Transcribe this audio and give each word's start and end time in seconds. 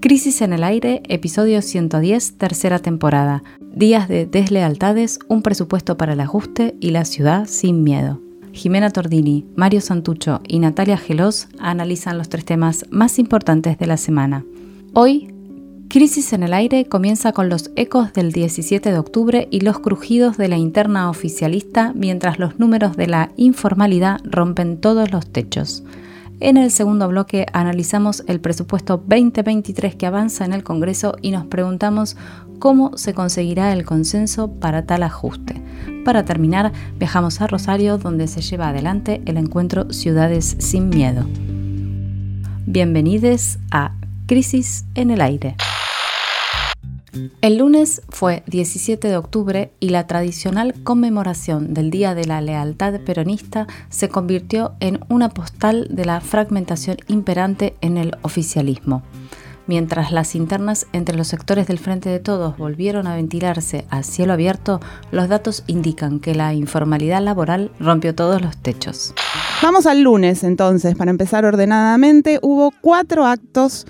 Crisis 0.00 0.42
en 0.42 0.52
el 0.52 0.62
Aire, 0.62 1.02
episodio 1.08 1.60
110, 1.60 2.38
tercera 2.38 2.78
temporada. 2.78 3.42
Días 3.60 4.06
de 4.06 4.26
deslealtades, 4.26 5.18
un 5.26 5.42
presupuesto 5.42 5.96
para 5.96 6.12
el 6.12 6.20
ajuste 6.20 6.76
y 6.78 6.90
la 6.90 7.04
ciudad 7.04 7.46
sin 7.48 7.82
miedo. 7.82 8.20
Jimena 8.52 8.90
Tordini, 8.90 9.44
Mario 9.56 9.80
Santucho 9.80 10.40
y 10.46 10.60
Natalia 10.60 10.98
Gelos 10.98 11.48
analizan 11.58 12.16
los 12.16 12.28
tres 12.28 12.44
temas 12.44 12.86
más 12.90 13.18
importantes 13.18 13.76
de 13.76 13.86
la 13.88 13.96
semana. 13.96 14.44
Hoy, 14.94 15.34
Crisis 15.88 16.32
en 16.32 16.44
el 16.44 16.54
Aire 16.54 16.84
comienza 16.84 17.32
con 17.32 17.48
los 17.48 17.72
ecos 17.74 18.12
del 18.12 18.30
17 18.30 18.92
de 18.92 18.98
octubre 18.98 19.48
y 19.50 19.62
los 19.62 19.80
crujidos 19.80 20.36
de 20.36 20.46
la 20.46 20.58
interna 20.58 21.10
oficialista 21.10 21.92
mientras 21.96 22.38
los 22.38 22.60
números 22.60 22.96
de 22.96 23.08
la 23.08 23.32
informalidad 23.36 24.20
rompen 24.22 24.80
todos 24.80 25.10
los 25.10 25.26
techos. 25.26 25.82
En 26.40 26.56
el 26.56 26.70
segundo 26.70 27.08
bloque 27.08 27.46
analizamos 27.52 28.22
el 28.28 28.40
presupuesto 28.40 28.96
2023 28.98 29.96
que 29.96 30.06
avanza 30.06 30.44
en 30.44 30.52
el 30.52 30.62
Congreso 30.62 31.16
y 31.20 31.32
nos 31.32 31.46
preguntamos 31.46 32.16
cómo 32.60 32.96
se 32.96 33.12
conseguirá 33.12 33.72
el 33.72 33.84
consenso 33.84 34.52
para 34.52 34.86
tal 34.86 35.02
ajuste. 35.02 35.60
Para 36.04 36.24
terminar, 36.24 36.72
viajamos 36.96 37.40
a 37.40 37.48
Rosario 37.48 37.98
donde 37.98 38.28
se 38.28 38.40
lleva 38.40 38.68
adelante 38.68 39.20
el 39.26 39.36
encuentro 39.36 39.92
Ciudades 39.92 40.56
sin 40.60 40.90
Miedo. 40.90 41.26
Bienvenidos 42.66 43.58
a 43.72 43.96
Crisis 44.26 44.84
en 44.94 45.10
el 45.10 45.20
Aire. 45.20 45.56
El 47.40 47.58
lunes 47.58 48.02
fue 48.08 48.42
17 48.46 49.08
de 49.08 49.16
octubre 49.16 49.72
y 49.80 49.88
la 49.88 50.06
tradicional 50.06 50.74
conmemoración 50.84 51.74
del 51.74 51.90
Día 51.90 52.14
de 52.14 52.26
la 52.26 52.40
Lealtad 52.40 53.00
Peronista 53.00 53.66
se 53.88 54.08
convirtió 54.08 54.74
en 54.80 55.00
una 55.08 55.30
postal 55.30 55.88
de 55.90 56.04
la 56.04 56.20
fragmentación 56.20 56.98
imperante 57.08 57.74
en 57.80 57.96
el 57.96 58.16
oficialismo. 58.22 59.02
Mientras 59.68 60.12
las 60.12 60.34
internas 60.34 60.86
entre 60.94 61.14
los 61.14 61.28
sectores 61.28 61.66
del 61.66 61.78
Frente 61.78 62.08
de 62.08 62.20
Todos 62.20 62.56
volvieron 62.56 63.06
a 63.06 63.16
ventilarse 63.16 63.84
a 63.90 64.02
cielo 64.02 64.32
abierto, 64.32 64.80
los 65.12 65.28
datos 65.28 65.62
indican 65.66 66.20
que 66.20 66.34
la 66.34 66.54
informalidad 66.54 67.22
laboral 67.22 67.70
rompió 67.78 68.14
todos 68.14 68.40
los 68.40 68.56
techos. 68.56 69.12
Vamos 69.62 69.84
al 69.84 70.00
lunes 70.00 70.42
entonces, 70.42 70.96
para 70.96 71.10
empezar 71.10 71.44
ordenadamente, 71.44 72.38
hubo 72.40 72.72
cuatro 72.80 73.26
actos 73.26 73.86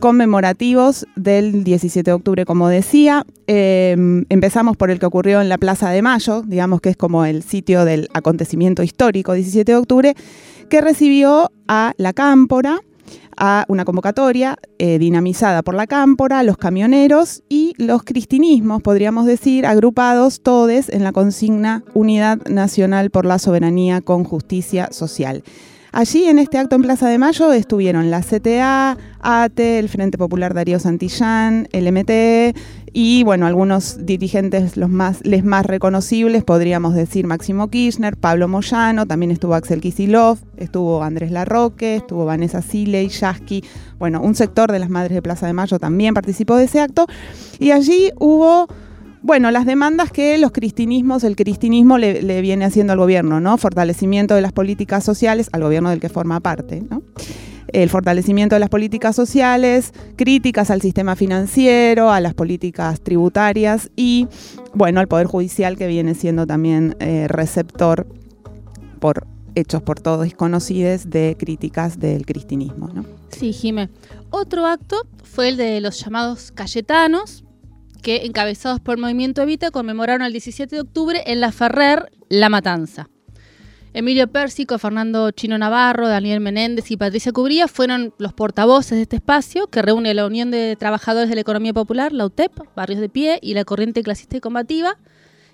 conmemorativos 0.00 1.06
del 1.16 1.64
17 1.64 2.10
de 2.10 2.14
octubre, 2.14 2.44
como 2.44 2.68
decía. 2.68 3.24
Em, 3.46 4.24
empezamos 4.28 4.76
por 4.76 4.90
el 4.90 4.98
que 4.98 5.06
ocurrió 5.06 5.40
en 5.40 5.48
la 5.48 5.58
Plaza 5.58 5.90
de 5.90 6.02
Mayo, 6.02 6.42
digamos 6.42 6.80
que 6.80 6.90
es 6.90 6.96
como 6.96 7.24
el 7.24 7.42
sitio 7.42 7.84
del 7.84 8.08
acontecimiento 8.14 8.82
histórico 8.82 9.32
17 9.32 9.72
de 9.72 9.76
octubre, 9.76 10.14
que 10.68 10.80
recibió 10.80 11.50
a 11.68 11.92
la 11.96 12.12
Cámpora, 12.12 12.80
a 13.36 13.64
una 13.68 13.84
convocatoria 13.84 14.56
eh, 14.78 14.98
dinamizada 14.98 15.62
por 15.62 15.74
la 15.74 15.86
Cámpora, 15.86 16.42
los 16.42 16.56
camioneros 16.56 17.42
y 17.48 17.74
los 17.78 18.02
cristinismos, 18.02 18.82
podríamos 18.82 19.26
decir, 19.26 19.66
agrupados 19.66 20.40
todos 20.40 20.88
en 20.88 21.04
la 21.04 21.12
consigna 21.12 21.84
Unidad 21.94 22.38
Nacional 22.48 23.10
por 23.10 23.26
la 23.26 23.38
Soberanía 23.38 24.00
con 24.00 24.24
Justicia 24.24 24.88
Social. 24.92 25.42
Allí 25.96 26.24
en 26.24 26.40
este 26.40 26.58
acto 26.58 26.74
en 26.74 26.82
Plaza 26.82 27.08
de 27.08 27.18
Mayo 27.18 27.52
estuvieron 27.52 28.10
la 28.10 28.20
CTA, 28.20 28.98
ATE, 29.20 29.78
el 29.78 29.88
Frente 29.88 30.18
Popular 30.18 30.52
Darío 30.52 30.80
Santillán, 30.80 31.68
el 31.70 31.92
MT 31.92 32.58
y 32.92 33.22
bueno, 33.22 33.46
algunos 33.46 34.04
dirigentes 34.04 34.76
los 34.76 34.90
más, 34.90 35.24
les 35.24 35.44
más 35.44 35.64
reconocibles, 35.64 36.42
podríamos 36.42 36.96
decir 36.96 37.28
Máximo 37.28 37.70
Kirchner, 37.70 38.16
Pablo 38.16 38.48
Moyano, 38.48 39.06
también 39.06 39.30
estuvo 39.30 39.54
Axel 39.54 39.80
Kisilov, 39.80 40.38
estuvo 40.56 41.04
Andrés 41.04 41.30
Larroque, 41.30 41.94
estuvo 41.94 42.24
Vanessa 42.24 42.60
Siley, 42.60 43.08
Yasky, 43.08 43.62
bueno, 43.96 44.20
un 44.20 44.34
sector 44.34 44.72
de 44.72 44.80
las 44.80 44.90
Madres 44.90 45.14
de 45.14 45.22
Plaza 45.22 45.46
de 45.46 45.52
Mayo 45.52 45.78
también 45.78 46.12
participó 46.12 46.56
de 46.56 46.64
ese 46.64 46.80
acto. 46.80 47.06
Y 47.60 47.70
allí 47.70 48.10
hubo 48.18 48.66
bueno, 49.24 49.50
las 49.50 49.64
demandas 49.64 50.12
que 50.12 50.36
los 50.36 50.52
cristinismos, 50.52 51.24
el 51.24 51.34
cristinismo 51.34 51.96
le, 51.96 52.42
viene 52.42 52.66
haciendo 52.66 52.92
al 52.92 52.98
gobierno, 52.98 53.40
¿no? 53.40 53.56
Fortalecimiento 53.56 54.34
de 54.34 54.42
las 54.42 54.52
políticas 54.52 55.02
sociales, 55.02 55.48
al 55.52 55.62
gobierno 55.62 55.88
del 55.88 55.98
que 55.98 56.10
forma 56.10 56.40
parte, 56.40 56.82
¿no? 56.90 57.02
El 57.68 57.88
fortalecimiento 57.88 58.54
de 58.54 58.60
las 58.60 58.68
políticas 58.68 59.16
sociales, 59.16 59.94
críticas 60.16 60.70
al 60.70 60.82
sistema 60.82 61.16
financiero, 61.16 62.10
a 62.12 62.20
las 62.20 62.34
políticas 62.34 63.00
tributarias 63.00 63.90
y, 63.96 64.28
bueno, 64.74 65.00
al 65.00 65.08
Poder 65.08 65.26
Judicial 65.26 65.78
que 65.78 65.86
viene 65.86 66.14
siendo 66.14 66.46
también 66.46 66.94
eh, 67.00 67.26
receptor 67.26 68.06
por 69.00 69.26
hechos 69.54 69.80
por 69.80 70.00
todos 70.00 70.34
conocidos 70.34 71.08
de 71.08 71.34
críticas 71.38 71.98
del 71.98 72.26
cristinismo. 72.26 72.90
¿no? 72.92 73.06
Sí, 73.30 73.54
Jime. 73.54 73.88
Otro 74.28 74.66
acto 74.66 75.06
fue 75.22 75.48
el 75.48 75.56
de 75.56 75.80
los 75.80 75.98
llamados 76.04 76.52
Cayetanos, 76.52 77.43
que, 78.04 78.26
encabezados 78.26 78.80
por 78.80 78.96
el 78.96 79.00
Movimiento 79.00 79.42
Evita, 79.42 79.70
conmemoraron 79.70 80.26
el 80.26 80.32
17 80.32 80.76
de 80.76 80.82
octubre 80.82 81.22
en 81.26 81.40
la 81.40 81.50
Ferrer 81.50 82.12
La 82.28 82.50
Matanza. 82.50 83.08
Emilio 83.94 84.28
Pérsico, 84.28 84.78
Fernando 84.78 85.30
Chino 85.30 85.56
Navarro, 85.56 86.06
Daniel 86.06 86.40
Menéndez 86.40 86.90
y 86.90 86.98
Patricia 86.98 87.32
Cubría 87.32 87.66
fueron 87.66 88.12
los 88.18 88.34
portavoces 88.34 88.96
de 88.96 89.02
este 89.02 89.16
espacio 89.16 89.68
que 89.68 89.80
reúne 89.80 90.12
la 90.12 90.26
Unión 90.26 90.50
de 90.50 90.76
Trabajadores 90.78 91.30
de 91.30 91.36
la 91.36 91.40
Economía 91.40 91.72
Popular, 91.72 92.12
la 92.12 92.26
UTEP, 92.26 92.52
Barrios 92.76 93.00
de 93.00 93.08
Pie 93.08 93.38
y 93.40 93.54
la 93.54 93.64
Corriente 93.64 94.02
Clasista 94.02 94.36
y 94.36 94.40
Combativa. 94.40 94.98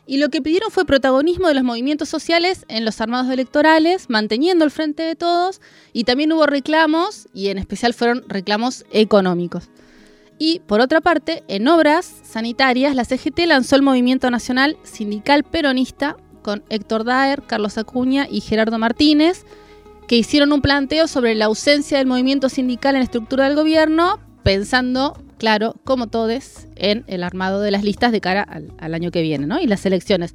Y 0.07 0.17
lo 0.17 0.29
que 0.31 0.43
pidieron 0.43 0.73
fue 0.73 0.85
protagonismo 0.85 1.47
de 1.47 1.55
los 1.55 1.63
movimientos 1.63 2.09
sociales 2.09 2.65
en 2.67 2.85
los 2.85 3.01
armados 3.01 3.31
electorales, 3.33 4.11
manteniendo 4.11 4.65
el 4.65 4.73
frente 4.73 5.05
de 5.05 5.15
todos, 5.15 5.61
y 5.93 6.03
también 6.03 6.33
hubo 6.33 6.47
reclamos, 6.47 7.29
y 7.33 7.49
en 7.49 7.59
especial 7.59 7.95
fueron 7.95 8.25
reclamos 8.27 8.85
económicos. 8.91 9.71
Y 10.43 10.61
por 10.61 10.81
otra 10.81 11.03
parte, 11.03 11.45
en 11.49 11.69
obras 11.69 12.20
sanitarias, 12.31 12.95
la 12.95 13.05
CGT 13.05 13.41
lanzó 13.47 13.77
el 13.77 13.83
Movimiento 13.83 14.31
Nacional 14.31 14.77
Sindical 14.83 15.45
Peronista 15.45 16.17
con 16.43 16.63
Héctor 16.71 17.05
Daer, 17.05 17.43
Carlos 17.43 17.77
Acuña 17.77 18.27
y 18.31 18.41
Gerardo 18.41 18.79
Martínez, 18.79 19.45
que 20.09 20.17
hicieron 20.17 20.53
un 20.53 20.63
planteo 20.63 21.07
sobre 21.07 21.35
la 21.35 21.47
ausencia 21.47 21.99
del 21.99 22.07
movimiento 22.07 22.49
sindical 22.49 22.95
en 22.95 23.01
la 23.01 23.05
estructura 23.05 23.45
del 23.45 23.57
gobierno, 23.57 24.19
pensando, 24.43 25.23
claro, 25.39 25.75
como 25.85 26.07
todos, 26.07 26.67
en 26.77 27.05
el 27.07 27.23
armado 27.23 27.61
de 27.61 27.71
las 27.71 27.85
listas 27.85 28.13
de 28.13 28.21
cara 28.21 28.43
al, 28.43 28.95
año 28.95 29.11
que 29.11 29.23
viene 29.23 29.47
¿no? 29.47 29.61
y 29.61 29.67
las 29.67 29.85
elecciones. 29.85 30.35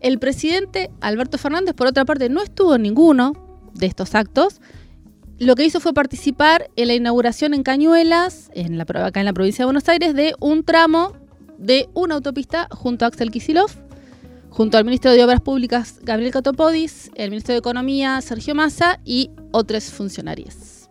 El 0.00 0.18
presidente 0.18 0.90
Alberto 1.00 1.38
Fernández, 1.38 1.74
por 1.74 1.86
otra 1.86 2.04
parte, 2.04 2.28
no 2.28 2.42
estuvo 2.42 2.74
en 2.74 2.82
ninguno 2.82 3.32
de 3.74 3.86
estos 3.86 4.14
actos, 4.14 4.60
lo 5.40 5.54
que 5.54 5.64
hizo 5.64 5.80
fue 5.80 5.94
participar 5.94 6.70
en 6.76 6.88
la 6.88 6.94
inauguración 6.94 7.54
en 7.54 7.62
Cañuelas, 7.62 8.50
en 8.54 8.76
la, 8.76 8.84
acá 8.84 9.20
en 9.20 9.26
la 9.26 9.32
provincia 9.32 9.62
de 9.62 9.66
Buenos 9.66 9.88
Aires, 9.88 10.14
de 10.14 10.34
un 10.38 10.64
tramo 10.64 11.14
de 11.60 11.88
una 11.94 12.16
autopista 12.16 12.66
junto 12.70 13.04
a 13.04 13.08
Axel 13.08 13.30
Kisilov, 13.30 13.70
junto 14.48 14.78
al 14.78 14.84
ministro 14.84 15.12
de 15.12 15.22
Obras 15.22 15.40
Públicas 15.40 16.00
Gabriel 16.02 16.32
Catopodis, 16.32 17.10
el 17.14 17.30
ministro 17.30 17.52
de 17.52 17.58
Economía 17.58 18.20
Sergio 18.20 18.54
Massa 18.54 18.98
y 19.04 19.30
otros 19.52 19.84
funcionarios. 19.84 20.88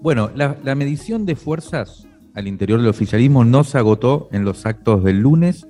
Bueno, 0.00 0.30
la, 0.34 0.74
medición 0.76 1.26
de 1.26 1.34
fuerzas 1.34 2.06
al 2.34 2.46
interior 2.46 2.78
del 2.78 2.88
oficialismo 2.88 3.44
no 3.44 3.64
se 3.64 3.78
agotó 3.78 4.28
en 4.30 4.44
los 4.44 4.64
actos 4.64 5.02
del 5.02 5.18
lunes, 5.18 5.66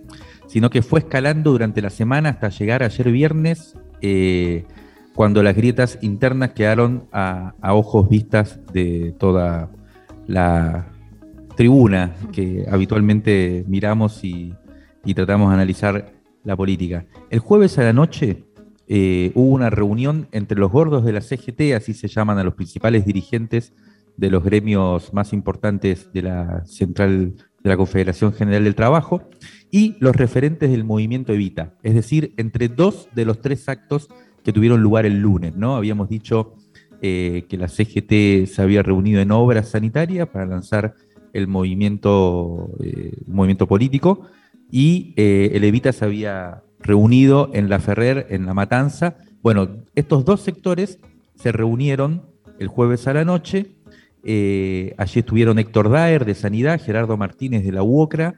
sino 0.48 0.68
que 0.68 0.82
fue 0.82 1.00
escalando 1.00 1.52
durante 1.52 1.80
la 1.80 1.88
semana 1.88 2.30
hasta 2.30 2.50
llegar 2.50 2.82
ayer 2.82 3.10
viernes. 3.10 3.74
Eh, 4.02 4.66
cuando 5.14 5.42
las 5.42 5.56
grietas 5.56 5.98
internas 6.02 6.52
quedaron 6.52 7.08
a, 7.10 7.54
ojos 7.62 8.08
vistas 8.08 8.60
de 8.72 9.14
toda 9.18 9.70
la 10.26 10.86
tribuna 11.58 12.14
que 12.30 12.66
habitualmente 12.70 13.64
miramos 13.66 14.22
y, 14.22 14.54
tratamos 15.16 15.48
de 15.48 15.54
analizar 15.54 16.12
la 16.44 16.54
política. 16.54 17.04
El 17.30 17.40
jueves 17.40 17.78
a 17.78 17.82
la 17.82 17.92
noche 17.92 18.44
eh, 18.86 19.32
hubo 19.34 19.54
una 19.54 19.68
reunión 19.68 20.28
entre 20.30 20.56
los 20.56 20.70
gordos 20.70 21.04
de 21.04 21.12
la 21.12 21.20
CGT, 21.20 21.74
así 21.74 21.94
se 21.94 22.06
llaman 22.06 22.38
a 22.38 22.44
los 22.44 22.54
principales 22.54 23.04
dirigentes 23.04 23.72
de 24.16 24.30
los 24.30 24.44
gremios 24.44 25.12
más 25.12 25.32
importantes 25.32 26.12
de 26.12 26.22
la 26.22 26.64
central 26.64 27.34
de 27.64 27.70
la 27.70 27.76
Confederación 27.76 28.32
General 28.32 28.62
del 28.62 28.76
Trabajo, 28.76 29.28
y 29.72 29.96
los 29.98 30.14
referentes 30.14 30.70
del 30.70 30.84
movimiento 30.84 31.32
Evita, 31.32 31.74
es 31.82 31.94
decir, 31.94 32.34
entre 32.36 32.68
dos 32.68 33.08
de 33.16 33.24
los 33.24 33.40
tres 33.40 33.68
actos 33.68 34.06
que 34.44 34.52
tuvieron 34.52 34.80
lugar 34.80 35.06
el 35.06 35.18
lunes, 35.18 35.56
¿no? 35.56 35.74
Habíamos 35.74 36.08
dicho 36.08 36.54
eh, 37.00 37.46
que 37.48 37.56
la 37.56 37.66
CGT 37.66 38.46
se 38.46 38.62
había 38.62 38.84
reunido 38.84 39.20
en 39.20 39.32
obras 39.32 39.70
sanitarias 39.70 40.28
para 40.28 40.46
lanzar 40.46 40.94
el 41.38 41.48
movimiento, 41.48 42.70
eh, 42.82 43.12
movimiento 43.26 43.66
político 43.66 44.26
y 44.70 45.14
eh, 45.16 45.52
el 45.54 45.64
Evita 45.64 45.92
se 45.92 46.04
había 46.04 46.62
reunido 46.80 47.50
en 47.54 47.68
La 47.68 47.78
Ferrer, 47.78 48.26
en 48.30 48.44
La 48.46 48.54
Matanza. 48.54 49.16
Bueno, 49.42 49.68
estos 49.94 50.24
dos 50.24 50.42
sectores 50.42 50.98
se 51.34 51.52
reunieron 51.52 52.22
el 52.58 52.68
jueves 52.68 53.06
a 53.06 53.14
la 53.14 53.24
noche. 53.24 53.66
allí 54.98 55.20
estuvieron 55.20 55.58
Héctor 55.58 55.88
Daer 55.90 56.24
de 56.24 56.34
Sanidad, 56.34 56.80
Gerardo 56.80 57.16
Martínez 57.16 57.64
de 57.64 57.72
la 57.72 57.82
UOCRA, 57.82 58.34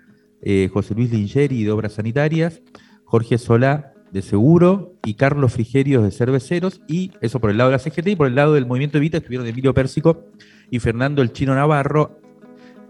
José 0.73 0.95
Luis 0.95 1.11
Lingeri 1.11 1.65
de 1.65 1.71
Obras 1.71 1.95
Sanitarias, 1.95 2.63
Jorge 3.05 3.39
Solá 3.39 3.93
de 4.13 4.23
Seguro 4.23 4.95
y 5.05 5.15
Carlos 5.15 5.53
Frigerios 5.53 6.03
de 6.03 6.11
Cerveceros, 6.11 6.81
y 6.89 7.13
eso 7.21 7.41
por 7.41 7.51
el 7.51 7.59
lado 7.59 7.71
de 7.71 7.77
la 7.77 7.79
CGT, 7.79 8.09
y 8.09 8.17
por 8.17 8.27
el 8.27 8.35
lado 8.35 8.55
del 8.55 8.67
Movimiento 8.67 8.99
Evita 8.99 9.19
estuvieron 9.19 9.47
Emilio 9.47 9.75
Pérsico 9.75 10.27
y 10.71 10.79
Fernando 10.79 11.23
El 11.23 11.33
Chino 11.33 11.55
Navarro, 11.55 12.20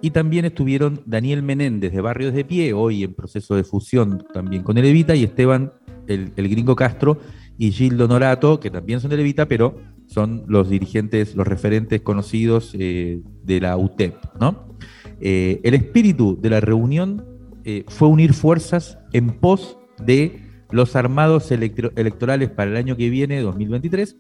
Y 0.02 0.10
también 0.10 0.44
estuvieron 0.46 1.02
Daniel 1.04 1.42
Menéndez 1.42 1.92
de 1.92 2.00
Barrios 2.00 2.32
de 2.32 2.44
Pie, 2.44 2.72
hoy 2.72 3.04
en 3.04 3.14
proceso 3.14 3.54
de 3.54 3.64
fusión 3.64 4.24
también 4.32 4.62
con 4.62 4.78
el 4.78 4.86
Evita, 4.86 5.14
y 5.14 5.24
Esteban, 5.24 5.72
el, 6.06 6.32
gringo 6.36 6.74
Castro, 6.74 7.18
y 7.58 7.70
Gildo 7.72 8.08
Norato, 8.08 8.60
que 8.60 8.70
también 8.70 9.00
son 9.00 9.10
de 9.10 9.20
Evita, 9.20 9.46
pero 9.46 9.78
son 10.06 10.44
los 10.46 10.70
dirigentes, 10.70 11.36
los 11.36 11.46
referentes 11.46 12.00
conocidos 12.00 12.74
eh, 12.78 13.20
de 13.44 13.60
la 13.60 13.76
UTEP. 13.76 14.14
¿no? 14.40 14.76
Eh, 15.20 15.60
el 15.62 15.74
espíritu 15.74 16.38
de 16.40 16.50
la 16.50 16.60
reunión 16.60 17.24
eh, 17.64 17.84
fue 17.88 18.08
unir 18.08 18.32
fuerzas 18.32 18.98
en 19.12 19.28
pos 19.38 19.78
de 20.02 20.40
los 20.70 20.96
armados 20.96 21.50
electorales 21.50 22.50
para 22.50 22.70
el 22.70 22.76
año 22.76 22.96
que 22.96 23.10
viene, 23.10 23.40
2023, 23.40 24.16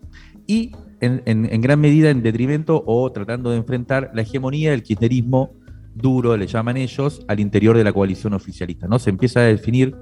y 0.46 0.72
en, 1.00 1.60
gran 1.60 1.80
medida 1.80 2.10
en 2.10 2.22
detrimento 2.22 2.82
o 2.86 3.10
tratando 3.12 3.50
de 3.50 3.56
enfrentar 3.56 4.10
la 4.14 4.22
hegemonía 4.22 4.72
del 4.72 4.82
kirchnerismo 4.82 5.54
duro, 5.94 6.36
le 6.36 6.46
llaman 6.46 6.76
ellos, 6.76 7.24
al 7.28 7.40
interior 7.40 7.76
de 7.76 7.84
la 7.84 7.92
coalición 7.92 8.32
oficialista. 8.32 8.86
¿no? 8.86 8.98
Se 8.98 9.10
empieza 9.10 9.40
a 9.40 9.44
definir 9.44 9.96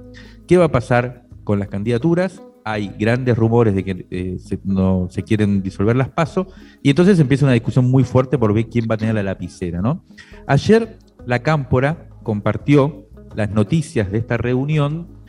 qué 0.47 0.57
va 0.57 0.65
a 0.65 0.71
pasar 0.71 1.25
con 1.43 1.59
las 1.59 1.67
candidaturas. 1.67 2.41
Hay 2.65 2.93
grandes 2.99 3.37
rumores 3.37 3.73
de 3.73 3.83
que 3.83 4.05
eh, 4.11 4.37
se, 4.39 4.59
no, 4.63 5.07
se 5.09 5.23
quieren 5.23 5.61
disolver 5.61 5.95
las 5.95 6.09
pasos 6.09 6.47
y 6.83 6.89
entonces 6.89 7.19
empieza 7.19 7.45
una 7.45 7.53
discusión 7.53 7.89
muy 7.89 8.03
fuerte 8.03 8.37
por 8.37 8.53
ver 8.53 8.67
quién 8.67 8.85
va 8.89 8.95
a 8.95 8.97
tener 8.97 9.15
la 9.15 9.23
lapicera. 9.23 9.81
¿no? 9.81 10.03
Ayer 10.45 10.99
la 11.25 11.39
Cámpora 11.39 12.09
compartió 12.23 13.07
las 13.35 13.49
noticias 13.49 14.11
de 14.11 14.19
esta 14.19 14.37
reunión 14.37 15.19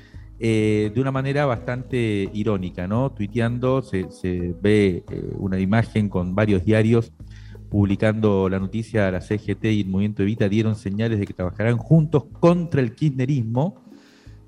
eh, 0.42 0.90
de 0.94 1.00
una 1.02 1.12
manera 1.12 1.44
bastante 1.44 2.30
irónica, 2.32 2.88
¿no? 2.88 3.12
Tuiteando 3.12 3.82
se, 3.82 4.06
ve 4.62 5.04
eh, 5.10 5.34
una 5.36 5.60
imagen 5.60 6.08
con 6.08 6.34
varios 6.34 6.64
diarios 6.64 7.12
publicando 7.70 8.48
la 8.48 8.58
noticia, 8.58 9.10
la 9.10 9.20
CGT 9.20 9.64
y 9.66 9.80
el 9.82 9.88
Movimiento 9.88 10.22
Evita 10.22 10.48
dieron 10.48 10.74
señales 10.74 11.18
de 11.18 11.26
que 11.26 11.32
trabajarán 11.32 11.78
juntos 11.78 12.24
contra 12.40 12.80
el 12.80 12.94
kirchnerismo, 12.94 13.82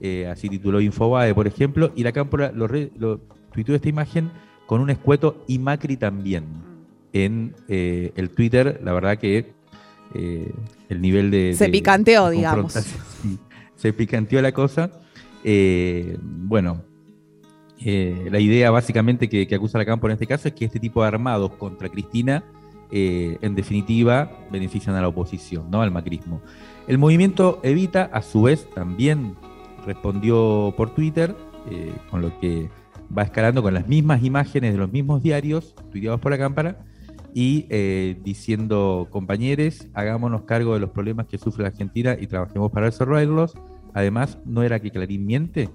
eh, 0.00 0.26
así 0.26 0.48
tituló 0.48 0.80
Infobae, 0.80 1.34
por 1.34 1.46
ejemplo, 1.46 1.92
y 1.94 2.02
la 2.02 2.12
Cámpora 2.12 2.52
lo, 2.52 2.66
lo 2.98 3.20
tuiteó 3.52 3.74
esta 3.74 3.88
imagen 3.88 4.30
con 4.66 4.80
un 4.80 4.90
escueto 4.90 5.44
y 5.46 5.58
Macri 5.58 5.96
también. 5.96 6.44
En 7.14 7.54
el 7.68 8.30
Twitter, 8.30 8.80
la 8.82 8.94
verdad 8.94 9.18
que 9.18 9.52
el 10.14 11.00
nivel 11.00 11.30
de... 11.30 11.52
Se 11.54 11.68
picanteó, 11.68 12.30
digamos. 12.30 12.72
se 13.82 13.92
picanteó 13.92 14.40
la 14.40 14.52
cosa. 14.52 14.90
Eh, 15.42 16.16
bueno, 16.20 16.82
eh, 17.84 18.28
la 18.30 18.38
idea 18.38 18.70
básicamente 18.70 19.28
que, 19.28 19.52
acusa 19.54 19.78
la 19.78 19.84
Campo 19.84 20.06
en 20.06 20.12
este 20.12 20.26
caso 20.26 20.48
es 20.48 20.54
que 20.54 20.64
este 20.64 20.78
tipo 20.78 21.02
de 21.02 21.08
armados 21.08 21.52
contra 21.54 21.88
Cristina, 21.88 22.44
eh, 22.92 23.38
en 23.40 23.54
definitiva, 23.54 24.30
benefician 24.50 24.94
a 24.94 25.00
la 25.00 25.08
oposición, 25.08 25.70
¿no? 25.70 25.82
al 25.82 25.90
macrismo. 25.90 26.40
El 26.86 26.98
movimiento 26.98 27.60
Evita, 27.62 28.04
a 28.12 28.22
su 28.22 28.42
vez, 28.42 28.68
también 28.74 29.34
respondió 29.86 30.74
por 30.76 30.94
Twitter, 30.94 31.34
con 32.10 32.22
lo 32.22 32.40
que 32.40 32.68
va 33.16 33.22
escalando 33.22 33.62
con 33.62 33.72
las 33.72 33.86
mismas 33.86 34.24
imágenes 34.24 34.72
de 34.72 34.78
los 34.78 34.90
mismos 34.90 35.22
diarios, 35.22 35.76
tuiteados 35.92 36.20
por 36.20 36.32
la 36.32 36.38
Cámpara, 36.38 36.84
y 37.32 37.62
diciendo, 38.22 39.06
compañeros, 39.10 39.86
hagámonos 39.94 40.42
cargo 40.42 40.74
de 40.74 40.80
los 40.80 40.90
problemas 40.90 41.26
que 41.26 41.38
sufre 41.38 41.62
la 41.62 41.68
Argentina 41.68 42.16
y 42.20 42.26
trabajemos 42.26 42.72
para 42.72 42.86
resolverlos 42.86 43.54
Además, 43.94 44.38
no 44.44 44.62
era 44.62 44.80
que 44.80 44.90
Clarín 44.90 45.26
miente, 45.26 45.68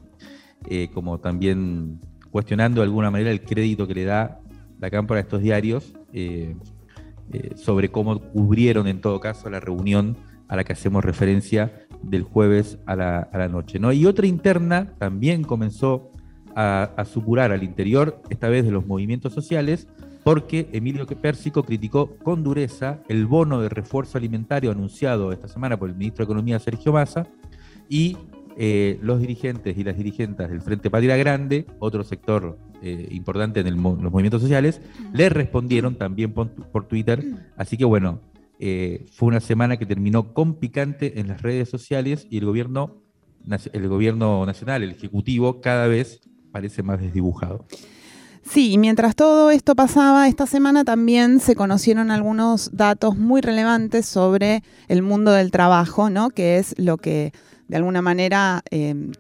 eh, 0.69 0.89
como 0.93 1.19
también 1.19 1.99
cuestionando 2.31 2.81
de 2.81 2.85
alguna 2.85 3.11
manera 3.11 3.31
el 3.31 3.41
crédito 3.41 3.87
que 3.87 3.93
le 3.93 4.05
da 4.05 4.39
la 4.79 4.89
Cámpora 4.89 5.19
a 5.19 5.23
estos 5.23 5.41
diarios 5.41 5.93
eh, 6.13 6.55
eh, 7.33 7.51
sobre 7.55 7.89
cómo 7.89 8.19
cubrieron 8.19 8.87
en 8.87 9.01
todo 9.01 9.19
caso 9.19 9.49
la 9.49 9.59
reunión 9.59 10.17
a 10.47 10.55
la 10.55 10.63
que 10.63 10.73
hacemos 10.73 11.03
referencia 11.03 11.85
del 12.01 12.23
jueves 12.23 12.79
a 12.85 12.95
la, 12.95 13.47
noche. 13.49 13.79
¿no? 13.79 13.91
Y 13.91 14.05
otra 14.05 14.27
interna 14.27 14.93
también 14.97 15.43
comenzó 15.43 16.11
a, 16.55 16.91
a, 16.95 17.05
supurar 17.05 17.51
al 17.51 17.63
interior, 17.63 18.21
esta 18.29 18.49
vez 18.49 18.65
de 18.65 18.71
los 18.71 18.85
movimientos 18.85 19.33
sociales, 19.33 19.87
porque 20.23 20.69
Emilio 20.71 21.05
Pérsico 21.05 21.63
criticó 21.63 22.17
con 22.17 22.43
dureza 22.43 22.99
el 23.07 23.25
bono 23.25 23.61
de 23.61 23.69
refuerzo 23.69 24.17
alimentario 24.17 24.71
anunciado 24.71 25.31
esta 25.31 25.47
semana 25.47 25.77
por 25.77 25.89
el 25.89 25.95
ministro 25.95 26.25
de 26.25 26.31
Economía 26.31 26.59
Sergio 26.59 26.93
Massa, 26.93 27.27
y 27.89 28.17
eh, 28.57 28.97
los 29.03 29.19
dirigentes 29.19 29.77
y 29.77 29.83
las 29.83 29.95
dirigentes 29.95 30.49
del 30.49 30.61
Frente 30.61 30.89
Patria 30.89 31.15
Grande, 31.15 31.67
otro 31.79 32.03
sector 32.03 32.57
eh, 32.81 33.07
importante 33.11 33.61
en 33.61 33.81
los 33.81 34.11
movimientos 34.11 34.41
sociales, 34.41 34.81
le 35.13 35.29
respondieron 35.29 35.95
también 35.95 36.33
por, 36.33 36.87
Twitter. 36.87 37.23
Así 37.55 37.77
que 37.77 37.85
bueno, 37.85 38.19
eh, 38.59 39.05
fue 39.11 39.27
una 39.27 39.39
semana 39.39 39.77
que 39.77 39.85
terminó 39.85 40.33
con 40.33 40.55
picante 40.55 41.19
en 41.19 41.27
las 41.27 41.41
redes 41.41 41.69
sociales 41.69 42.27
y 42.29 42.37
el 42.37 42.45
gobierno, 42.45 43.01
el 43.73 43.87
gobierno 43.87 44.45
nacional, 44.45 44.83
el 44.83 44.91
Ejecutivo, 44.91 45.61
cada 45.61 45.87
vez 45.87 46.21
parece 46.51 46.83
más 46.83 46.99
desdibujado. 46.99 47.65
Sí, 48.49 48.71
y 48.71 48.77
mientras 48.77 49.15
todo 49.15 49.51
esto 49.51 49.75
pasaba, 49.75 50.27
esta 50.29 50.47
semana 50.47 50.85
también 50.85 51.41
se 51.41 51.55
conocieron 51.55 52.11
algunos 52.11 52.69
datos 52.71 53.17
muy 53.17 53.41
relevantes 53.41 54.05
sobre 54.05 54.63
el 54.87 55.01
mundo 55.01 55.31
del 55.31 55.51
trabajo, 55.51 56.09
¿no? 56.09 56.29
Que 56.29 56.57
es 56.57 56.73
lo 56.77 56.97
que 56.97 57.33
de 57.67 57.75
alguna 57.75 58.01
manera 58.01 58.63
em, 58.71 59.11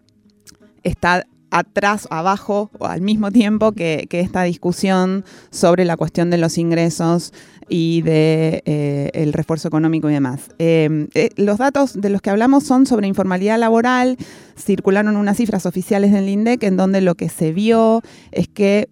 está 0.83 1.27
atrás, 1.51 2.07
abajo 2.09 2.69
o 2.79 2.85
al 2.85 3.01
mismo 3.01 3.31
tiempo 3.31 3.71
que, 3.71 4.07
esta 4.11 4.43
discusión 4.43 5.23
sobre 5.51 5.85
la 5.85 5.95
cuestión 5.95 6.29
de 6.29 6.37
los 6.37 6.57
ingresos 6.57 7.33
y 7.69 8.01
de 8.01 8.63
eh, 8.65 9.11
el 9.13 9.33
refuerzo 9.33 9.67
económico 9.67 10.09
y 10.09 10.13
demás. 10.13 10.49
Em, 10.57 11.07
eh, 11.13 11.29
los 11.35 11.57
datos 11.57 11.99
de 11.99 12.09
los 12.09 12.21
que 12.21 12.29
hablamos 12.29 12.63
son 12.63 12.85
sobre 12.85 13.07
informalidad 13.07 13.59
laboral, 13.59 14.17
circularon 14.57 15.15
unas 15.15 15.37
cifras 15.37 15.65
oficiales 15.65 16.11
del 16.11 16.29
INDEC 16.29 16.63
en 16.63 16.77
donde 16.77 17.01
lo 17.01 17.15
que 17.15 17.29
se 17.29 17.51
vio 17.51 18.01
es 18.31 18.47
que 18.47 18.89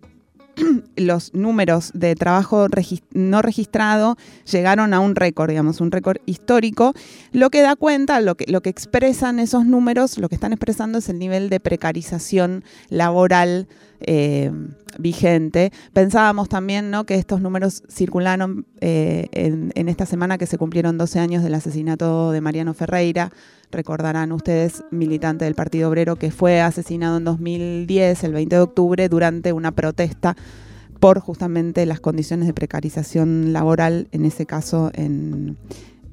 los 0.96 1.34
números 1.34 1.92
de 1.94 2.16
trabajo 2.16 2.68
no 3.12 3.42
registrado 3.42 4.18
llegaron 4.50 4.94
a 4.94 5.00
un 5.00 5.16
récord, 5.16 5.50
digamos, 5.50 5.82
un 5.82 5.92
récord 5.92 6.18
histórico, 6.26 6.94
lo 7.32 7.50
que 7.50 7.62
da 7.62 7.76
cuenta, 7.76 8.20
lo 8.22 8.36
que, 8.36 8.46
lo 8.52 8.62
que 8.62 8.70
expresan 8.70 9.40
esos 9.40 9.66
números, 9.66 10.18
lo 10.18 10.30
que 10.30 10.36
están 10.36 10.54
expresando 10.54 11.00
es 11.00 11.10
el 11.10 11.20
nivel 11.20 11.50
de 11.50 11.60
precarización 11.60 12.64
laboral 12.90 13.68
eh, 14.02 14.52
vigente. 15.00 15.72
Pensábamos 15.94 16.50
también 16.50 16.92
¿no? 16.92 17.06
que 17.06 17.16
estos 17.16 17.42
números 17.42 17.84
circularon 17.90 18.66
eh, 18.82 19.28
en, 19.32 19.72
en, 19.76 19.90
esta 19.90 20.06
semana 20.06 20.38
que 20.38 20.46
se 20.46 20.58
cumplieron 20.58 20.98
12 20.98 21.20
años 21.20 21.44
del 21.44 21.54
asesinato 21.54 22.32
de 22.32 22.42
Mariano 22.42 22.74
Ferreira. 22.74 23.32
Recordarán 23.76 24.32
ustedes, 24.32 24.86
militante 24.90 25.44
del 25.44 25.54
Partido 25.54 25.90
Obrero, 25.90 26.16
que 26.16 26.32
fue 26.32 26.62
asesinado 26.62 27.18
en 27.18 27.26
2010, 27.26 28.24
el 28.24 28.32
20 28.32 28.56
de 28.56 28.62
octubre, 28.62 29.10
durante 29.10 29.52
una 29.52 29.74
protesta 29.74 30.38
por 31.02 31.20
justamente 31.20 31.86
las 31.86 32.00
condiciones 32.00 32.48
de 32.48 32.54
precarización 32.54 33.52
laboral, 33.52 34.08
en 34.14 34.24
ese 34.24 34.46
caso 34.46 34.92
en, 34.94 35.58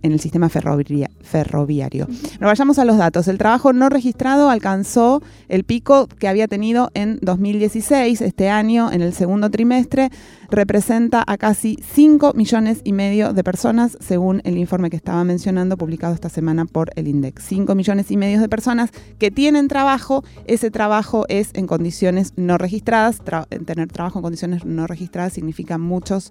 en 0.03 0.13
el 0.13 0.21
sistema 0.21 0.49
ferroviario. 0.49 2.07
Nos 2.07 2.41
vayamos 2.41 2.79
a 2.79 2.85
los 2.85 2.99
datos. 2.99 3.29
El 3.29 3.39
trabajo 3.39 3.73
no 3.73 3.89
registrado 3.89 4.51
alcanzó 4.51 5.23
el 5.49 5.65
pico 5.65 6.07
que 6.07 6.29
había 6.29 6.49
tenido 6.49 6.91
en 6.95 7.19
2016. 7.23 8.21
Este 8.21 8.51
año, 8.51 8.91
en 8.91 9.03
el 9.03 9.13
segundo 9.13 9.51
trimestre, 9.51 10.11
representa 10.51 11.25
a 11.27 11.39
casi 11.39 11.79
5 11.95 12.33
millones 12.35 12.81
y 12.85 12.93
medio 12.93 13.33
de 13.33 13.45
personas, 13.45 13.97
según 14.01 14.43
el 14.45 14.59
informe 14.59 14.91
que 14.91 14.97
estaba 14.97 15.25
mencionando, 15.25 15.77
publicado 15.77 16.15
esta 16.15 16.29
semana 16.29 16.65
por 16.67 16.91
el 16.97 17.09
INDEX. 17.09 17.45
5 17.45 17.75
millones 17.75 18.11
y 18.11 18.17
medio 18.17 18.41
de 18.41 18.49
personas 18.49 18.91
que 19.19 19.31
tienen 19.31 19.69
trabajo. 19.69 20.25
Ese 20.47 20.71
trabajo 20.71 21.25
es 21.29 21.51
en 21.55 21.67
condiciones 21.67 22.33
no 22.37 22.59
registradas. 22.59 23.21
tener 23.67 23.89
trabajo 23.89 24.19
en 24.19 24.23
condiciones 24.23 24.65
no 24.65 24.87
registradas 24.87 25.33
significa 25.33 25.79
muchos 25.79 26.31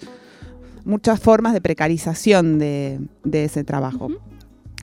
muchas 0.86 1.20
formas 1.20 1.54
de 1.54 1.62
precarización 1.62 2.60
de, 2.60 3.00
ese 3.32 3.64
trabajo. 3.64 4.10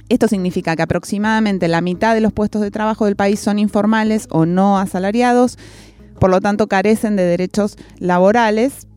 Esto 0.08 0.26
significa 0.26 0.74
que 0.74 0.82
aproximadamente 0.82 1.68
la 1.68 1.80
mitad 1.80 2.14
de 2.14 2.20
los 2.20 2.32
puestos 2.32 2.62
de 2.62 2.70
trabajo 2.70 3.04
del 3.04 3.14
país 3.14 3.38
son 3.40 3.58
informales 3.58 4.26
o 4.30 4.46
no 4.46 4.78
asalariados, 4.78 5.58
por 6.18 6.30
lo 6.30 6.40
tanto 6.40 6.66
carecen 6.66 7.16
de 7.16 7.24
derechos 7.24 7.76
laborales. 7.98 8.87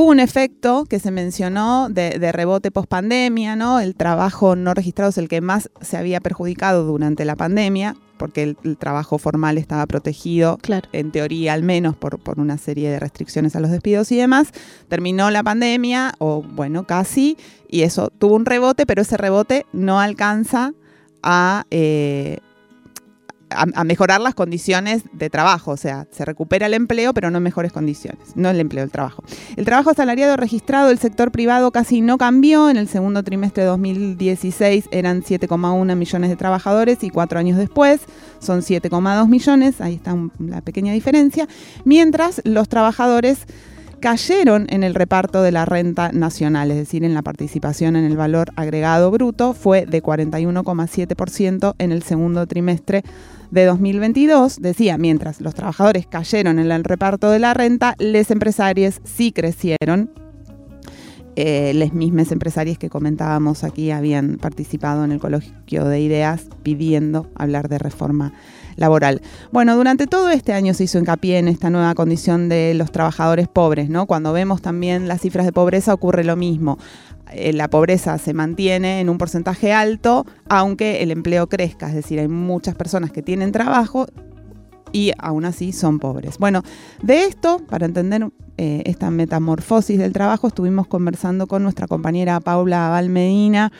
Hubo 0.00 0.10
un 0.10 0.20
efecto 0.20 0.84
que 0.84 1.00
se 1.00 1.10
mencionó 1.10 1.88
de, 1.88 2.20
de 2.20 2.30
rebote 2.30 2.70
post 2.70 2.88
pandemia, 2.88 3.56
¿no? 3.56 3.80
El 3.80 3.96
trabajo 3.96 4.54
no 4.54 4.72
registrado 4.72 5.10
es 5.10 5.18
el 5.18 5.26
que 5.26 5.40
más 5.40 5.70
se 5.80 5.96
había 5.96 6.20
perjudicado 6.20 6.84
durante 6.84 7.24
la 7.24 7.34
pandemia 7.34 7.96
porque 8.16 8.54
el, 8.62 8.76
trabajo 8.76 9.18
formal 9.18 9.58
estaba 9.58 9.84
protegido, 9.86 10.60
en 10.92 11.10
teoría 11.10 11.52
al 11.52 11.64
menos, 11.64 11.96
por, 11.96 12.20
una 12.36 12.58
serie 12.58 12.90
de 12.90 13.00
restricciones 13.00 13.56
a 13.56 13.60
los 13.60 13.72
despidos 13.72 14.12
y 14.12 14.16
demás. 14.16 14.52
Terminó 14.86 15.32
la 15.32 15.42
pandemia, 15.42 16.14
o 16.18 16.42
bueno, 16.42 16.86
casi, 16.86 17.36
y 17.68 17.82
eso 17.82 18.10
tuvo 18.10 18.36
un 18.36 18.46
rebote, 18.46 18.86
pero 18.86 19.02
ese 19.02 19.16
rebote 19.16 19.66
no 19.72 20.00
alcanza 20.00 20.74
a, 21.24 21.64
eh, 21.72 22.38
a, 23.50 23.84
mejorar 23.84 24.20
las 24.20 24.34
condiciones 24.34 25.02
de 25.12 25.30
trabajo, 25.30 25.72
o 25.72 25.76
sea, 25.76 26.06
se 26.10 26.24
recupera 26.24 26.66
el 26.66 26.74
empleo, 26.74 27.14
pero 27.14 27.30
no 27.30 27.38
en 27.38 27.44
mejores 27.44 27.72
condiciones, 27.72 28.20
no 28.34 28.50
el 28.50 28.60
empleo, 28.60 28.84
el 28.84 28.90
trabajo. 28.90 29.22
El 29.56 29.64
trabajo 29.64 29.90
asalariado 29.90 30.36
registrado 30.36 30.88
del 30.88 30.98
sector 30.98 31.30
privado 31.30 31.70
casi 31.70 32.00
no 32.00 32.18
cambió, 32.18 32.70
en 32.70 32.76
el 32.76 32.88
segundo 32.88 33.22
trimestre 33.22 33.62
de 33.62 33.68
2016 33.68 34.88
eran 34.90 35.22
7,1 35.22 35.96
millones 35.96 36.30
de 36.30 36.36
trabajadores 36.36 37.02
y 37.02 37.10
cuatro 37.10 37.38
años 37.38 37.58
después 37.58 38.00
son 38.38 38.60
7,2 38.60 39.28
millones, 39.28 39.80
ahí 39.80 39.94
está 39.94 40.16
la 40.38 40.60
pequeña 40.60 40.92
diferencia, 40.92 41.48
mientras 41.84 42.40
los 42.44 42.68
trabajadores 42.68 43.46
cayeron 43.98 44.66
en 44.70 44.84
el 44.84 44.94
reparto 44.94 45.42
de 45.42 45.52
la 45.52 45.64
renta 45.64 46.12
nacional, 46.12 46.70
es 46.70 46.76
decir, 46.76 47.04
en 47.04 47.14
la 47.14 47.22
participación 47.22 47.96
en 47.96 48.04
el 48.04 48.16
valor 48.16 48.50
agregado 48.56 49.10
bruto, 49.10 49.54
fue 49.54 49.86
de 49.86 50.02
41,7% 50.02 51.74
en 51.78 51.92
el 51.92 52.02
segundo 52.02 52.46
trimestre 52.46 53.02
de 53.50 53.64
2022. 53.64 54.60
Decía, 54.60 54.98
mientras 54.98 55.40
los 55.40 55.54
trabajadores 55.54 56.06
cayeron 56.06 56.58
en 56.58 56.70
el 56.70 56.84
reparto 56.84 57.30
de 57.30 57.38
la 57.38 57.54
renta, 57.54 57.94
los 57.98 58.30
empresarios 58.30 59.00
sí 59.04 59.32
crecieron. 59.32 60.10
Eh, 61.40 61.72
las 61.74 61.92
mismas 61.92 62.32
empresarias 62.32 62.78
que 62.78 62.90
comentábamos 62.90 63.62
aquí 63.62 63.92
habían 63.92 64.38
participado 64.38 65.04
en 65.04 65.12
el 65.12 65.20
coloquio 65.20 65.84
de 65.84 66.00
ideas 66.00 66.46
pidiendo 66.64 67.30
hablar 67.36 67.68
de 67.68 67.78
reforma 67.78 68.32
laboral. 68.74 69.22
Bueno, 69.52 69.76
durante 69.76 70.08
todo 70.08 70.30
este 70.30 70.52
año 70.52 70.74
se 70.74 70.84
hizo 70.84 70.98
hincapié 70.98 71.38
en 71.38 71.46
esta 71.46 71.70
nueva 71.70 71.94
condición 71.94 72.48
de 72.48 72.74
los 72.74 72.90
trabajadores 72.90 73.46
pobres, 73.46 73.88
¿no? 73.88 74.06
Cuando 74.06 74.32
vemos 74.32 74.62
también 74.62 75.06
las 75.06 75.20
cifras 75.20 75.46
de 75.46 75.52
pobreza 75.52 75.94
ocurre 75.94 76.24
lo 76.24 76.34
mismo. 76.34 76.78
Eh, 77.32 77.52
la 77.52 77.68
pobreza 77.68 78.18
se 78.18 78.34
mantiene 78.34 79.00
en 79.00 79.08
un 79.08 79.18
porcentaje 79.18 79.72
alto, 79.72 80.26
aunque 80.48 81.02
el 81.02 81.10
empleo 81.10 81.48
crezca, 81.48 81.88
es 81.88 81.94
decir, 81.94 82.18
hay 82.20 82.28
muchas 82.28 82.74
personas 82.74 83.10
que 83.12 83.22
tienen 83.22 83.52
trabajo 83.52 84.06
y 84.92 85.12
aún 85.18 85.44
así 85.44 85.72
son 85.72 85.98
pobres. 85.98 86.38
Bueno, 86.38 86.62
de 87.02 87.24
esto, 87.24 87.60
para 87.68 87.86
entender 87.86 88.28
eh, 88.56 88.82
esta 88.86 89.10
metamorfosis 89.10 89.98
del 89.98 90.12
trabajo, 90.12 90.48
estuvimos 90.48 90.86
conversando 90.86 91.46
con 91.46 91.62
nuestra 91.62 91.86
compañera 91.86 92.40
Paula 92.40 92.88
Valmedina, 92.88 93.72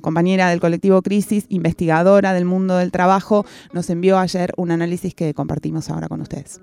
compañera 0.00 0.50
del 0.50 0.60
colectivo 0.60 1.02
Crisis, 1.02 1.46
investigadora 1.48 2.32
del 2.32 2.44
mundo 2.44 2.76
del 2.76 2.90
trabajo, 2.90 3.46
nos 3.72 3.88
envió 3.90 4.18
ayer 4.18 4.52
un 4.56 4.70
análisis 4.70 5.14
que 5.14 5.34
compartimos 5.34 5.90
ahora 5.90 6.08
con 6.08 6.20
ustedes. 6.20 6.60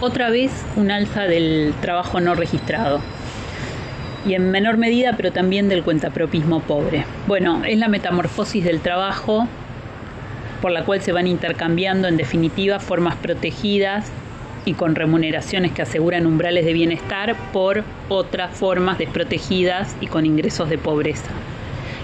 Otra 0.00 0.30
vez 0.30 0.52
un 0.76 0.90
alza 0.90 1.22
del 1.22 1.74
trabajo 1.80 2.20
no 2.20 2.34
registrado 2.34 3.00
y 4.26 4.34
en 4.34 4.50
menor 4.50 4.76
medida, 4.76 5.14
pero 5.16 5.32
también 5.32 5.68
del 5.68 5.82
cuentapropismo 5.82 6.60
pobre. 6.60 7.04
Bueno, 7.26 7.62
es 7.64 7.78
la 7.78 7.88
metamorfosis 7.88 8.64
del 8.64 8.80
trabajo 8.80 9.46
por 10.60 10.72
la 10.72 10.84
cual 10.84 11.00
se 11.00 11.12
van 11.12 11.26
intercambiando 11.26 12.08
en 12.08 12.16
definitiva 12.16 12.80
formas 12.80 13.14
protegidas 13.16 14.10
y 14.64 14.74
con 14.74 14.94
remuneraciones 14.94 15.72
que 15.72 15.82
aseguran 15.82 16.26
umbrales 16.26 16.64
de 16.64 16.72
bienestar 16.72 17.36
por 17.52 17.84
otras 18.08 18.56
formas 18.56 18.98
desprotegidas 18.98 19.94
y 20.00 20.08
con 20.08 20.26
ingresos 20.26 20.68
de 20.68 20.78
pobreza. 20.78 21.30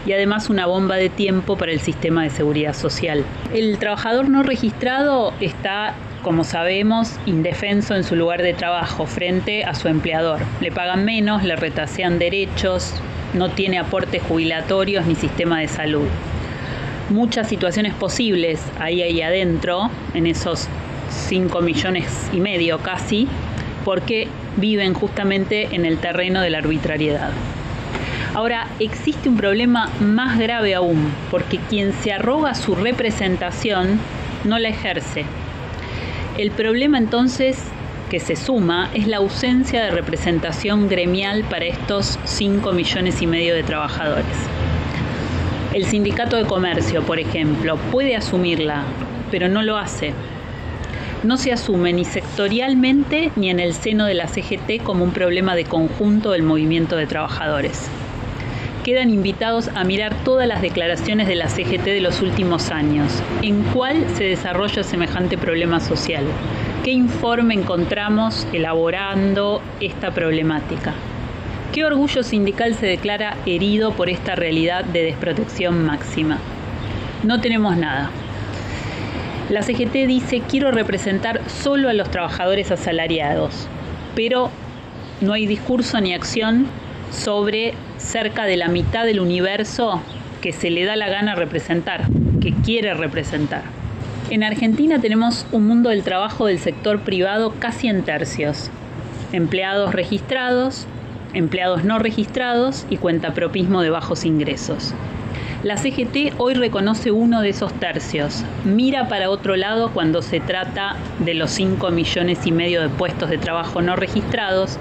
Y 0.07 0.13
además 0.13 0.49
una 0.49 0.67
bomba 0.67 0.97
de 0.97 1.09
tiempo 1.09 1.57
para 1.57 1.73
el 1.73 1.81
sistema 1.81 2.23
de 2.23 2.31
seguridad 2.31 2.75
social. 2.75 3.25
El 3.53 3.79
trabajador 3.79 4.29
no 4.29 4.43
registrado 4.43 5.33
está, 5.41 5.95
como 6.23 6.45
sabemos, 6.45 7.19
indefenso 7.27 7.95
en 7.95 8.05
su 8.05 8.17
lugar 8.17 8.43
de 8.43 8.55
trabajo 8.55 9.07
frente 9.07 9.65
a 9.65 9.75
su 9.75 9.89
empleador. 9.89 10.41
Le 10.61 10.73
pagan 10.73 11.05
menos, 11.05 11.43
le 11.43 11.57
retasean 11.57 12.19
derechos, 12.19 12.95
no 13.35 13.51
tiene 13.51 13.79
aportes 13.79 14.23
jubilatorios 14.23 15.07
ni 15.07 15.15
sistema 15.15 15.61
de 15.61 15.69
salud 15.69 16.09
muchas 17.13 17.49
situaciones 17.49 17.95
posibles 17.95 18.61
ahí 18.81 19.03
ahí 19.03 19.23
adentro, 19.23 19.91
en 20.15 20.27
esos 20.27 20.67
5 21.29 21.61
millones 21.61 22.29
y 22.33 22.41
medio 22.41 22.79
casi, 22.79 23.29
porque 23.85 24.29
viven 24.57 24.95
justamente 24.95 25.69
en 25.73 25.85
el 25.85 25.99
terreno 25.99 26.41
de 26.41 26.51
la 26.51 26.59
arbitrariedad. 26.59 27.31
Ahora, 28.35 28.67
existe 28.79 29.29
un 29.29 29.37
problema 29.37 29.91
más 30.01 30.39
grave 30.39 30.75
aún, 30.75 31.13
porque 31.31 31.59
quien 31.69 31.93
se 31.93 32.13
arroga 32.13 32.55
su 32.55 32.75
representación 32.75 34.01
no 34.45 34.59
la 34.59 34.71
ejerce. 34.71 35.25
El 36.39 36.51
problema 36.51 36.97
entonces 36.97 37.59
que 38.11 38.19
se 38.19 38.37
suma 38.37 38.89
es 38.95 39.07
la 39.07 39.19
ausencia 39.19 39.83
de 39.83 39.91
representación 39.91 40.89
gremial 40.89 41.45
para 41.45 41.67
estos 41.67 42.19
5 42.25 42.73
millones 42.73 43.21
y 43.21 43.27
medio 43.27 43.55
de 43.55 43.63
trabajadores. 43.63 44.25
El 45.75 45.85
sindicato 45.85 46.37
de 46.37 46.45
comercio, 46.45 47.03
por 47.03 47.19
ejemplo, 47.19 47.77
puede 47.91 48.17
asumirla, 48.17 48.85
pero 49.31 49.51
no 49.51 49.63
lo 49.63 49.77
hace. 49.77 50.15
No 51.23 51.37
se 51.37 51.53
asume 51.53 51.93
ni 51.93 52.07
sectorialmente 52.07 53.31
ni 53.37 53.51
en 53.51 53.61
el 53.61 53.75
seno 53.75 54.07
de 54.07 54.15
la 54.15 54.27
CGT 54.27 54.83
como 54.83 55.05
un 55.05 55.13
problema 55.13 55.55
de 55.55 55.67
conjunto 55.67 56.31
del 56.31 56.45
movimiento 56.45 56.97
de 56.97 57.07
trabajadores. 57.07 57.91
Quedan 58.85 59.11
invitados 59.11 59.69
a 59.77 59.85
mirar 59.85 60.13
todas 60.25 60.49
las 60.49 60.61
declaraciones 60.61 61.29
de 61.29 61.37
la 61.37 61.49
CGT 61.49 61.85
de 61.85 62.01
los 62.01 62.21
últimos 62.21 62.73
años. 62.73 63.23
¿En 63.41 63.63
cuál 63.63 64.05
se 64.17 64.25
desarrolla 64.25 64.83
semejante 64.83 65.39
problema 65.39 65.79
social? 65.79 66.25
¿Qué 66.83 66.91
informe 66.91 67.55
encontramos 67.55 68.45
elaborando 68.53 69.63
esta 69.79 70.11
problemática? 70.11 70.95
¿Qué 71.73 71.85
orgullo 71.85 72.25
sindical 72.25 72.75
se 72.75 72.87
declara 72.87 73.37
herido 73.47 73.93
por 73.93 74.09
esta 74.09 74.35
realidad 74.35 74.85
de 74.85 75.05
desprotección 75.05 75.87
máxima? 75.87 76.39
No 77.23 77.41
tenemos 77.41 77.77
nada. 77.77 78.11
La 79.49 79.63
CGT 79.63 80.09
dice 80.09 80.43
quiero 80.49 80.73
representar 80.73 81.41
solo 81.49 81.89
a 81.89 81.93
los 81.93 82.11
trabajadores 82.11 82.73
asalariados, 82.73 83.69
pero 84.17 84.51
no 85.21 85.35
hay 85.35 85.47
discurso 85.47 86.01
ni 86.01 86.15
acción 86.15 86.67
sobre 87.13 87.75
cerca 88.03 88.45
de 88.45 88.57
la 88.57 88.69
mitad 88.69 89.05
del 89.05 89.21
universo 89.21 90.01
que 90.41 90.53
se 90.53 90.71
le 90.71 90.85
da 90.85 90.97
la 90.97 91.09
gana 91.09 91.35
representar, 91.35 92.09
que 92.41 92.53
quiere 92.53 92.95
representar. 92.95 93.63
En 94.29 94.43
Argentina 94.43 95.01
tenemos 95.01 95.47
un 95.53 95.67
mundo 95.67 95.91
del 95.91 96.03
trabajo 96.03 96.47
del 96.47 96.59
sector 96.59 97.01
privado 97.01 97.55
casi 97.59 97.89
en 97.89 98.03
tercios. 98.03 98.71
Empleados 99.33 99.95
registrados, 99.95 100.87
empleados 101.33 101.85
no 101.85 101.99
registrados 101.99 102.87
y 102.91 102.97
cuentapropismo 102.97 103.83
de 103.83 103.91
bajos 103.91 104.25
ingresos. 104.25 104.95
La 105.63 105.77
CGT 105.77 106.35
hoy 106.39 106.55
reconoce 106.55 107.13
uno 107.13 107.41
de 107.41 107.51
esos 107.51 107.73
tercios, 107.75 108.43
mira 108.65 109.07
para 109.07 109.31
otro 109.31 109.55
lado 109.55 109.93
cuando 109.93 110.21
se 110.21 110.41
trata 110.41 110.97
de 111.21 111.35
los 111.35 111.53
5 111.53 111.91
millones 111.93 112.47
y 112.47 112.51
medio 112.51 112.83
de 112.83 112.89
puestos 112.89 113.31
de 113.31 113.39
trabajo 113.39 113.81
no 113.81 113.95
registrados 113.95 114.79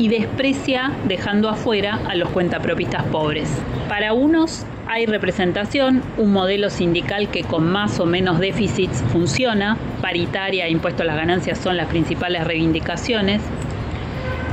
y 0.00 0.08
desprecia 0.08 0.92
dejando 1.06 1.50
afuera 1.50 2.00
a 2.08 2.14
los 2.14 2.30
cuentapropistas 2.30 3.04
pobres. 3.04 3.50
Para 3.86 4.14
unos 4.14 4.64
hay 4.88 5.04
representación, 5.04 6.02
un 6.16 6.32
modelo 6.32 6.70
sindical 6.70 7.28
que 7.28 7.44
con 7.44 7.70
más 7.70 8.00
o 8.00 8.06
menos 8.06 8.40
déficits 8.40 9.04
funciona, 9.12 9.76
paritaria 10.00 10.66
e 10.66 10.70
impuesto 10.70 11.02
a 11.02 11.06
las 11.06 11.16
ganancias 11.16 11.58
son 11.58 11.76
las 11.76 11.88
principales 11.88 12.44
reivindicaciones, 12.44 13.42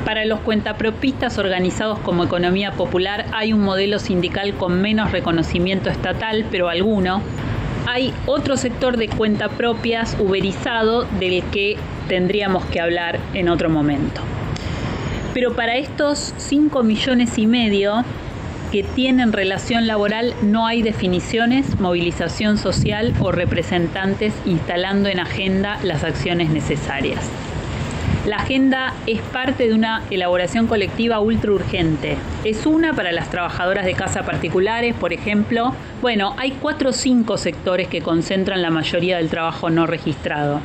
para 0.03 0.25
los 0.25 0.39
cuentapropistas 0.39 1.37
organizados 1.37 1.99
como 1.99 2.23
economía 2.23 2.71
popular 2.71 3.25
hay 3.33 3.51
un 3.51 3.61
modelo 3.61 3.99
sindical 3.99 4.53
con 4.53 4.81
menos 4.81 5.11
reconocimiento 5.11 5.89
estatal, 5.89 6.45
pero 6.49 6.69
alguno. 6.69 7.21
Hay 7.87 8.13
otro 8.25 8.55
sector 8.55 8.95
de 8.95 9.09
cuentapropias 9.09 10.15
uberizado 10.17 11.03
del 11.19 11.43
que 11.51 11.75
tendríamos 12.07 12.63
que 12.67 12.79
hablar 12.79 13.19
en 13.33 13.49
otro 13.49 13.69
momento. 13.69 14.21
Pero 15.33 15.53
para 15.53 15.75
estos 15.75 16.33
5 16.37 16.83
millones 16.83 17.37
y 17.37 17.47
medio 17.47 18.03
que 18.71 18.83
tienen 18.83 19.31
relación 19.31 19.87
laboral 19.87 20.33
no 20.41 20.67
hay 20.67 20.81
definiciones, 20.81 21.79
movilización 21.79 22.57
social 22.57 23.13
o 23.19 23.31
representantes 23.31 24.33
instalando 24.45 25.09
en 25.09 25.19
agenda 25.19 25.79
las 25.83 26.03
acciones 26.03 26.49
necesarias. 26.49 27.29
La 28.25 28.37
agenda 28.37 28.93
es 29.05 29.21
parte 29.21 29.69
de 29.69 29.73
una 29.73 30.01
elaboración 30.11 30.67
colectiva 30.67 31.21
ultra 31.21 31.53
urgente. 31.53 32.17
Es 32.43 32.65
una 32.65 32.93
para 32.93 33.13
las 33.13 33.29
trabajadoras 33.29 33.85
de 33.85 33.93
casa 33.93 34.23
particulares, 34.23 34.93
por 34.95 35.13
ejemplo. 35.13 35.73
Bueno, 36.01 36.35
hay 36.37 36.51
cuatro 36.51 36.89
o 36.89 36.93
cinco 36.93 37.37
sectores 37.37 37.87
que 37.87 38.01
concentran 38.01 38.61
la 38.61 38.69
mayoría 38.69 39.15
del 39.15 39.29
trabajo 39.29 39.69
no 39.69 39.87
registrado. 39.87 40.59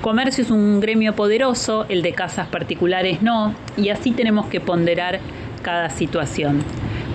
Comercio 0.00 0.42
es 0.44 0.50
un 0.50 0.80
gremio 0.80 1.14
poderoso, 1.14 1.84
el 1.90 2.00
de 2.00 2.14
casas 2.14 2.48
particulares 2.48 3.20
no, 3.20 3.54
y 3.76 3.90
así 3.90 4.12
tenemos 4.12 4.46
que 4.46 4.58
ponderar 4.58 5.20
cada 5.62 5.90
situación. 5.90 6.64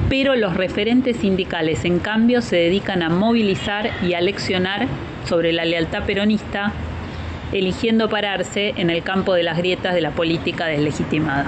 Pero 0.07 0.35
los 0.35 0.55
referentes 0.55 1.17
sindicales, 1.17 1.83
en 1.83 1.97
cambio, 1.97 2.43
se 2.43 2.57
dedican 2.57 3.01
a 3.01 3.09
movilizar 3.09 3.89
y 4.03 4.13
a 4.13 4.21
leccionar 4.21 4.85
sobre 5.27 5.51
la 5.51 5.65
lealtad 5.65 6.03
peronista 6.03 6.73
eligiendo 7.51 8.07
pararse 8.07 8.75
en 8.77 8.91
el 8.91 9.01
campo 9.01 9.33
de 9.33 9.41
las 9.41 9.57
grietas 9.57 9.95
de 9.95 10.01
la 10.01 10.11
política 10.11 10.67
deslegitimada. 10.67 11.47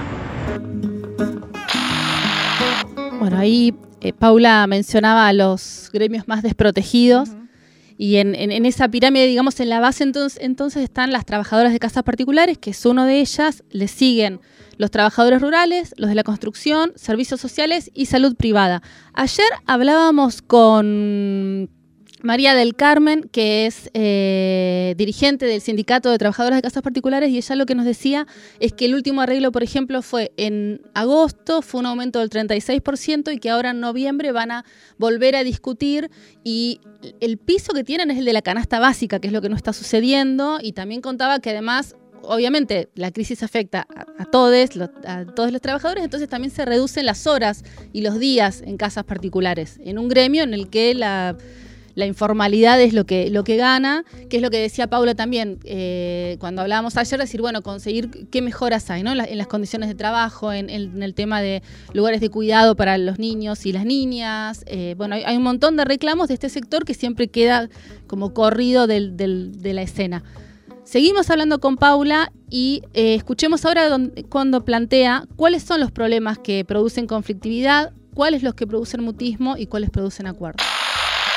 Bueno, 3.20 3.38
ahí 3.38 3.74
eh, 4.00 4.12
Paula 4.12 4.66
mencionaba 4.66 5.28
a 5.28 5.32
los 5.32 5.88
gremios 5.92 6.26
más 6.26 6.42
desprotegidos 6.42 7.28
Y 8.00 8.16
en, 8.18 8.34
esa 8.64 8.88
pirámide, 8.88 9.26
digamos, 9.26 9.58
en 9.58 9.68
la 9.68 9.80
base 9.80 10.04
entonces, 10.04 10.38
entonces 10.40 10.84
están 10.84 11.10
las 11.10 11.26
trabajadoras 11.26 11.72
de 11.72 11.80
casas 11.80 12.04
particulares, 12.04 12.56
que 12.56 12.70
es 12.70 12.86
uno 12.86 13.04
de 13.04 13.18
ellas, 13.18 13.64
le 13.70 13.88
siguen 13.88 14.40
los 14.76 14.92
trabajadores 14.92 15.42
rurales, 15.42 15.94
los 15.96 16.08
de 16.08 16.14
la 16.14 16.22
construcción, 16.22 16.92
servicios 16.94 17.40
sociales 17.40 17.90
y 17.94 18.06
salud 18.06 18.36
privada. 18.36 18.82
Ayer 19.14 19.48
hablábamos 19.66 20.42
con 20.42 21.68
María 22.22 22.54
del 22.54 22.74
Carmen, 22.74 23.28
que 23.30 23.66
es 23.66 23.90
eh, 23.94 24.94
dirigente 24.96 25.46
del 25.46 25.60
Sindicato 25.60 26.10
de 26.10 26.18
Trabajadoras 26.18 26.58
de 26.58 26.62
Casas 26.62 26.82
Particulares, 26.82 27.30
y 27.30 27.36
ella 27.36 27.54
lo 27.56 27.66
que 27.66 27.74
nos 27.74 27.84
decía 27.84 28.26
es 28.58 28.72
que 28.72 28.86
el 28.86 28.94
último 28.94 29.20
arreglo, 29.20 29.52
por 29.52 29.62
ejemplo, 29.62 30.02
fue 30.02 30.32
en 30.36 30.82
agosto, 30.94 31.62
fue 31.62 31.80
un 31.80 31.86
aumento 31.86 32.18
del 32.18 32.30
36%, 32.30 33.32
y 33.32 33.38
que 33.38 33.50
ahora 33.50 33.70
en 33.70 33.80
noviembre 33.80 34.32
van 34.32 34.50
a 34.50 34.64
volver 34.98 35.36
a 35.36 35.44
discutir, 35.44 36.10
y 36.42 36.80
el 37.20 37.38
piso 37.38 37.72
que 37.72 37.84
tienen 37.84 38.10
es 38.10 38.18
el 38.18 38.24
de 38.24 38.32
la 38.32 38.42
canasta 38.42 38.80
básica, 38.80 39.20
que 39.20 39.28
es 39.28 39.32
lo 39.32 39.40
que 39.40 39.48
no 39.48 39.56
está 39.56 39.72
sucediendo, 39.72 40.58
y 40.60 40.72
también 40.72 41.00
contaba 41.00 41.38
que 41.38 41.50
además 41.50 41.94
obviamente 42.22 42.88
la 42.94 43.12
crisis 43.12 43.44
afecta 43.44 43.86
a, 44.18 44.24
todos, 44.24 44.70
a 45.06 45.24
todos 45.24 45.52
los 45.52 45.60
trabajadores, 45.60 46.04
entonces 46.04 46.28
también 46.28 46.50
se 46.50 46.64
reducen 46.64 47.06
las 47.06 47.26
horas 47.26 47.64
y 47.92 48.02
los 48.02 48.18
días 48.18 48.62
en 48.66 48.76
casas 48.76 49.04
particulares, 49.04 49.78
en 49.84 49.98
un 49.98 50.08
gremio 50.08 50.42
en 50.42 50.52
el 50.52 50.68
que 50.68 50.94
la 50.94 51.36
la 51.98 52.06
informalidad 52.06 52.80
es 52.80 52.92
lo 52.92 53.06
que, 53.06 53.28
lo 53.28 53.42
que 53.42 53.56
gana, 53.56 54.04
que 54.30 54.36
es 54.36 54.42
lo 54.42 54.50
que 54.50 54.58
decía 54.58 54.86
Paula 54.86 55.16
también 55.16 55.58
eh, 55.64 56.36
cuando 56.38 56.62
hablábamos 56.62 56.96
ayer, 56.96 57.18
decir, 57.18 57.40
bueno, 57.40 57.60
conseguir 57.60 58.28
qué 58.30 58.40
mejoras 58.40 58.88
hay 58.90 59.02
¿no? 59.02 59.10
en, 59.10 59.36
las 59.36 59.46
condiciones 59.48 59.88
de 59.88 59.96
trabajo, 59.96 60.52
en, 60.52 60.70
el 60.70 61.14
tema 61.14 61.40
de 61.42 61.60
lugares 61.92 62.20
de 62.20 62.30
cuidado 62.30 62.76
para 62.76 62.98
los 62.98 63.18
niños 63.18 63.66
y 63.66 63.72
las 63.72 63.84
niñas. 63.84 64.62
Eh, 64.68 64.94
bueno, 64.96 65.16
hay, 65.16 65.36
un 65.36 65.42
montón 65.42 65.76
de 65.76 65.84
reclamos 65.84 66.28
de 66.28 66.34
este 66.34 66.48
sector 66.50 66.84
que 66.84 66.94
siempre 66.94 67.26
queda 67.26 67.68
como 68.06 68.32
corrido 68.32 68.86
de 68.86 69.72
la 69.74 69.82
escena. 69.82 70.22
Seguimos 70.84 71.28
hablando 71.30 71.58
con 71.58 71.78
Paula 71.78 72.30
y 72.48 72.82
eh, 72.94 73.16
escuchemos 73.16 73.64
ahora 73.64 73.88
cuando 74.28 74.64
plantea 74.64 75.26
cuáles 75.34 75.64
son 75.64 75.80
los 75.80 75.90
problemas 75.90 76.38
que 76.38 76.64
producen 76.64 77.08
conflictividad, 77.08 77.92
cuáles 78.14 78.44
los 78.44 78.54
que 78.54 78.68
producen 78.68 79.02
mutismo 79.02 79.56
y 79.56 79.66
cuáles 79.66 79.90
producen 79.90 80.28
acuerdo. 80.28 80.62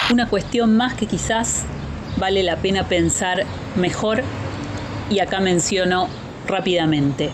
Una 0.10 0.28
cuestión 0.28 0.76
más 0.76 0.96
que 0.96 1.06
quizás 1.06 1.64
vale 2.18 2.44
la 2.44 2.58
pena 2.58 2.88
pensar 2.88 3.46
mejor 3.76 4.24
y 5.10 5.20
acá 5.20 5.40
menciono 5.40 6.10
rápidamente. 6.48 7.32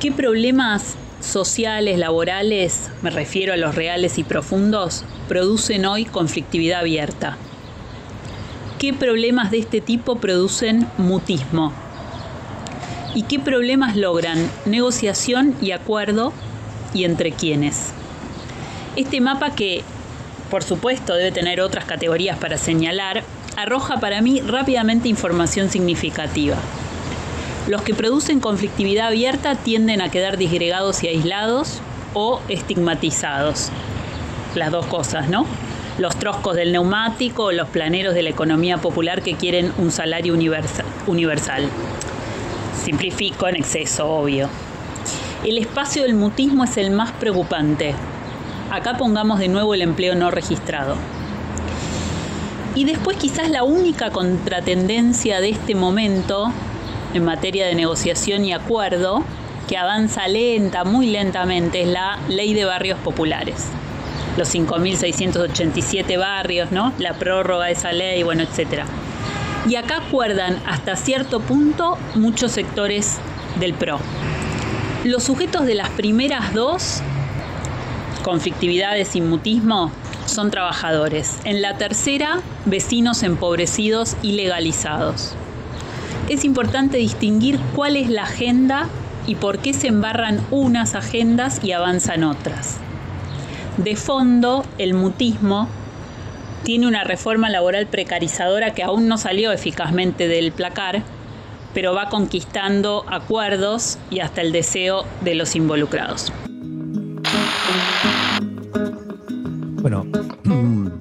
¿Qué 0.00 0.10
problemas 0.10 0.96
sociales, 1.20 1.98
laborales, 1.98 2.90
me 3.02 3.10
refiero 3.10 3.52
a 3.52 3.56
los 3.56 3.74
reales 3.74 4.18
y 4.18 4.24
profundos, 4.24 5.04
producen 5.28 5.86
hoy 5.86 6.06
conflictividad 6.06 6.80
abierta? 6.80 7.36
¿Qué 8.78 8.92
problemas 8.92 9.50
de 9.50 9.58
este 9.58 9.80
tipo 9.80 10.16
producen 10.16 10.88
mutismo? 10.98 11.72
¿Y 13.14 13.22
qué 13.22 13.38
problemas 13.38 13.96
logran 13.96 14.38
negociación 14.66 15.54
y 15.60 15.72
acuerdo 15.72 16.32
y 16.94 17.04
entre 17.04 17.32
quiénes? 17.32 17.92
Este 18.96 19.20
mapa 19.20 19.54
que 19.54 19.82
por 20.50 20.64
supuesto 20.64 21.14
debe 21.14 21.32
tener 21.32 21.60
otras 21.60 21.84
categorías 21.84 22.38
para 22.38 22.58
señalar, 22.58 23.22
arroja 23.56 23.98
para 23.98 24.20
mí 24.20 24.40
rápidamente 24.40 25.08
información 25.08 25.70
significativa. 25.70 26.56
Los 27.66 27.82
que 27.82 27.94
producen 27.94 28.40
conflictividad 28.40 29.08
abierta 29.08 29.54
tienden 29.54 30.00
a 30.00 30.10
quedar 30.10 30.38
disgregados 30.38 31.04
y 31.04 31.08
aislados 31.08 31.80
o 32.14 32.40
estigmatizados. 32.48 33.70
Las 34.54 34.70
dos 34.70 34.86
cosas, 34.86 35.28
¿no? 35.28 35.44
Los 35.98 36.16
troscos 36.16 36.56
del 36.56 36.72
neumático 36.72 37.52
los 37.52 37.68
planeros 37.68 38.14
de 38.14 38.22
la 38.22 38.30
economía 38.30 38.78
popular 38.78 39.20
que 39.20 39.34
quieren 39.34 39.72
un 39.78 39.90
salario 39.90 40.32
universal. 41.06 41.68
Simplifico 42.82 43.48
en 43.48 43.56
exceso, 43.56 44.08
obvio. 44.08 44.48
El 45.44 45.58
espacio 45.58 46.02
del 46.02 46.14
mutismo 46.14 46.64
es 46.64 46.76
el 46.76 46.90
más 46.90 47.12
preocupante, 47.12 47.94
acá 48.70 48.96
pongamos 48.96 49.38
de 49.38 49.48
nuevo 49.48 49.74
el 49.74 49.82
empleo 49.82 50.14
no 50.14 50.30
registrado. 50.30 50.96
Y 52.74 52.84
después 52.84 53.16
quizás 53.16 53.50
la 53.50 53.64
única 53.64 54.10
contratendencia 54.10 55.40
de 55.40 55.50
este 55.50 55.74
momento 55.74 56.52
en 57.14 57.24
materia 57.24 57.66
de 57.66 57.74
negociación 57.74 58.44
y 58.44 58.52
acuerdo, 58.52 59.24
que 59.66 59.76
avanza 59.76 60.28
lenta, 60.28 60.84
muy 60.84 61.06
lentamente, 61.08 61.82
es 61.82 61.88
la 61.88 62.18
ley 62.28 62.54
de 62.54 62.64
barrios 62.64 62.98
populares. 62.98 63.66
Los 64.36 64.54
5.687 64.54 66.18
barrios, 66.18 66.70
¿no? 66.70 66.92
La 66.98 67.14
prórroga 67.14 67.66
de 67.66 67.72
esa 67.72 67.92
ley, 67.92 68.22
bueno, 68.22 68.42
etc. 68.42 68.84
Y 69.68 69.76
acá 69.76 70.02
acuerdan 70.06 70.62
hasta 70.66 70.96
cierto 70.96 71.40
punto 71.40 71.98
muchos 72.14 72.52
sectores 72.52 73.18
del 73.58 73.74
PRO. 73.74 73.98
Los 75.04 75.24
sujetos 75.24 75.66
de 75.66 75.74
las 75.74 75.90
primeras 75.90 76.54
dos 76.54 77.02
conflictividades 78.28 79.16
y 79.16 79.22
mutismo 79.22 79.90
son 80.26 80.50
trabajadores. 80.50 81.38
En 81.44 81.62
la 81.62 81.78
tercera, 81.78 82.42
vecinos 82.66 83.22
empobrecidos 83.22 84.18
y 84.22 84.32
legalizados. 84.32 85.34
Es 86.28 86.44
importante 86.44 86.98
distinguir 86.98 87.58
cuál 87.74 87.96
es 87.96 88.10
la 88.10 88.24
agenda 88.24 88.90
y 89.26 89.36
por 89.36 89.60
qué 89.60 89.72
se 89.72 89.86
embarran 89.86 90.44
unas 90.50 90.94
agendas 90.94 91.60
y 91.64 91.72
avanzan 91.72 92.22
otras. 92.22 92.76
De 93.78 93.96
fondo, 93.96 94.62
el 94.76 94.92
mutismo 94.92 95.66
tiene 96.64 96.86
una 96.86 97.04
reforma 97.04 97.48
laboral 97.48 97.86
precarizadora 97.86 98.74
que 98.74 98.82
aún 98.82 99.08
no 99.08 99.16
salió 99.16 99.52
eficazmente 99.52 100.28
del 100.28 100.52
placar, 100.52 101.02
pero 101.72 101.94
va 101.94 102.10
conquistando 102.10 103.06
acuerdos 103.08 103.96
y 104.10 104.20
hasta 104.20 104.42
el 104.42 104.52
deseo 104.52 105.06
de 105.22 105.34
los 105.34 105.56
involucrados. 105.56 106.30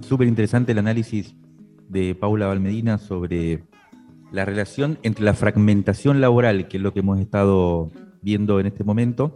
Súper 0.07 0.29
interesante 0.29 0.71
el 0.71 0.77
análisis 0.77 1.35
de 1.89 2.15
Paula 2.15 2.47
Valmedina 2.47 2.97
sobre 2.97 3.63
la 4.31 4.45
relación 4.45 4.99
entre 5.03 5.25
la 5.25 5.33
fragmentación 5.33 6.21
laboral, 6.21 6.69
que 6.69 6.77
es 6.77 6.83
lo 6.83 6.93
que 6.93 7.01
hemos 7.01 7.19
estado 7.19 7.91
viendo 8.21 8.61
en 8.61 8.67
este 8.67 8.85
momento 8.85 9.35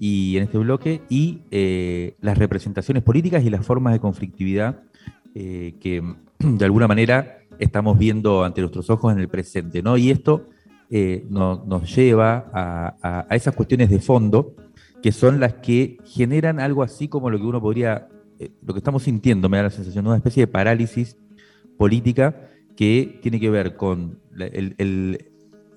y 0.00 0.36
en 0.36 0.42
este 0.42 0.58
bloque, 0.58 1.02
y 1.08 1.42
eh, 1.52 2.16
las 2.22 2.38
representaciones 2.38 3.04
políticas 3.04 3.44
y 3.44 3.50
las 3.50 3.64
formas 3.64 3.92
de 3.92 4.00
conflictividad 4.00 4.82
eh, 5.36 5.76
que 5.78 6.02
de 6.40 6.64
alguna 6.64 6.88
manera 6.88 7.38
estamos 7.60 7.96
viendo 7.96 8.42
ante 8.42 8.62
nuestros 8.62 8.90
ojos 8.90 9.12
en 9.12 9.20
el 9.20 9.28
presente. 9.28 9.80
¿no? 9.80 9.96
Y 9.96 10.10
esto 10.10 10.46
eh, 10.90 11.24
nos 11.30 11.94
lleva 11.94 12.50
a, 12.52 13.26
a 13.30 13.36
esas 13.36 13.54
cuestiones 13.54 13.90
de 13.90 14.00
fondo 14.00 14.56
que 15.04 15.12
son 15.12 15.38
las 15.38 15.54
que 15.54 15.98
generan 16.04 16.58
algo 16.58 16.82
así 16.82 17.06
como 17.06 17.30
lo 17.30 17.38
que 17.38 17.44
uno 17.44 17.60
podría 17.60 18.08
eh, 18.40 18.50
lo 18.62 18.72
que 18.72 18.78
estamos 18.78 19.02
sintiendo 19.02 19.50
me 19.50 19.58
da 19.58 19.64
la 19.64 19.70
sensación 19.70 20.02
de 20.02 20.08
una 20.08 20.16
especie 20.16 20.44
de 20.44 20.46
parálisis 20.46 21.18
política 21.76 22.48
que 22.74 23.18
tiene 23.20 23.38
que 23.38 23.50
ver 23.50 23.76
con 23.76 24.18
el, 24.38 25.18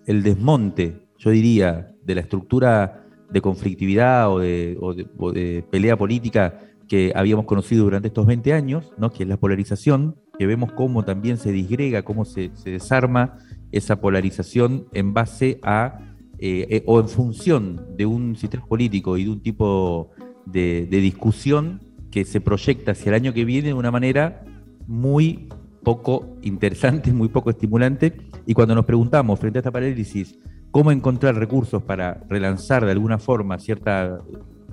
desmonte, 0.05 1.01
yo 1.17 1.31
diría, 1.31 1.93
de 2.05 2.15
la 2.15 2.21
estructura 2.21 3.05
de 3.29 3.41
conflictividad 3.41 4.31
o 4.31 4.39
de, 4.39 5.65
pelea 5.69 5.97
política 5.97 6.57
que 6.87 7.11
habíamos 7.13 7.45
conocido 7.45 7.83
durante 7.83 8.07
estos 8.07 8.25
20 8.25 8.53
años, 8.53 8.93
¿no? 8.97 9.11
que 9.11 9.23
es 9.23 9.29
la 9.29 9.35
polarización, 9.35 10.15
que 10.39 10.47
vemos 10.47 10.71
cómo 10.71 11.03
también 11.03 11.35
se 11.35 11.51
disgrega, 11.51 12.03
cómo 12.03 12.23
se, 12.23 12.49
desarma 12.63 13.39
esa 13.73 13.99
polarización 13.99 14.87
en 14.93 15.13
base 15.13 15.59
a 15.63 15.99
eh, 16.39 16.67
eh, 16.69 16.83
o 16.85 17.01
en 17.01 17.09
función 17.09 17.97
de 17.97 18.05
un 18.05 18.37
sistema 18.37 18.65
político 18.65 19.17
y 19.17 19.25
de 19.25 19.31
un 19.31 19.41
tipo 19.41 20.11
de 20.45 20.85
discusión 20.89 21.92
que 22.13 22.25
se 22.25 22.39
proyecta 22.39 22.91
hacia 22.91 23.09
el 23.09 23.15
año 23.15 23.33
que 23.33 23.43
viene 23.43 23.69
de 23.69 23.73
una 23.73 23.89
manera 23.89 24.43
muy 24.85 25.49
poco 25.81 26.37
interesante, 26.43 27.11
muy 27.11 27.27
poco 27.27 27.49
estimulante. 27.49 28.13
Y 28.45 28.53
cuando 28.53 28.75
nos 28.75 28.85
preguntamos 28.85 29.39
frente 29.39 29.57
a 29.57 29.61
esta 29.61 29.71
parálisis 29.71 30.37
cómo 30.69 30.91
encontrar 30.91 31.33
recursos 31.33 31.81
para 31.81 32.23
relanzar 32.29 32.85
de 32.85 32.91
alguna 32.91 33.17
forma 33.17 33.57
cierta 33.57 34.19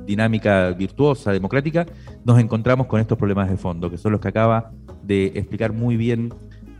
dinámica 0.05 0.71
virtuosa, 0.73 1.33
democrática, 1.33 1.87
nos 2.27 2.39
encontramos 2.39 2.87
con 2.89 3.01
estos 3.01 3.17
problemas 3.17 3.49
de 3.49 3.57
fondo, 3.57 3.91
que 3.91 3.97
son 3.97 4.13
los 4.13 4.21
que 4.21 4.29
acaba 4.29 4.73
de 5.03 5.33
explicar 5.35 5.73
muy 5.73 5.97
bien 5.97 6.35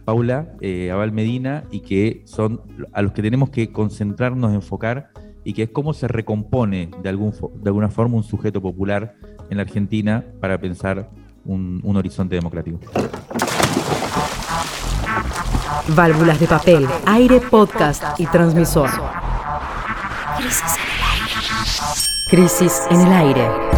Paula 0.05 0.53
eh, 0.61 0.91
Abal 0.91 1.11
Medina 1.11 1.65
y 1.71 1.81
que 1.81 2.21
son 2.27 2.61
a 2.93 3.01
los 3.01 3.13
que 3.13 3.23
tenemos 3.23 3.49
que 3.49 3.73
concentrarnos, 3.73 4.53
enfocar 4.53 5.09
y 5.43 5.55
que 5.55 5.63
es 5.63 5.71
cómo 5.71 5.95
se 5.95 6.07
recompone 6.07 6.91
de, 7.03 7.09
algún, 7.09 7.31
de 7.31 7.71
alguna 7.71 7.89
forma 7.89 8.19
un 8.19 8.25
sujeto 8.25 8.61
popular 8.61 9.15
en 9.51 9.57
la 9.57 9.65
Argentina 9.65 10.25
para 10.41 10.59
pensar 10.59 11.11
un, 11.45 11.81
un 11.83 11.97
horizonte 11.97 12.35
democrático. 12.37 12.79
Válvulas 15.89 16.41
de 16.41 16.47
papel, 16.47 16.89
aire, 17.07 17.41
podcast 17.41 18.19
y 18.19 18.27
transmisor. 18.27 18.89
Crisis 22.31 22.83
en 22.91 23.01
el 23.01 23.13
aire. 23.13 23.49
Crisis 23.51 23.61
en 23.61 23.61
el. 23.61 23.71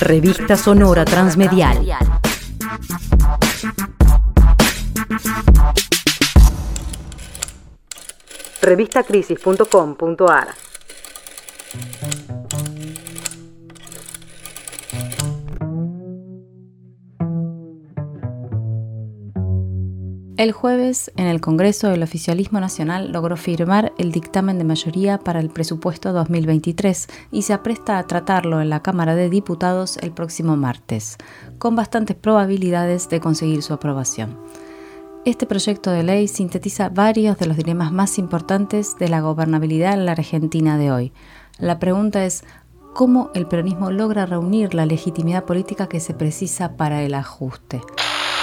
Revista 0.00 0.56
Sonora 0.56 1.04
Transmedial. 1.04 1.86
Revistacrisis.com.ar 8.60 10.48
El 20.42 20.50
jueves, 20.50 21.12
en 21.14 21.28
el 21.28 21.40
Congreso, 21.40 21.92
el 21.92 22.02
oficialismo 22.02 22.58
nacional 22.58 23.12
logró 23.12 23.36
firmar 23.36 23.92
el 23.96 24.10
dictamen 24.10 24.58
de 24.58 24.64
mayoría 24.64 25.18
para 25.18 25.38
el 25.38 25.50
presupuesto 25.50 26.12
2023 26.12 27.06
y 27.30 27.42
se 27.42 27.52
apresta 27.52 27.96
a 27.96 28.08
tratarlo 28.08 28.60
en 28.60 28.68
la 28.68 28.82
Cámara 28.82 29.14
de 29.14 29.30
Diputados 29.30 29.98
el 29.98 30.10
próximo 30.10 30.56
martes, 30.56 31.16
con 31.58 31.76
bastantes 31.76 32.16
probabilidades 32.16 33.08
de 33.08 33.20
conseguir 33.20 33.62
su 33.62 33.72
aprobación. 33.72 34.36
Este 35.24 35.46
proyecto 35.46 35.92
de 35.92 36.02
ley 36.02 36.26
sintetiza 36.26 36.88
varios 36.88 37.38
de 37.38 37.46
los 37.46 37.56
dilemas 37.56 37.92
más 37.92 38.18
importantes 38.18 38.96
de 38.98 39.08
la 39.08 39.20
gobernabilidad 39.20 39.92
en 39.92 40.06
la 40.06 40.10
Argentina 40.10 40.76
de 40.76 40.90
hoy. 40.90 41.12
La 41.60 41.78
pregunta 41.78 42.24
es, 42.24 42.42
¿cómo 42.94 43.30
el 43.36 43.46
peronismo 43.46 43.92
logra 43.92 44.26
reunir 44.26 44.74
la 44.74 44.86
legitimidad 44.86 45.44
política 45.44 45.88
que 45.88 46.00
se 46.00 46.14
precisa 46.14 46.76
para 46.76 47.04
el 47.04 47.14
ajuste? 47.14 47.80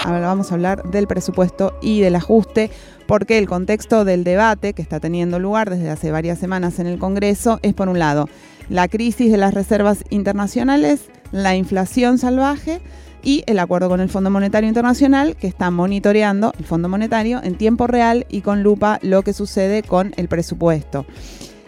Ahora 0.04 0.28
vamos 0.28 0.52
a 0.52 0.56
hablar 0.56 0.84
del 0.84 1.08
presupuesto 1.08 1.78
y 1.82 2.00
del 2.00 2.16
ajuste, 2.16 2.72
porque 3.06 3.38
el 3.38 3.48
contexto 3.48 4.06
del 4.06 4.24
debate 4.24 4.74
que 4.74 4.82
está 4.82 5.00
teniendo 5.00 5.40
lugar 5.40 5.70
desde 5.70 5.90
hace 5.90 6.12
varias 6.12 6.40
semanas 6.40 6.80
en 6.80 6.88
el 6.88 6.98
Congreso 7.00 7.60
es, 7.64 7.74
por 7.74 7.90
un 7.90 8.00
lado, 8.00 8.30
la 8.70 8.88
crisis 8.88 9.32
de 9.32 9.38
las 9.38 9.54
reservas 9.54 10.04
internacionales, 10.10 11.10
la 11.32 11.56
inflación 11.56 12.18
salvaje 12.18 12.82
y 13.24 13.44
el 13.48 13.60
acuerdo 13.60 13.90
con 13.90 14.00
el 14.00 14.10
Fondo 14.10 14.30
Monetario 14.30 14.70
Internacional 14.70 15.36
que 15.36 15.48
está 15.48 15.70
monitoreando 15.70 16.54
el 16.58 16.66
Fondo 16.66 16.88
Monetario 16.88 17.42
en 17.44 17.58
tiempo 17.58 17.88
real 17.88 18.26
y 18.30 18.42
con 18.42 18.64
lupa 18.64 19.00
lo 19.02 19.24
que 19.24 19.34
sucede 19.34 19.84
con 19.84 20.14
el 20.16 20.30
presupuesto. 20.30 21.06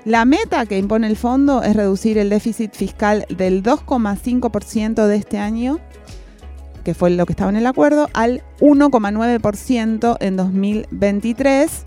La 0.06 0.26
meta 0.26 0.66
que 0.66 0.80
impone 0.80 1.06
el 1.06 1.18
fondo 1.18 1.62
es 1.62 1.76
reducir 1.76 2.18
el 2.18 2.30
déficit 2.30 2.74
fiscal 2.74 3.26
del 3.30 3.62
2,5% 3.62 5.06
de 5.06 5.16
este 5.16 5.38
año 5.38 5.80
que 6.84 6.94
fue 6.94 7.10
lo 7.12 7.26
que 7.26 7.34
estaba 7.34 7.50
en 7.50 7.58
el 7.58 7.68
acuerdo, 7.68 8.10
al 8.14 8.44
1,9% 8.60 10.18
en 10.20 10.36
2023. 10.36 11.86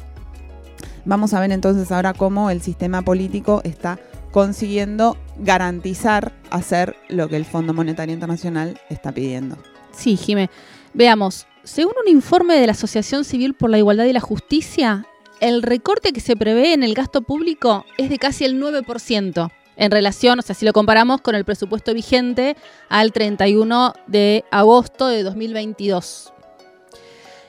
Vamos 1.04 1.34
a 1.34 1.40
ver 1.40 1.52
entonces 1.52 1.92
ahora 1.92 2.14
cómo 2.14 2.50
el 2.50 2.62
sistema 2.62 3.02
político 3.02 3.60
está 3.64 3.98
consiguiendo 4.30 5.16
garantizar 5.38 6.32
hacer 6.50 6.96
lo 7.08 7.28
que 7.28 7.36
el 7.36 7.44
Fondo 7.44 7.74
Monetario 7.74 8.14
Internacional 8.14 8.80
está 8.88 9.12
pidiendo. 9.12 9.56
Sí, 9.92 10.16
Jimé. 10.16 10.50
Veamos, 10.92 11.46
según 11.62 11.92
un 12.04 12.10
informe 12.10 12.54
de 12.54 12.66
la 12.66 12.72
Asociación 12.72 13.24
Civil 13.24 13.54
por 13.54 13.70
la 13.70 13.78
Igualdad 13.78 14.04
y 14.06 14.12
la 14.12 14.20
Justicia, 14.20 15.06
el 15.40 15.62
recorte 15.62 16.12
que 16.12 16.20
se 16.20 16.36
prevé 16.36 16.72
en 16.72 16.82
el 16.82 16.94
gasto 16.94 17.22
público 17.22 17.84
es 17.98 18.10
de 18.10 18.18
casi 18.18 18.44
el 18.44 18.60
9% 18.60 19.50
en 19.76 19.90
relación, 19.90 20.38
o 20.38 20.42
sea, 20.42 20.54
si 20.54 20.64
lo 20.64 20.72
comparamos 20.72 21.20
con 21.20 21.34
el 21.34 21.44
presupuesto 21.44 21.94
vigente 21.94 22.56
al 22.88 23.12
31 23.12 23.94
de 24.06 24.44
agosto 24.50 25.08
de 25.08 25.22
2022. 25.22 26.32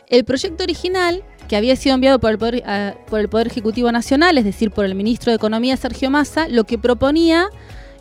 El 0.07 0.23
proyecto 0.23 0.63
original, 0.63 1.23
que 1.47 1.55
había 1.55 1.75
sido 1.75 1.95
enviado 1.95 2.19
por 2.19 2.31
el, 2.31 2.37
Poder, 2.37 2.63
eh, 2.65 2.95
por 3.07 3.19
el 3.19 3.29
Poder 3.29 3.47
Ejecutivo 3.47 3.91
Nacional, 3.91 4.37
es 4.37 4.45
decir, 4.45 4.71
por 4.71 4.85
el 4.85 4.95
ministro 4.95 5.31
de 5.31 5.37
Economía 5.37 5.77
Sergio 5.77 6.09
Massa, 6.09 6.47
lo 6.47 6.63
que 6.63 6.77
proponía 6.77 7.49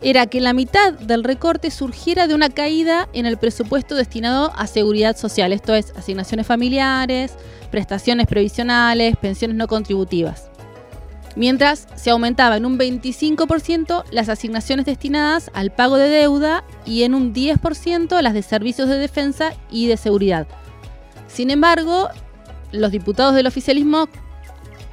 era 0.02 0.26
que 0.26 0.40
la 0.40 0.52
mitad 0.52 0.92
del 0.92 1.24
recorte 1.24 1.70
surgiera 1.70 2.26
de 2.26 2.34
una 2.34 2.50
caída 2.50 3.08
en 3.14 3.24
el 3.24 3.38
presupuesto 3.38 3.94
destinado 3.94 4.52
a 4.54 4.66
seguridad 4.66 5.16
social, 5.16 5.52
esto 5.52 5.74
es, 5.74 5.92
asignaciones 5.96 6.46
familiares, 6.46 7.32
prestaciones 7.70 8.26
previsionales, 8.26 9.16
pensiones 9.16 9.56
no 9.56 9.66
contributivas 9.66 10.50
mientras 11.36 11.88
se 11.96 12.10
aumentaba 12.10 12.56
en 12.56 12.66
un 12.66 12.78
25% 12.78 14.04
las 14.10 14.28
asignaciones 14.28 14.86
destinadas 14.86 15.50
al 15.54 15.72
pago 15.72 15.96
de 15.96 16.08
deuda 16.08 16.64
y 16.86 17.02
en 17.02 17.14
un 17.14 17.34
10% 17.34 18.20
las 18.20 18.34
de 18.34 18.42
servicios 18.42 18.88
de 18.88 18.98
defensa 18.98 19.52
y 19.70 19.86
de 19.86 19.96
seguridad. 19.96 20.46
Sin 21.26 21.50
embargo, 21.50 22.08
los 22.72 22.90
diputados 22.92 23.34
del 23.34 23.46
oficialismo 23.46 24.08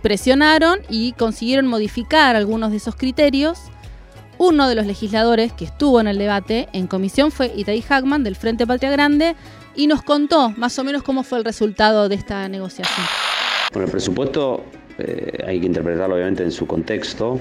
presionaron 0.01 0.79
y 0.89 1.13
consiguieron 1.13 1.67
modificar 1.67 2.35
algunos 2.35 2.71
de 2.71 2.77
esos 2.77 2.95
criterios. 2.95 3.59
Uno 4.37 4.67
de 4.67 4.73
los 4.75 4.87
legisladores 4.87 5.53
que 5.53 5.65
estuvo 5.65 5.99
en 6.01 6.07
el 6.07 6.17
debate 6.17 6.67
en 6.73 6.87
comisión 6.87 7.31
fue 7.31 7.53
Itaí 7.55 7.81
Hackman 7.81 8.23
del 8.23 8.35
Frente 8.35 8.65
Patria 8.65 8.89
Grande 8.89 9.35
y 9.75 9.85
nos 9.85 10.01
contó 10.01 10.49
más 10.57 10.77
o 10.79 10.83
menos 10.83 11.03
cómo 11.03 11.23
fue 11.23 11.37
el 11.37 11.45
resultado 11.45 12.09
de 12.09 12.15
esta 12.15 12.47
negociación. 12.49 13.05
Bueno, 13.71 13.85
el 13.85 13.91
presupuesto 13.91 14.65
eh, 15.05 15.43
hay 15.45 15.59
que 15.59 15.65
interpretarlo 15.65 16.15
obviamente 16.15 16.43
en 16.43 16.51
su 16.51 16.67
contexto 16.67 17.39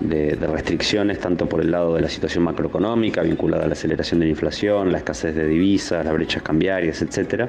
de, 0.00 0.34
restricciones, 0.34 1.20
tanto 1.20 1.48
por 1.48 1.60
el 1.60 1.70
lado 1.70 1.94
de 1.94 2.02
la 2.02 2.08
situación 2.08 2.44
macroeconómica 2.44 3.22
vinculada 3.22 3.64
a 3.64 3.66
la 3.66 3.72
aceleración 3.72 4.20
de 4.20 4.26
la 4.26 4.30
inflación, 4.30 4.92
la 4.92 4.98
escasez 4.98 5.34
de 5.34 5.46
divisas, 5.46 6.04
las 6.04 6.14
brechas 6.14 6.42
cambiarias, 6.42 7.02
etc. 7.02 7.48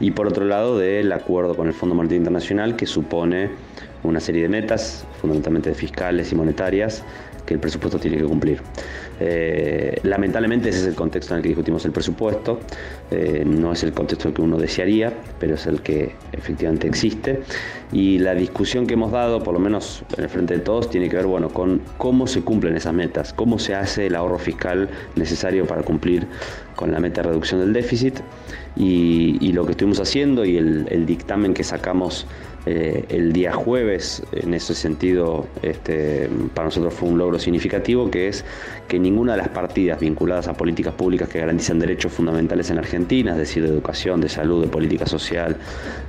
Y 0.00 0.10
por 0.10 0.26
otro 0.26 0.44
lado 0.44 0.78
del 0.78 1.12
acuerdo 1.12 1.54
con 1.54 1.66
el 1.68 1.74
Fondo 1.74 1.96
que 2.76 2.86
supone 2.86 3.50
una 4.02 4.20
serie 4.20 4.42
de 4.42 4.48
metas, 4.48 5.06
fundamentalmente 5.20 5.74
fiscales 5.74 6.32
y 6.32 6.34
monetarias, 6.34 7.02
que 7.46 7.54
el 7.54 7.60
presupuesto 7.60 7.98
tiene 7.98 8.18
que 8.18 8.24
cumplir. 8.24 8.60
Eh, 9.20 9.98
lamentablemente 10.02 10.68
ese 10.68 10.80
es 10.80 10.86
el 10.86 10.94
contexto 10.94 11.32
en 11.32 11.38
el 11.38 11.42
que 11.42 11.48
discutimos 11.50 11.84
el 11.84 11.92
presupuesto, 11.92 12.60
eh, 13.10 13.44
no 13.46 13.72
es 13.72 13.82
el 13.84 13.92
contexto 13.92 14.34
que 14.34 14.42
uno 14.42 14.58
desearía, 14.58 15.12
pero 15.38 15.54
es 15.54 15.66
el 15.66 15.80
que 15.80 16.14
efectivamente 16.32 16.86
existe. 16.88 17.40
Y 17.92 18.18
la 18.18 18.34
discusión 18.34 18.86
que 18.86 18.94
hemos 18.94 19.12
dado, 19.12 19.42
por 19.42 19.54
lo 19.54 19.60
menos 19.60 20.02
en 20.16 20.24
el 20.24 20.28
frente 20.28 20.54
de 20.54 20.60
todos, 20.60 20.90
tiene 20.90 21.08
que 21.08 21.16
ver 21.16 21.26
bueno, 21.26 21.48
con 21.48 21.80
cómo 21.96 22.26
se 22.26 22.42
cumplen 22.42 22.76
esas 22.76 22.92
metas, 22.92 23.32
cómo 23.32 23.58
se 23.58 23.74
hace 23.74 24.06
el 24.06 24.16
ahorro 24.16 24.38
fiscal 24.38 24.90
necesario 25.14 25.66
para 25.66 25.82
cumplir 25.82 26.26
con 26.74 26.92
la 26.92 26.98
meta 26.98 27.22
de 27.22 27.28
reducción 27.28 27.60
del 27.60 27.72
déficit. 27.72 28.18
Y, 28.78 29.52
lo 29.52 29.64
que 29.64 29.70
estuvimos 29.70 30.00
haciendo 30.00 30.44
y 30.44 30.58
el 30.58 31.06
dictamen 31.06 31.54
que 31.54 31.64
sacamos 31.64 32.26
eh, 32.66 33.04
el 33.10 33.32
día 33.32 33.52
jueves, 33.52 34.22
en 34.32 34.52
ese 34.52 34.74
sentido, 34.74 35.46
este, 35.62 36.28
para 36.52 36.66
nosotros 36.66 36.94
fue 36.94 37.08
un 37.08 37.18
logro 37.18 37.38
significativo, 37.38 38.10
que 38.10 38.28
es 38.28 38.44
que 38.88 38.98
ninguna 38.98 39.32
de 39.32 39.38
las 39.38 39.48
partidas 39.48 40.00
vinculadas 40.00 40.48
a 40.48 40.54
políticas 40.54 40.94
públicas 40.94 41.28
que 41.28 41.38
garantizan 41.38 41.78
derechos 41.78 42.12
fundamentales 42.12 42.70
en 42.70 42.78
Argentina, 42.78 43.32
es 43.32 43.38
decir, 43.38 43.62
de 43.62 43.68
educación, 43.68 44.20
de 44.20 44.28
salud, 44.28 44.62
de 44.62 44.68
política 44.68 45.06
social, 45.06 45.56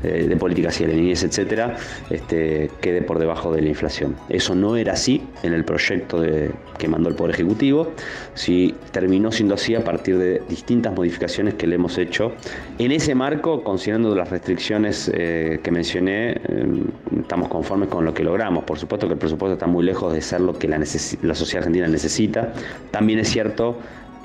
eh, 0.04 0.26
de 0.28 0.38
política 0.38 0.70
hacia 0.70 0.88
la 0.88 0.94
etcétera, 0.94 1.76
este, 2.10 2.72
quede 2.82 3.02
por 3.02 3.20
debajo 3.20 3.54
de 3.54 3.62
la 3.62 3.70
inflación. 3.70 4.16
Eso 4.30 4.56
no 4.56 4.76
era 4.76 4.94
así 4.94 5.22
en 5.44 5.54
el 5.54 5.64
proyecto 5.64 6.20
de, 6.20 6.52
que 6.78 6.88
mandó 6.88 7.10
el 7.10 7.16
Poder 7.16 7.36
Ejecutivo, 7.36 7.92
sí 8.34 8.76
terminó 8.92 9.32
siendo 9.32 9.56
así 9.56 9.76
a 9.76 9.84
partir 9.84 10.18
de 10.18 10.42
distintas 10.50 10.94
modificaciones 10.94 11.54
que 11.54 11.68
le 11.68 11.76
hemos 11.76 11.98
hecho. 11.98 12.34
En 12.80 12.92
ese 12.92 13.16
marco, 13.16 13.64
considerando 13.64 14.16
las 14.16 14.30
restricciones 14.30 15.12
eh, 15.14 15.60
que 15.62 15.72
mencioné, 15.72 16.42
Em, 16.48 16.86
estamos 17.20 17.50
conformes 17.50 17.90
con 17.90 18.06
lo 18.06 18.14
que 18.14 18.24
logramos. 18.24 18.64
Por 18.64 18.80
supuesto 18.80 19.08
que 19.08 19.14
el 19.14 19.20
presupuesto 19.20 19.54
está 19.54 19.68
muy 19.68 19.84
lejos 19.84 20.14
de 20.14 20.22
ser 20.22 20.42
lo 20.42 20.58
que 20.58 20.68
la, 20.68 20.78
la 20.78 21.36
sociedad 21.36 21.60
argentina 21.60 21.88
necesita. 21.88 22.54
También 22.92 23.20
es 23.20 23.30
cierto 23.30 23.78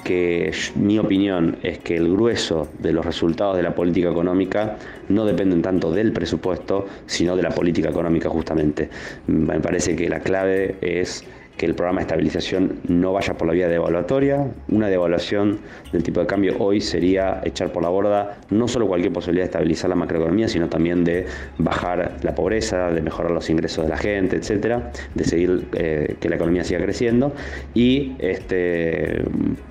que 0.04 0.52
mi 0.74 0.98
opinión 0.98 1.58
es 1.62 1.78
que 1.78 1.96
el 1.96 2.10
grueso 2.10 2.68
de 2.78 2.92
los 2.92 3.04
resultados 3.04 3.56
de 3.56 3.62
la 3.62 3.74
política 3.74 4.10
económica 4.10 4.76
no 5.08 5.24
dependen 5.24 5.62
tanto 5.62 5.92
del 5.92 6.12
presupuesto, 6.12 6.86
sino 7.06 7.36
de 7.36 7.42
la 7.42 7.50
política 7.50 7.88
económica 7.88 8.28
justamente. 8.28 8.88
Me 9.26 9.60
parece 9.60 9.96
que 9.96 10.08
la 10.08 10.20
clave 10.20 10.76
es 10.80 11.24
que 11.62 11.66
el 11.66 11.76
programa 11.76 12.00
de 12.00 12.06
estabilización 12.06 12.80
no 12.88 13.12
vaya 13.12 13.34
por 13.34 13.46
la 13.46 13.52
vía 13.52 13.68
de 13.68 13.76
evaluatoria. 13.76 14.50
Una 14.66 14.88
devaluación 14.88 15.60
del 15.92 16.02
tipo 16.02 16.18
de 16.18 16.26
cambio 16.26 16.56
hoy 16.58 16.80
sería 16.80 17.40
echar 17.44 17.72
por 17.72 17.84
la 17.84 17.88
borda 17.88 18.36
no 18.50 18.66
solo 18.66 18.88
cualquier 18.88 19.12
posibilidad 19.12 19.44
de 19.44 19.50
estabilizar 19.50 19.88
la 19.88 19.94
macroeconomía, 19.94 20.48
sino 20.48 20.68
también 20.68 21.04
de 21.04 21.24
bajar 21.58 22.16
la 22.24 22.34
pobreza, 22.34 22.90
de 22.90 23.00
mejorar 23.00 23.30
los 23.30 23.48
ingresos 23.48 23.84
de 23.84 23.90
la 23.90 23.96
gente, 23.96 24.34
etcétera, 24.34 24.90
de 25.14 25.22
seguir 25.22 25.68
eh, 25.74 26.16
que 26.18 26.28
la 26.28 26.34
economía 26.34 26.64
siga 26.64 26.80
creciendo 26.80 27.32
y 27.74 28.16
este, 28.18 29.22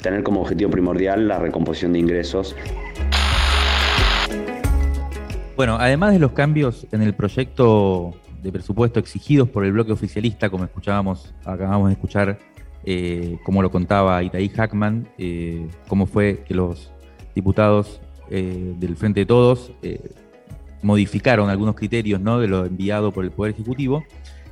tener 0.02 0.24
como 0.24 0.44
objetivo 0.44 0.72
primordial 0.72 1.28
la 1.28 1.40
recomposición 1.40 1.92
de 1.92 2.00
ingresos. 2.00 2.56
Bueno, 5.58 5.76
además 5.78 6.14
de 6.14 6.20
los 6.20 6.32
cambios 6.32 6.88
en 6.94 7.02
el 7.02 7.14
proyecto 7.14 8.16
de 8.42 8.52
presupuesto 8.52 9.00
exigidos 9.00 9.50
por 9.50 9.66
el 9.66 9.72
bloque 9.72 9.92
oficialista, 9.92 10.50
como 10.50 10.64
escuchábamos, 10.64 11.34
acabamos 11.46 11.90
de 11.90 11.94
escuchar, 11.94 12.40
eh, 12.84 13.38
como 13.44 13.62
lo 13.62 13.72
contaba 13.72 14.24
Itaí 14.24 14.50
Hackman, 14.50 15.08
eh, 15.18 15.68
cómo 15.88 16.06
fue 16.06 16.44
que 16.48 16.54
los 16.54 16.92
diputados 17.36 18.02
eh, 18.30 18.74
del 18.78 18.96
Frente 18.96 19.22
de 19.22 19.26
Todos 19.26 19.72
modificaron 20.82 21.50
algunos 21.50 21.76
criterios 21.76 22.20
¿no? 22.20 22.40
de 22.40 22.48
lo 22.48 22.66
enviado 22.66 23.12
por 23.12 23.24
el 23.24 23.32
Poder 23.32 23.54
Ejecutivo. 23.54 24.04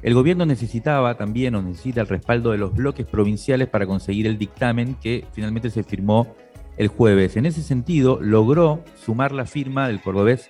El 0.01 0.13
gobierno 0.13 0.45
necesitaba 0.45 1.17
también 1.17 1.55
o 1.55 1.61
necesita 1.61 2.01
el 2.01 2.07
respaldo 2.07 2.51
de 2.51 2.57
los 2.57 2.73
bloques 2.73 3.05
provinciales 3.05 3.67
para 3.67 3.87
conseguir 3.87 4.27
el 4.27 4.37
dictamen 4.37 4.95
que 5.01 5.25
finalmente 5.33 5.69
se 5.71 5.83
firmó 5.83 6.35
el 6.77 6.87
jueves. 6.87 7.35
En 7.35 7.45
ese 7.45 7.61
sentido, 7.61 8.19
logró 8.21 8.83
sumar 8.95 9.33
la 9.33 9.45
firma 9.45 9.87
del 9.87 10.01
cordobés 10.01 10.49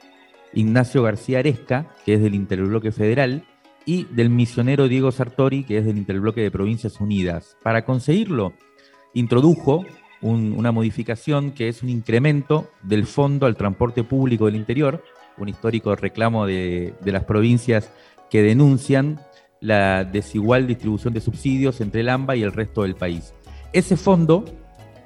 Ignacio 0.54 1.04
García 1.04 1.40
Aresca, 1.40 1.88
que 2.06 2.16
es 2.16 2.22
del 2.22 2.36
Interbloque 2.36 2.92
Federal, 2.92 3.44
y 3.86 4.06
del 4.06 4.30
misionero 4.30 4.88
Diego 4.88 5.12
Sartori, 5.12 5.64
que 5.64 5.80
es 5.80 5.86
del 5.86 5.98
Interbloque 5.98 6.42
de 6.42 6.52
Provincias 6.52 7.00
Unidas. 7.00 7.58
Para 7.64 7.86
conseguirlo, 7.86 8.54
introdujo 9.14 9.86
una 10.22 10.72
modificación 10.72 11.52
que 11.52 11.70
es 11.70 11.82
un 11.82 11.90
incremento 11.90 12.70
del 12.84 13.06
fondo 13.06 13.46
al 13.46 13.56
transporte 13.56 14.04
público 14.04 14.46
del 14.46 14.58
interior, 14.58 15.04
un 15.38 15.48
histórico 15.48 15.96
reclamo 15.96 16.46
de, 16.46 16.94
de 17.00 17.12
las 17.12 17.24
provincias 17.24 17.90
que 18.30 18.42
denuncian 18.44 19.22
la 19.62 20.04
desigual 20.04 20.68
distribución 20.68 21.14
de 21.14 21.22
subsidios 21.22 21.82
entre 21.82 22.02
el 22.02 22.10
AMBA 22.10 22.36
y 22.36 22.44
el 22.44 22.52
resto 22.52 22.84
del 22.84 22.96
país. 22.96 23.34
Ese 23.74 23.98
fondo 23.98 24.46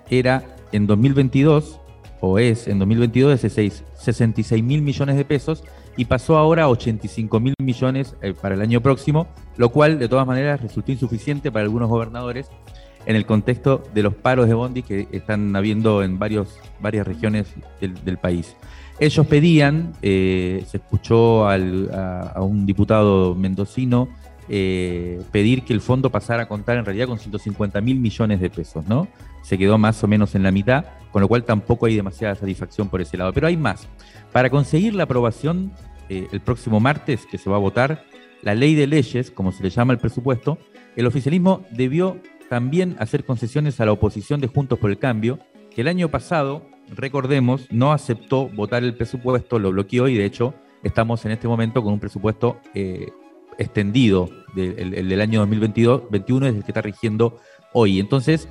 era 0.09 0.43
en 0.71 0.87
2022, 0.87 1.79
o 2.25 2.39
es 2.39 2.69
en 2.69 2.79
2022, 2.79 3.41
de 3.41 3.49
66 3.49 4.63
mil 4.63 4.81
millones 4.81 5.17
de 5.17 5.25
pesos 5.25 5.61
y 5.97 6.05
pasó 6.05 6.37
ahora 6.37 6.63
a 6.63 6.69
85 6.69 7.37
mil 7.41 7.53
millones 7.61 8.15
eh, 8.21 8.33
para 8.33 8.55
el 8.55 8.61
año 8.61 8.79
próximo, 8.79 9.27
lo 9.57 9.67
cual 9.73 9.99
de 9.99 10.07
todas 10.07 10.25
maneras 10.25 10.61
resultó 10.61 10.93
insuficiente 10.93 11.51
para 11.51 11.65
algunos 11.65 11.89
gobernadores 11.89 12.47
en 13.05 13.17
el 13.17 13.25
contexto 13.25 13.83
de 13.93 14.03
los 14.03 14.15
paros 14.15 14.47
de 14.47 14.53
bondi 14.53 14.83
que 14.83 15.05
están 15.11 15.53
habiendo 15.57 16.01
en 16.01 16.17
varias 16.17 16.47
regiones 16.81 17.47
del, 17.81 18.17
país. 18.17 18.55
Ellos 19.01 19.27
pedían, 19.27 19.91
eh, 20.01 20.63
se 20.65 20.77
escuchó 20.77 21.49
a, 21.49 21.57
un 22.39 22.65
diputado 22.65 23.35
mendocino 23.35 24.07
eh, 24.47 25.21
pedir 25.33 25.63
que 25.63 25.73
el 25.73 25.81
fondo 25.81 26.09
pasara 26.09 26.43
a 26.43 26.47
contar 26.47 26.77
en 26.77 26.85
realidad 26.85 27.07
con 27.07 27.19
150 27.19 27.81
mil 27.81 27.99
millones 27.99 28.39
de 28.39 28.49
pesos, 28.49 28.87
¿no? 28.87 29.09
Se 29.41 29.57
quedó 29.57 29.77
más 29.77 30.01
o 30.05 30.07
menos 30.07 30.35
en 30.35 30.43
la 30.43 30.51
mitad, 30.51 30.85
con 31.13 31.21
lo 31.21 31.27
cual 31.27 31.45
tampoco 31.45 31.85
hay 31.85 31.95
demasiada 31.95 32.33
satisfacción 32.33 32.89
por 32.89 32.99
ese 32.99 33.17
lado. 33.17 33.31
Pero 33.31 33.45
hay 33.45 33.55
más. 33.55 33.87
Para 34.31 34.49
conseguir 34.49 34.95
la 34.95 35.03
aprobación 35.03 35.71
eh, 36.09 36.27
el 36.31 36.41
próximo 36.41 36.79
martes, 36.79 37.27
que 37.27 37.37
se 37.37 37.51
va 37.51 37.55
a 37.55 37.59
votar, 37.59 38.03
la 38.41 38.55
ley 38.55 38.73
de 38.73 38.87
leyes, 38.87 39.29
como 39.29 39.51
se 39.51 39.61
le 39.61 39.69
llama 39.69 39.93
el 39.93 39.99
presupuesto, 39.99 40.57
el 40.95 41.05
oficialismo 41.05 41.65
debió 41.69 42.17
también 42.49 42.95
hacer 42.97 43.25
concesiones 43.25 43.79
a 43.79 43.85
la 43.85 43.91
oposición 43.91 44.41
de 44.41 44.47
Juntos 44.47 44.79
por 44.79 44.89
el 44.89 44.97
Cambio, 44.97 45.37
que 45.69 45.81
el 45.81 45.87
año 45.87 46.09
pasado, 46.09 46.65
recordemos, 46.89 47.67
no 47.71 47.93
aceptó 47.93 48.49
votar 48.49 48.83
el 48.83 48.95
presupuesto, 48.95 49.59
lo 49.59 49.71
bloqueó 49.71 50.07
y 50.07 50.17
de 50.17 50.25
hecho 50.25 50.55
estamos 50.81 51.23
en 51.25 51.31
este 51.31 51.47
momento 51.47 51.83
con 51.83 51.93
un 51.93 51.99
presupuesto 51.99 52.59
eh, 52.73 53.07
extendido, 53.59 54.29
el, 54.55 55.07
del 55.07 55.21
año 55.21 55.39
2022, 55.41 56.09
21 56.09 56.47
es 56.47 56.55
el 56.55 56.63
que 56.63 56.71
está 56.71 56.81
rigiendo 56.81 57.39
hoy. 57.71 57.99
Entonces, 57.99 58.49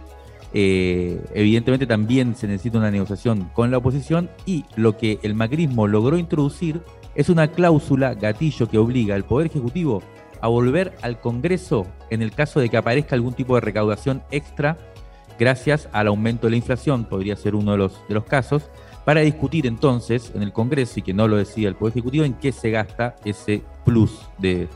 eh, 0.54 1.20
evidentemente 1.34 1.86
también 1.86 2.34
se 2.34 2.46
necesita 2.46 2.78
una 2.78 2.90
negociación 2.90 3.50
con 3.54 3.70
la 3.70 3.78
oposición 3.78 4.30
y 4.44 4.64
lo 4.76 4.96
que 4.96 5.18
el 5.22 5.34
macrismo 5.34 5.86
logró 5.86 6.18
introducir 6.18 6.80
es 7.14 7.28
una 7.28 7.48
cláusula 7.48 8.14
gatillo 8.14 8.68
que 8.68 8.78
obliga 8.78 9.14
al 9.14 9.24
Poder 9.24 9.46
Ejecutivo 9.46 10.02
a 10.40 10.48
volver 10.48 10.94
al 11.02 11.20
Congreso 11.20 11.86
en 12.10 12.20
el 12.20 12.32
caso 12.32 12.60
de 12.60 12.68
que 12.68 12.76
aparezca 12.76 13.14
algún 13.14 13.34
tipo 13.34 13.54
de 13.54 13.60
recaudación 13.60 14.22
extra 14.30 14.76
gracias 15.38 15.88
al 15.92 16.08
aumento 16.08 16.46
de 16.46 16.52
la 16.52 16.56
inflación, 16.56 17.04
podría 17.04 17.36
ser 17.36 17.54
uno 17.54 17.72
de 17.72 17.78
los, 17.78 18.06
de 18.08 18.14
los 18.14 18.24
casos, 18.24 18.70
para 19.04 19.22
discutir 19.22 19.66
entonces 19.66 20.30
en 20.34 20.42
el 20.42 20.52
Congreso 20.52 21.00
y 21.00 21.02
que 21.02 21.14
no 21.14 21.26
lo 21.26 21.36
decida 21.36 21.68
el 21.68 21.74
Poder 21.74 21.92
Ejecutivo 21.92 22.24
en 22.24 22.34
qué 22.34 22.52
se 22.52 22.70
gasta 22.70 23.16
ese 23.24 23.62
plus 23.84 24.20
de, 24.38 24.68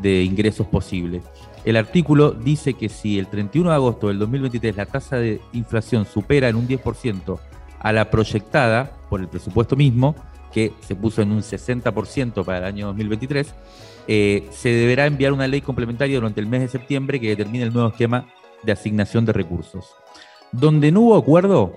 de 0.00 0.22
ingresos 0.22 0.66
posibles. 0.66 1.24
El 1.64 1.76
artículo 1.76 2.32
dice 2.32 2.74
que 2.74 2.90
si 2.90 3.18
el 3.18 3.28
31 3.28 3.70
de 3.70 3.76
agosto 3.76 4.08
del 4.08 4.18
2023 4.18 4.76
la 4.76 4.86
tasa 4.86 5.16
de 5.16 5.40
inflación 5.52 6.04
supera 6.04 6.48
en 6.48 6.56
un 6.56 6.68
10% 6.68 7.38
a 7.78 7.92
la 7.92 8.10
proyectada 8.10 8.92
por 9.08 9.20
el 9.20 9.28
presupuesto 9.28 9.74
mismo, 9.74 10.14
que 10.52 10.72
se 10.80 10.94
puso 10.94 11.22
en 11.22 11.32
un 11.32 11.40
60% 11.40 12.44
para 12.44 12.58
el 12.58 12.64
año 12.64 12.86
2023, 12.88 13.54
eh, 14.06 14.46
se 14.50 14.68
deberá 14.68 15.06
enviar 15.06 15.32
una 15.32 15.48
ley 15.48 15.62
complementaria 15.62 16.16
durante 16.16 16.40
el 16.40 16.46
mes 16.46 16.60
de 16.60 16.68
septiembre 16.68 17.18
que 17.18 17.28
determine 17.28 17.64
el 17.64 17.72
nuevo 17.72 17.88
esquema 17.88 18.26
de 18.62 18.72
asignación 18.72 19.24
de 19.24 19.32
recursos. 19.32 19.94
Donde 20.52 20.92
no 20.92 21.00
hubo 21.00 21.16
acuerdo 21.16 21.76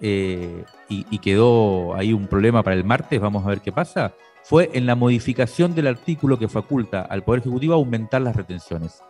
eh, 0.00 0.64
y, 0.90 1.06
y 1.10 1.18
quedó 1.18 1.94
ahí 1.94 2.12
un 2.12 2.26
problema 2.26 2.62
para 2.62 2.76
el 2.76 2.84
martes, 2.84 3.18
vamos 3.18 3.44
a 3.46 3.48
ver 3.48 3.60
qué 3.60 3.72
pasa, 3.72 4.14
fue 4.44 4.70
en 4.74 4.84
la 4.84 4.94
modificación 4.94 5.74
del 5.74 5.86
artículo 5.86 6.38
que 6.38 6.48
faculta 6.48 7.00
al 7.00 7.22
Poder 7.22 7.40
Ejecutivo 7.40 7.72
a 7.72 7.76
aumentar 7.76 8.20
las 8.20 8.36
retenciones. 8.36 9.02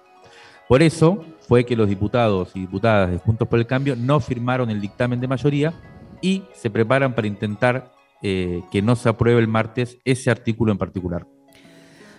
Por 0.68 0.82
eso 0.82 1.24
fue 1.48 1.64
que 1.64 1.76
los 1.76 1.88
diputados 1.88 2.50
y 2.54 2.60
diputadas 2.60 3.10
de 3.10 3.18
Juntos 3.18 3.48
por 3.48 3.58
el 3.58 3.66
Cambio 3.66 3.96
no 3.96 4.20
firmaron 4.20 4.70
el 4.70 4.80
dictamen 4.80 5.20
de 5.20 5.28
mayoría 5.28 5.74
y 6.20 6.44
se 6.54 6.70
preparan 6.70 7.14
para 7.14 7.26
intentar 7.26 7.92
eh, 8.22 8.62
que 8.70 8.80
no 8.82 8.96
se 8.96 9.08
apruebe 9.08 9.40
el 9.40 9.48
martes 9.48 9.98
ese 10.04 10.30
artículo 10.30 10.72
en 10.72 10.78
particular. 10.78 11.26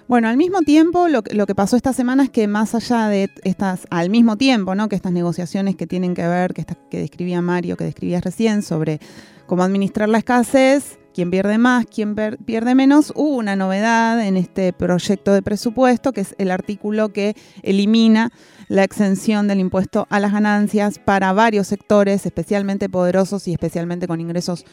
Bueno, 0.08 0.27
al 0.27 0.36
mismo 0.36 0.62
tiempo, 0.62 1.08
lo, 1.08 1.23
que 1.23 1.56
pasó 1.56 1.77
esta 1.77 1.93
semana 1.93 2.23
es 2.23 2.29
que 2.29 2.45
más 2.45 2.75
allá 2.75 3.08
de 3.08 3.29
estas, 3.43 3.88
al 3.89 4.10
mismo 4.10 4.38
tiempo, 4.38 4.75
¿no? 4.75 4.89
Que 4.89 4.97
estas 4.97 5.13
negociaciones 5.13 5.77
que 5.77 5.88
tienen 5.88 6.13
que 6.13 6.27
ver, 6.27 6.53
que, 6.53 6.65
que 6.91 6.99
describía 6.99 7.41
Mario, 7.41 7.77
que 7.77 7.86
describías 7.86 8.21
recién, 8.21 8.63
sobre 8.63 8.99
cómo 9.47 9.63
administrar 9.63 10.10
la 10.10 10.17
escasez, 10.17 10.99
quién 11.13 11.32
pierde 11.32 11.58
más, 11.58 11.86
quién 11.86 12.15
pierde 12.15 12.76
menos, 12.76 13.13
hubo 13.15 13.38
una 13.38 13.56
novedad 13.56 14.26
en 14.26 14.38
este 14.38 14.73
proyecto 14.73 15.34
de 15.34 15.41
presupuesto, 15.41 16.12
que 16.12 16.21
es 16.21 16.36
el 16.38 16.52
artículo 16.52 17.13
que 17.13 17.36
elimina 17.62 18.32
la 18.67 18.84
exención 18.84 19.47
del 19.47 19.60
impuesto 19.60 20.08
a 20.10 20.19
las 20.19 20.34
ganancias 20.34 20.99
para 20.99 21.32
varios 21.34 21.67
sectores, 21.67 22.26
especialmente 22.26 22.89
poderosos 22.89 23.47
y 23.47 23.54
especialmente 23.54 24.08
con 24.08 24.19
ingresos 24.19 24.65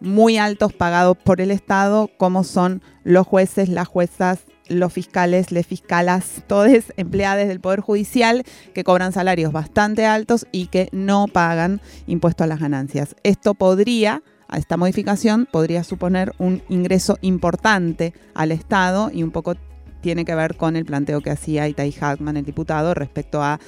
muy 0.00 0.36
altos 0.36 0.72
pagados 0.72 1.16
por 1.16 1.40
el 1.40 1.50
Estado, 1.50 2.10
como 2.16 2.44
son 2.44 2.82
los 3.04 3.26
jueces, 3.26 3.68
las 3.68 3.88
juezas, 3.88 4.40
los 4.68 4.92
fiscales, 4.92 5.52
les 5.52 5.66
fiscalas, 5.66 6.42
todos 6.46 6.68
empleados 6.96 7.46
del 7.46 7.60
Poder 7.60 7.80
Judicial 7.80 8.44
que 8.74 8.84
cobran 8.84 9.12
salarios 9.12 9.52
bastante 9.52 10.06
altos 10.06 10.46
y 10.52 10.66
que 10.66 10.88
no 10.92 11.26
pagan 11.28 11.80
impuesto 12.06 12.44
a 12.44 12.46
las 12.46 12.60
ganancias. 12.60 13.14
Esto 13.22 13.54
podría 13.54 14.22
esta 14.52 14.76
modificación 14.76 15.46
podría 15.50 15.84
suponer 15.84 16.32
un 16.38 16.62
ingreso 16.68 17.18
importante 17.22 18.14
al 18.34 18.52
Estado 18.52 19.10
y 19.12 19.22
un 19.22 19.30
poco 19.30 19.54
tiene 20.00 20.24
que 20.24 20.34
ver 20.34 20.56
con 20.56 20.76
el 20.76 20.84
planteo 20.84 21.20
que 21.20 21.30
hacía 21.30 21.66
Itai 21.66 21.92
Hackman, 21.92 22.36
el 22.36 22.44
diputado, 22.44 22.94
respecto 22.94 23.42
a 23.42 23.58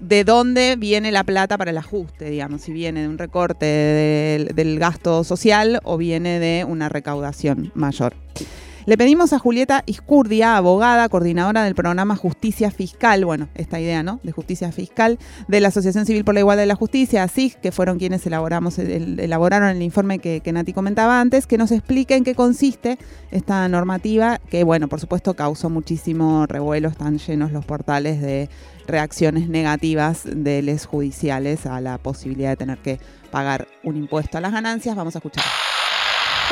de 0.00 0.24
dónde 0.24 0.76
viene 0.76 1.12
la 1.12 1.24
plata 1.24 1.58
para 1.58 1.72
el 1.72 1.78
ajuste, 1.78 2.30
digamos, 2.30 2.62
si 2.62 2.72
viene 2.72 3.02
de 3.02 3.08
un 3.08 3.18
recorte 3.18 3.66
del 4.54 4.78
gasto 4.78 5.24
social 5.24 5.80
o 5.84 5.98
viene 5.98 6.38
de 6.38 6.64
una 6.64 6.88
recaudación 6.88 7.70
mayor. 7.74 8.14
Le 8.84 8.98
pedimos 8.98 9.32
a 9.32 9.38
Julieta 9.38 9.84
Iscurdia, 9.86 10.56
abogada, 10.56 11.08
coordinadora 11.08 11.62
del 11.62 11.76
programa 11.76 12.16
Justicia 12.16 12.72
Fiscal, 12.72 13.24
bueno, 13.24 13.48
esta 13.54 13.78
idea, 13.78 14.02
¿no? 14.02 14.18
De 14.24 14.32
justicia 14.32 14.72
fiscal 14.72 15.20
de 15.46 15.60
la 15.60 15.68
Asociación 15.68 16.04
Civil 16.04 16.24
por 16.24 16.34
la 16.34 16.40
Igualdad 16.40 16.64
de 16.64 16.66
la 16.66 16.74
Justicia, 16.74 17.22
ASIG, 17.22 17.60
que 17.60 17.70
fueron 17.70 18.00
quienes 18.00 18.26
elaboramos, 18.26 18.80
elaboraron 18.80 19.68
el 19.68 19.82
informe 19.82 20.18
que, 20.18 20.40
que 20.40 20.50
Nati 20.50 20.72
comentaba 20.72 21.20
antes, 21.20 21.46
que 21.46 21.58
nos 21.58 21.70
explique 21.70 22.16
en 22.16 22.24
qué 22.24 22.34
consiste 22.34 22.98
esta 23.30 23.68
normativa, 23.68 24.40
que, 24.50 24.64
bueno, 24.64 24.88
por 24.88 24.98
supuesto 24.98 25.34
causó 25.34 25.70
muchísimo 25.70 26.46
revuelo, 26.46 26.88
están 26.88 27.18
llenos 27.18 27.52
los 27.52 27.64
portales 27.64 28.20
de 28.20 28.48
reacciones 28.88 29.48
negativas 29.48 30.22
de 30.24 30.60
les 30.60 30.86
judiciales 30.86 31.66
a 31.66 31.80
la 31.80 31.98
posibilidad 31.98 32.50
de 32.50 32.56
tener 32.56 32.78
que 32.78 32.98
pagar 33.30 33.68
un 33.84 33.96
impuesto 33.96 34.38
a 34.38 34.40
las 34.40 34.50
ganancias. 34.50 34.96
Vamos 34.96 35.14
a 35.14 35.18
escuchar. 35.18 35.44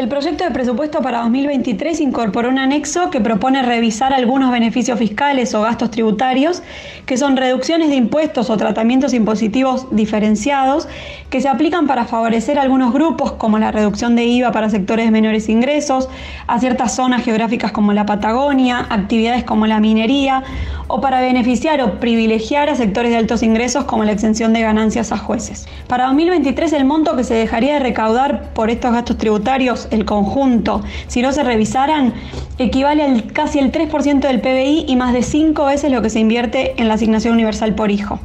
El 0.01 0.09
proyecto 0.09 0.45
de 0.45 0.51
presupuesto 0.51 1.03
para 1.03 1.19
2023 1.19 2.01
incorporó 2.01 2.49
un 2.49 2.59
anexo 2.59 3.11
que 3.11 3.21
propone 3.21 3.61
revisar 3.61 4.15
algunos 4.15 4.51
beneficios 4.51 4.99
fiscales 4.99 5.55
o 5.55 5.61
gastos 5.61 5.91
tributarios, 5.91 6.63
que 7.05 7.19
son 7.19 7.37
reducciones 7.37 7.91
de 7.91 7.97
impuestos 7.97 8.49
o 8.49 8.57
tratamientos 8.57 9.13
impositivos 9.13 9.89
diferenciados, 9.91 10.89
que 11.29 11.43
se 11.43 11.49
aplican 11.51 11.87
para 11.87 12.07
favorecer 12.07 12.59
a 12.59 12.63
algunos 12.63 12.95
grupos, 12.95 13.33
como 13.33 13.59
la 13.59 13.73
reducción 13.73 14.17
de 14.17 14.25
IVA 14.25 14.53
para 14.53 14.71
sectores 14.71 15.05
de 15.05 15.11
menores 15.11 15.51
ingresos, 15.51 16.09
a 16.47 16.59
ciertas 16.59 16.97
zonas 16.97 17.23
geográficas 17.23 17.71
como 17.71 17.93
la 17.93 18.07
Patagonia, 18.07 18.87
actividades 18.89 19.45
como 19.45 19.67
la 19.67 19.81
minería, 19.81 20.45
o 20.91 21.01
para 21.01 21.21
beneficiar 21.21 21.81
o 21.83 22.01
privilegiar 22.01 22.69
a 22.69 22.75
sectores 22.75 23.13
de 23.13 23.19
altos 23.19 23.43
ingresos 23.43 23.85
como 23.85 24.05
la 24.05 24.13
exención 24.13 24.53
de 24.53 24.63
ganancias 24.63 25.13
a 25.13 25.19
jueces. 25.19 25.69
Para 25.87 26.07
2023 26.07 26.73
el 26.73 26.85
monto 26.85 27.15
que 27.17 27.23
se 27.23 27.35
dejaría 27.35 27.75
de 27.75 27.81
recaudar 27.81 28.53
por 28.55 28.71
estos 28.71 28.93
gastos 28.93 29.17
tributarios 29.19 29.90
el 29.91 30.05
conjunto, 30.05 30.83
si 31.07 31.23
no 31.23 31.33
se 31.33 31.43
revisaran, 31.43 32.15
equivale 32.59 33.03
al 33.03 33.33
casi 33.33 33.59
el 33.59 33.73
3% 33.73 34.21
del 34.21 34.41
PBI 34.41 34.85
y 34.89 34.97
más 34.97 35.13
de 35.13 35.23
5 35.23 35.65
veces 35.67 35.91
lo 35.91 36.03
que 36.03 36.11
se 36.11 36.21
invierte 36.21 36.81
en 36.81 36.89
la 36.89 36.95
asignación 36.95 37.35
universal 37.35 37.75
por 37.75 37.91
hijo. 37.91 38.21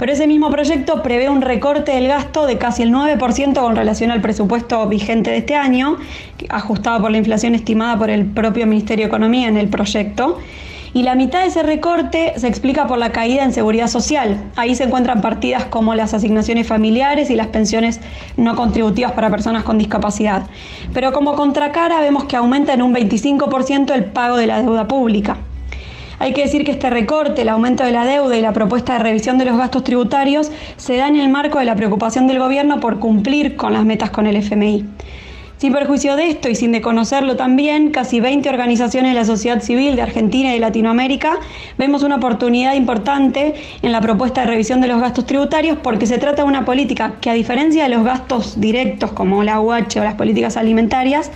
Pero 0.00 0.12
ese 0.12 0.26
mismo 0.26 0.50
proyecto 0.50 1.02
prevé 1.02 1.28
un 1.28 1.42
recorte 1.42 1.92
del 1.92 2.08
gasto 2.08 2.46
de 2.46 2.56
casi 2.56 2.82
el 2.82 2.90
9% 2.90 3.60
con 3.60 3.76
relación 3.76 4.10
al 4.10 4.22
presupuesto 4.22 4.88
vigente 4.88 5.30
de 5.30 5.36
este 5.36 5.56
año, 5.56 5.98
ajustado 6.48 7.02
por 7.02 7.10
la 7.10 7.18
inflación 7.18 7.54
estimada 7.54 7.98
por 7.98 8.08
el 8.08 8.24
propio 8.24 8.66
Ministerio 8.66 9.04
de 9.04 9.08
Economía 9.08 9.48
en 9.48 9.58
el 9.58 9.68
proyecto 9.68 10.38
y 10.92 11.02
la 11.02 11.14
mitad 11.14 11.40
de 11.40 11.46
ese 11.46 11.62
recorte 11.62 12.32
se 12.36 12.48
explica 12.48 12.86
por 12.86 12.98
la 12.98 13.12
caída 13.12 13.44
en 13.44 13.52
seguridad 13.52 13.86
social. 13.86 14.42
Ahí 14.56 14.74
se 14.74 14.84
encuentran 14.84 15.20
partidas 15.20 15.64
como 15.66 15.94
las 15.94 16.14
asignaciones 16.14 16.66
familiares 16.66 17.30
y 17.30 17.36
las 17.36 17.48
pensiones 17.48 18.00
no 18.36 18.56
contributivas 18.56 19.12
para 19.12 19.30
personas 19.30 19.62
con 19.62 19.78
discapacidad. 19.78 20.42
Pero 20.92 21.12
como 21.12 21.34
contracara 21.34 22.00
vemos 22.00 22.24
que 22.24 22.36
aumenta 22.36 22.72
en 22.72 22.82
un 22.82 22.94
25% 22.94 23.94
el 23.94 24.04
pago 24.06 24.36
de 24.36 24.46
la 24.46 24.62
deuda 24.62 24.88
pública. 24.88 25.36
Hay 26.18 26.34
que 26.34 26.42
decir 26.42 26.64
que 26.64 26.72
este 26.72 26.90
recorte, 26.90 27.42
el 27.42 27.48
aumento 27.48 27.82
de 27.82 27.92
la 27.92 28.04
deuda 28.04 28.36
y 28.36 28.42
la 28.42 28.52
propuesta 28.52 28.92
de 28.92 28.98
revisión 28.98 29.38
de 29.38 29.46
los 29.46 29.56
gastos 29.56 29.84
tributarios 29.84 30.50
se 30.76 30.96
da 30.96 31.08
en 31.08 31.16
el 31.16 31.30
marco 31.30 31.58
de 31.58 31.64
la 31.64 31.76
preocupación 31.76 32.26
del 32.26 32.38
gobierno 32.38 32.78
por 32.78 32.98
cumplir 32.98 33.56
con 33.56 33.72
las 33.72 33.86
metas 33.86 34.10
con 34.10 34.26
el 34.26 34.36
FMI. 34.36 34.84
Sin 35.60 35.74
perjuicio 35.74 36.16
de 36.16 36.30
esto 36.30 36.48
y 36.48 36.54
sin 36.54 36.72
de 36.72 36.80
conocerlo 36.80 37.36
también, 37.36 37.90
casi 37.90 38.18
20 38.18 38.48
organizaciones 38.48 39.10
de 39.10 39.14
la 39.14 39.26
sociedad 39.26 39.60
civil 39.60 39.94
de 39.94 40.00
Argentina 40.00 40.48
y 40.48 40.54
de 40.54 40.58
Latinoamérica 40.58 41.38
vemos 41.76 42.02
una 42.02 42.16
oportunidad 42.16 42.72
importante 42.72 43.52
en 43.82 43.92
la 43.92 44.00
propuesta 44.00 44.40
de 44.40 44.46
revisión 44.46 44.80
de 44.80 44.88
los 44.88 45.02
gastos 45.02 45.26
tributarios 45.26 45.76
porque 45.82 46.06
se 46.06 46.16
trata 46.16 46.44
de 46.44 46.48
una 46.48 46.64
política 46.64 47.16
que 47.20 47.28
a 47.28 47.34
diferencia 47.34 47.82
de 47.82 47.90
los 47.90 48.04
gastos 48.04 48.58
directos 48.58 49.12
como 49.12 49.44
la 49.44 49.60
UH 49.60 50.00
o 50.00 50.02
las 50.02 50.14
políticas 50.14 50.56
alimentarias, 50.56 51.30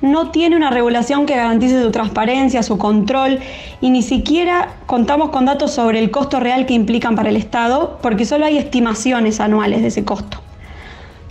no 0.00 0.30
tiene 0.30 0.56
una 0.56 0.70
regulación 0.70 1.26
que 1.26 1.36
garantice 1.36 1.82
su 1.82 1.90
transparencia, 1.90 2.62
su 2.62 2.78
control 2.78 3.38
y 3.82 3.90
ni 3.90 4.00
siquiera 4.00 4.76
contamos 4.86 5.28
con 5.28 5.44
datos 5.44 5.72
sobre 5.72 5.98
el 5.98 6.10
costo 6.10 6.40
real 6.40 6.64
que 6.64 6.72
implican 6.72 7.16
para 7.16 7.28
el 7.28 7.36
Estado 7.36 7.98
porque 8.00 8.24
solo 8.24 8.46
hay 8.46 8.56
estimaciones 8.56 9.40
anuales 9.40 9.82
de 9.82 9.88
ese 9.88 10.06
costo. 10.06 10.38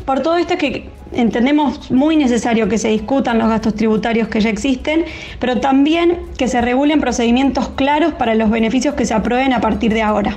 Por 0.06 0.20
todo 0.20 0.38
esto 0.38 0.54
es 0.54 0.60
que 0.60 0.97
entendemos 1.14 1.92
muy 1.92 2.16
necesario 2.16 2.68
que 2.68 2.78
se 2.78 2.90
discutan 2.90 3.40
los 3.40 3.50
gastos 3.50 3.76
tributarios 3.76 4.28
que 4.28 4.42
ya 4.42 4.50
existen, 4.50 5.06
pero 5.40 5.60
también 5.60 6.20
que 6.38 6.48
se 6.48 6.62
regulen 6.62 7.00
procedimientos 7.00 7.70
claros 7.70 8.14
para 8.14 8.36
los 8.36 8.50
beneficios 8.50 8.96
que 8.96 9.06
se 9.06 9.14
aprueben 9.14 9.54
a 9.54 9.62
partir 9.62 9.94
de 9.94 10.02
ahora. 10.02 10.36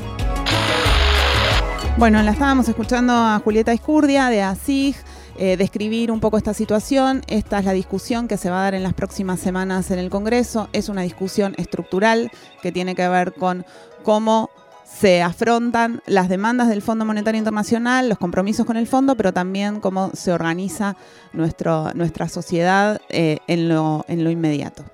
Bueno, 1.97 2.23
la 2.23 2.31
estábamos 2.31 2.69
escuchando 2.69 3.13
a 3.13 3.41
Julieta 3.45 3.73
Escurdia 3.73 4.29
de 4.29 4.43
ASIG. 4.43 4.97
Eh, 5.43 5.57
describir 5.57 6.11
un 6.11 6.21
poco 6.21 6.37
esta 6.37 6.53
situación. 6.53 7.23
Esta 7.27 7.59
es 7.59 7.65
la 7.65 7.73
discusión 7.73 8.29
que 8.29 8.37
se 8.37 8.51
va 8.51 8.61
a 8.61 8.65
dar 8.65 8.75
en 8.75 8.83
las 8.83 8.93
próximas 8.93 9.41
semanas 9.41 9.91
en 9.91 9.99
el 9.99 10.11
Congreso. 10.11 10.69
Es 10.73 10.89
una 10.89 11.03
discusión 11.03 11.55
estructural 11.57 12.31
que 12.63 12.73
tiene 12.73 12.95
que 12.95 13.09
ver 13.09 13.33
con 13.33 13.65
cómo 14.03 14.51
se 14.99 15.23
afrontan 15.23 16.03
las 16.07 16.29
demandas 16.29 16.69
del 16.69 16.83
Fondo 16.83 17.05
Monetario 17.05 17.39
Internacional, 17.39 18.09
los 18.09 18.19
compromisos 18.19 18.67
con 18.67 18.77
el 18.77 18.87
fondo, 18.87 19.17
pero 19.17 19.33
también 19.33 19.81
cómo 19.81 20.11
se 20.15 20.33
organiza 20.33 20.97
nuestro, 21.33 21.93
nuestra 21.95 22.29
sociedad 22.29 23.01
eh, 23.09 23.39
en, 23.47 23.69
lo, 23.69 24.05
en 24.09 24.25
lo 24.25 24.31
inmediato. 24.31 24.85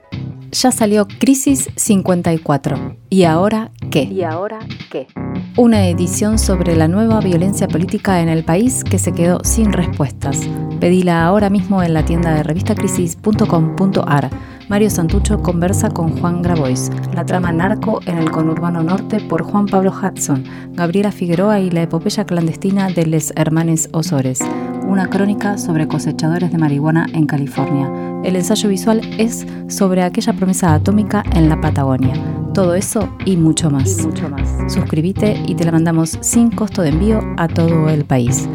Ya 0.52 0.70
salió 0.70 1.08
Crisis 1.18 1.68
54. 1.74 2.96
¿Y 3.10 3.24
ahora 3.24 3.72
qué? 3.90 4.02
¿Y 4.04 4.22
ahora 4.22 4.60
qué? 4.90 5.08
Una 5.56 5.88
edición 5.88 6.38
sobre 6.38 6.76
la 6.76 6.88
nueva 6.88 7.20
violencia 7.20 7.66
política 7.66 8.20
en 8.20 8.28
el 8.28 8.44
país 8.44 8.84
que 8.84 8.98
se 8.98 9.12
quedó 9.12 9.40
sin 9.44 9.72
respuestas. 9.72 10.40
Pedila 10.78 11.24
ahora 11.24 11.50
mismo 11.50 11.82
en 11.82 11.94
la 11.94 12.04
tienda 12.04 12.32
de 12.34 12.42
revistacrisis.com.ar 12.42 14.30
Mario 14.68 14.90
Santucho 14.90 15.42
conversa 15.42 15.90
con 15.90 16.18
Juan 16.18 16.42
Grabois, 16.42 16.90
la 17.14 17.24
trama 17.24 17.52
narco 17.52 18.00
en 18.06 18.18
el 18.18 18.32
conurbano 18.32 18.82
norte 18.82 19.20
por 19.20 19.44
Juan 19.44 19.66
Pablo 19.66 19.92
Hudson, 19.92 20.42
Gabriela 20.72 21.12
Figueroa 21.12 21.60
y 21.60 21.70
la 21.70 21.82
epopeya 21.82 22.24
clandestina 22.24 22.88
de 22.88 23.06
Les 23.06 23.32
Hermanes 23.36 23.88
Osores, 23.92 24.40
una 24.88 25.08
crónica 25.08 25.56
sobre 25.56 25.86
cosechadores 25.86 26.50
de 26.50 26.58
marihuana 26.58 27.06
en 27.12 27.26
California. 27.26 27.88
El 28.24 28.34
ensayo 28.34 28.68
visual 28.68 29.02
es 29.18 29.46
sobre 29.68 30.02
aquella 30.02 30.32
promesa 30.32 30.74
atómica 30.74 31.22
en 31.32 31.48
la 31.48 31.60
Patagonia. 31.60 32.14
Todo 32.52 32.74
eso 32.74 33.08
y 33.24 33.36
mucho 33.36 33.70
más. 33.70 34.00
Y 34.00 34.06
mucho 34.06 34.28
más. 34.28 34.72
Suscríbete 34.72 35.40
y 35.46 35.54
te 35.54 35.64
la 35.64 35.70
mandamos 35.70 36.18
sin 36.22 36.50
costo 36.50 36.82
de 36.82 36.88
envío 36.88 37.20
a 37.36 37.46
todo 37.46 37.88
el 37.88 38.04
país. 38.04 38.48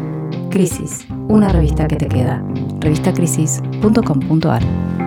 Crisis, 0.50 1.06
una 1.28 1.48
revista 1.48 1.88
que 1.88 1.96
te 1.96 2.08
queda. 2.08 2.44
revistacrisis.com.ar 2.80 5.01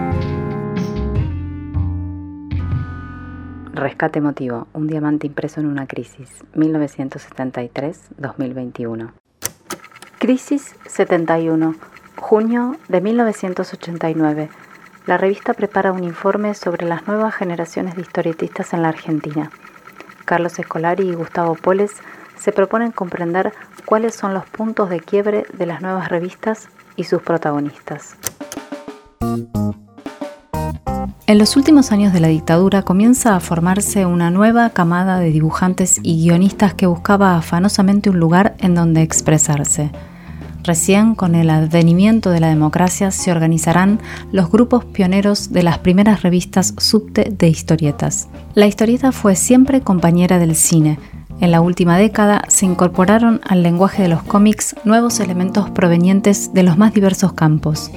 Rescate 3.76 4.20
emotivo, 4.20 4.68
un 4.72 4.88
diamante 4.88 5.28
impreso 5.28 5.60
en 5.60 5.66
una 5.66 5.86
crisis, 5.86 6.30
1973-2021. 6.56 9.12
Crisis 10.18 10.78
71, 10.88 11.76
junio 12.16 12.78
de 12.88 13.02
1989. 13.02 14.48
La 15.08 15.18
revista 15.18 15.54
prepara 15.54 15.92
un 15.92 16.06
informe 16.06 16.54
sobre 16.54 16.86
las 16.86 17.06
nuevas 17.06 17.36
generaciones 17.36 17.98
de 17.98 18.04
historietistas 18.04 18.74
en 18.74 18.82
la 18.82 18.88
Argentina. 18.88 19.52
Carlos 20.24 20.58
Escolari 20.58 21.10
y 21.10 21.14
Gustavo 21.14 21.56
Poles 21.56 21.98
se 22.38 22.54
proponen 22.54 22.94
comprender 22.94 23.52
cuáles 23.84 24.16
son 24.16 24.34
los 24.34 24.46
puntos 24.46 24.90
de 24.90 25.02
quiebre 25.02 25.46
de 25.52 25.66
las 25.66 25.82
nuevas 25.82 26.08
revistas 26.08 26.70
y 26.96 27.04
sus 27.04 27.22
protagonistas. 27.22 28.16
En 31.28 31.40
los 31.40 31.58
últimos 31.58 31.92
años 31.92 32.14
de 32.14 32.20
la 32.20 32.28
dictadura 32.28 32.84
comienza 32.84 33.36
a 33.36 33.40
formarse 33.40 34.06
una 34.06 34.30
nueva 34.30 34.70
camada 34.70 35.20
de 35.20 35.32
dibujantes 35.32 36.00
y 36.04 36.22
guionistas 36.22 36.76
que 36.76 36.86
buscaba 36.86 37.36
afanosamente 37.36 38.12
un 38.12 38.20
lugar 38.20 38.56
en 38.60 38.76
donde 38.76 39.02
expresarse. 39.02 39.90
Recién 40.64 41.16
con 41.16 41.34
el 41.34 41.50
advenimiento 41.50 42.30
de 42.30 42.42
la 42.42 42.50
democracia 42.50 43.10
se 43.10 43.32
organizarán 43.32 44.00
los 44.32 44.52
grupos 44.52 44.86
pioneros 44.86 45.52
de 45.52 45.64
las 45.64 45.80
primeras 45.80 46.22
revistas 46.22 46.76
subte 46.78 47.34
de 47.36 47.48
historietas. 47.48 48.28
La 48.54 48.68
historieta 48.68 49.12
fue 49.12 49.36
siempre 49.36 49.82
compañera 49.82 50.38
del 50.38 50.56
cine. 50.56 51.00
En 51.40 51.50
la 51.50 51.60
última 51.60 51.98
década 51.98 52.44
se 52.50 52.68
incorporaron 52.68 53.42
al 53.48 53.64
lenguaje 53.64 54.04
de 54.04 54.10
los 54.10 54.22
cómics 54.22 54.76
nuevos 54.84 55.20
elementos 55.20 55.72
provenientes 55.72 56.54
de 56.54 56.62
los 56.62 56.78
más 56.78 56.94
diversos 56.94 57.34
campos. 57.34 57.90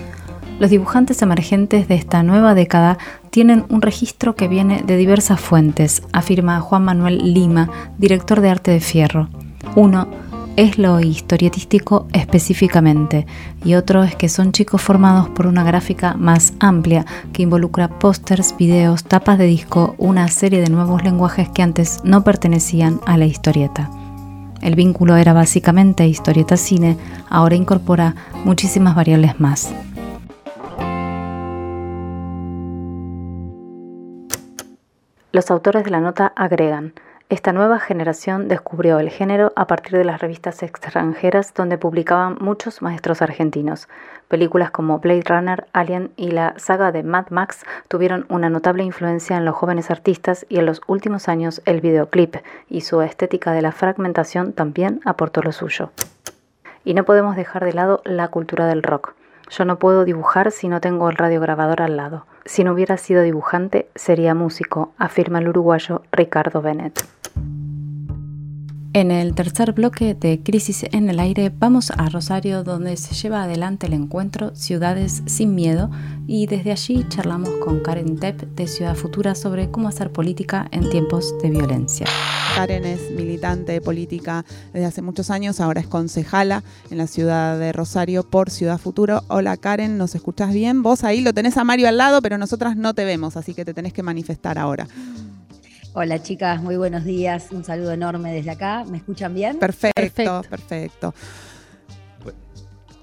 Los 0.59 0.71
dibujantes 0.71 1.23
emergentes 1.23 1.87
de 1.87 1.95
esta 1.95 2.25
nueva 2.25 2.55
década 2.55 2.99
tienen 3.31 3.65
un 3.69 3.81
registro 3.81 4.35
que 4.35 4.49
viene 4.49 4.83
de 4.83 4.97
diversas 4.97 5.41
fuentes, 5.41 6.03
afirma 6.13 6.61
Juan 6.61 6.85
Manuel 6.85 7.33
Lima, 7.33 7.71
director 7.97 8.41
de 8.41 8.51
arte 8.51 8.73
de 8.73 8.81
Fierro. 8.81 9.29
Uno 9.77 10.09
es 10.57 10.77
lo 10.77 10.99
historietístico 10.99 12.09
específicamente 12.13 13.25
y 13.65 13.75
otro 13.75 14.03
es 14.03 14.17
que 14.17 14.29
son 14.29 14.51
chicos 14.51 14.83
formados 14.83 15.29
por 15.29 15.47
una 15.47 15.63
gráfica 15.63 16.15
más 16.15 16.53
amplia 16.59 17.07
que 17.33 17.45
involucra 17.45 18.01
pósters, 18.01 18.57
videos, 18.59 19.05
tapas 19.05 19.39
de 19.39 19.47
disco, 19.47 19.95
una 19.97 20.27
serie 20.27 20.61
de 20.61 20.71
nuevos 20.71 21.05
lenguajes 21.05 21.49
que 21.51 21.63
antes 21.63 22.01
no 22.03 22.25
pertenecían 22.25 23.01
a 23.07 23.17
la 23.17 23.27
historieta. 23.27 23.89
El 24.61 24.75
vínculo 24.75 25.15
era 25.17 25.33
básicamente 25.33 26.09
historieta-cine, 26.09 26.97
ahora 27.31 27.55
incorpora 27.55 28.17
muchísimas 28.45 28.97
variables 28.97 29.39
más. 29.39 29.73
Los 35.31 35.51
autores 35.51 35.85
de 35.85 35.91
la 35.91 36.01
nota 36.01 36.33
agregan, 36.37 36.95
esta 37.29 37.53
nueva 37.53 37.79
generación 37.79 38.49
descubrió 38.49 38.99
el 38.99 39.11
género 39.11 39.53
a 39.57 39.67
partir 39.67 39.99
de 39.99 40.05
las 40.05 40.23
revistas 40.23 40.63
extranjeras 40.63 41.53
donde 41.53 41.77
publicaban 41.77 42.39
muchos 42.41 42.81
maestros 42.81 43.21
argentinos. 43.21 43.89
Películas 44.29 44.71
como 44.71 45.01
Blade 45.01 45.25
Runner, 45.27 45.67
Alien 45.75 46.13
y 46.17 46.31
la 46.31 46.55
saga 46.57 46.93
de 46.93 47.03
Mad 47.03 47.27
Max 47.29 47.67
tuvieron 47.89 48.25
una 48.31 48.49
notable 48.49 48.85
influencia 48.85 49.37
en 49.37 49.45
los 49.45 49.55
jóvenes 49.55 49.91
artistas 49.91 50.47
y 50.49 50.57
en 50.57 50.65
los 50.65 50.81
últimos 50.87 51.29
años 51.29 51.61
el 51.67 51.83
videoclip 51.83 52.37
y 52.71 52.81
su 52.81 53.03
estética 53.03 53.53
de 53.53 53.61
la 53.61 53.73
fragmentación 53.73 54.55
también 54.55 55.03
aportó 55.05 55.43
lo 55.43 55.53
suyo. 55.53 55.91
Y 56.87 56.95
no 56.95 57.05
podemos 57.05 57.37
dejar 57.37 57.67
de 57.67 57.75
lado 57.75 58.01
la 58.07 58.29
cultura 58.29 58.67
del 58.67 58.83
rock. 58.83 59.13
Yo 59.51 59.65
no 59.65 59.79
puedo 59.79 60.05
dibujar 60.05 60.51
si 60.51 60.69
no 60.69 60.81
tengo 60.81 61.09
el 61.09 61.17
radiograbador 61.17 61.83
al 61.83 61.97
lado. 61.97 62.27
Si 62.45 62.65
no 62.65 62.73
hubiera 62.73 62.97
sido 62.97 63.23
dibujante, 63.23 63.89
sería 63.95 64.35
músico, 64.35 64.93
afirma 64.99 65.39
el 65.39 65.49
uruguayo 65.49 66.03
Ricardo 66.13 66.63
Bennett. 66.63 67.01
En 68.99 69.13
el 69.13 69.33
tercer 69.37 69.75
bloque 69.75 70.17
de 70.17 70.43
Crisis 70.43 70.85
en 70.91 71.09
el 71.09 71.21
Aire 71.21 71.53
vamos 71.57 71.93
a 71.93 72.09
Rosario 72.09 72.65
donde 72.65 72.97
se 72.97 73.15
lleva 73.15 73.45
adelante 73.45 73.87
el 73.87 73.93
encuentro 73.93 74.57
Ciudades 74.57 75.23
sin 75.27 75.55
Miedo 75.55 75.89
y 76.27 76.47
desde 76.47 76.73
allí 76.73 77.07
charlamos 77.09 77.51
con 77.65 77.79
Karen 77.79 78.19
Tepp 78.19 78.43
de 78.57 78.67
Ciudad 78.67 78.97
Futura 78.97 79.37
sobre 79.37 79.71
cómo 79.71 79.87
hacer 79.87 80.11
política 80.11 80.67
en 80.73 80.91
tiempos 80.91 81.33
de 81.41 81.51
violencia. 81.51 82.07
Karen 82.57 82.85
es 82.85 83.13
militante 83.13 83.81
política 83.81 84.45
desde 84.73 84.87
hace 84.87 85.01
muchos 85.01 85.31
años, 85.31 85.61
ahora 85.61 85.81
es 85.81 85.87
concejala 85.87 86.65
en 86.91 86.99
la 86.99 87.07
ciudad 87.07 87.57
de 87.57 87.73
Rosario 87.73 88.29
por 88.29 88.51
Ciudad 88.51 88.79
Futuro. 88.79 89.23
Hola 89.29 89.57
Karen, 89.59 89.97
¿nos 89.97 90.17
escuchás 90.17 90.53
bien? 90.53 90.83
Vos 90.83 91.05
ahí 91.05 91.21
lo 91.21 91.33
tenés 91.33 91.57
a 91.57 91.63
Mario 91.63 91.87
al 91.87 91.99
lado, 91.99 92.21
pero 92.21 92.37
nosotras 92.37 92.77
no 92.77 92.95
te 92.95 93.05
vemos, 93.05 93.37
así 93.37 93.55
que 93.55 93.65
te 93.65 93.75
tenés 93.75 93.93
que 93.93 94.03
manifestar 94.03 94.59
ahora. 94.59 94.89
Hola 96.01 96.23
chicas, 96.23 96.63
muy 96.63 96.77
buenos 96.77 97.05
días. 97.05 97.49
Un 97.51 97.65
saludo 97.65 97.91
enorme 97.91 98.33
desde 98.33 98.53
acá. 98.53 98.85
¿Me 98.89 98.99
escuchan 98.99 99.35
bien? 99.35 99.59
Perfecto, 99.59 100.43
perfecto. 100.49 101.13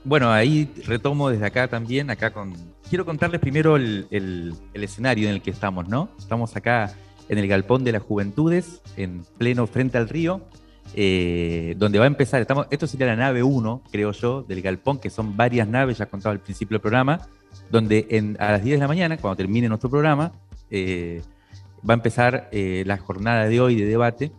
Bueno, 0.05 0.31
ahí 0.31 0.71
retomo 0.85 1.29
desde 1.29 1.45
acá 1.45 1.67
también, 1.67 2.09
acá 2.09 2.31
con... 2.31 2.53
Quiero 2.89 3.05
contarles 3.05 3.41
primero 3.41 3.75
el, 3.75 4.55
escenario 4.73 5.27
en 5.27 5.35
el 5.35 5.41
que 5.41 5.51
estamos, 5.51 5.89
¿no? 5.89 6.07
Estamos 6.17 6.55
acá 6.55 6.93
en 7.27 7.37
el 7.37 7.49
Galpón 7.49 7.83
de 7.83 7.91
las 7.91 8.01
Juventudes, 8.01 8.81
en 8.95 9.25
pleno 9.37 9.67
frente 9.67 9.97
al 9.97 10.07
río, 10.07 10.45
eh, 10.93 11.75
donde 11.75 11.99
va 11.99 12.05
a 12.05 12.07
empezar, 12.07 12.39
estamos, 12.39 12.65
esto 12.71 12.87
sería 12.87 13.07
la 13.07 13.17
nave 13.17 13.43
1, 13.43 13.83
creo 13.91 14.13
yo, 14.13 14.41
del 14.43 14.61
Galpón, 14.61 14.99
que 14.99 15.09
son 15.09 15.35
varias 15.35 15.67
naves, 15.67 15.97
ya 15.97 16.05
contaba 16.05 16.31
al 16.31 16.39
principio 16.39 16.75
del 16.75 16.81
programa, 16.81 17.27
donde 17.69 18.37
a 18.39 18.53
las 18.53 18.63
10 18.63 18.77
de 18.77 18.81
la 18.81 18.87
mañana, 18.87 19.17
cuando 19.17 19.35
termine 19.35 19.67
nuestro 19.67 19.89
programa, 19.89 20.31
eh, 20.69 21.21
va 21.87 21.93
a 21.93 21.97
empezar 21.97 22.49
eh, 22.51 22.83
la 22.85 22.97
jornada 22.97 23.47
de 23.47 23.61
hoy 23.61 23.75
de 23.75 23.85
debate. 23.85 24.31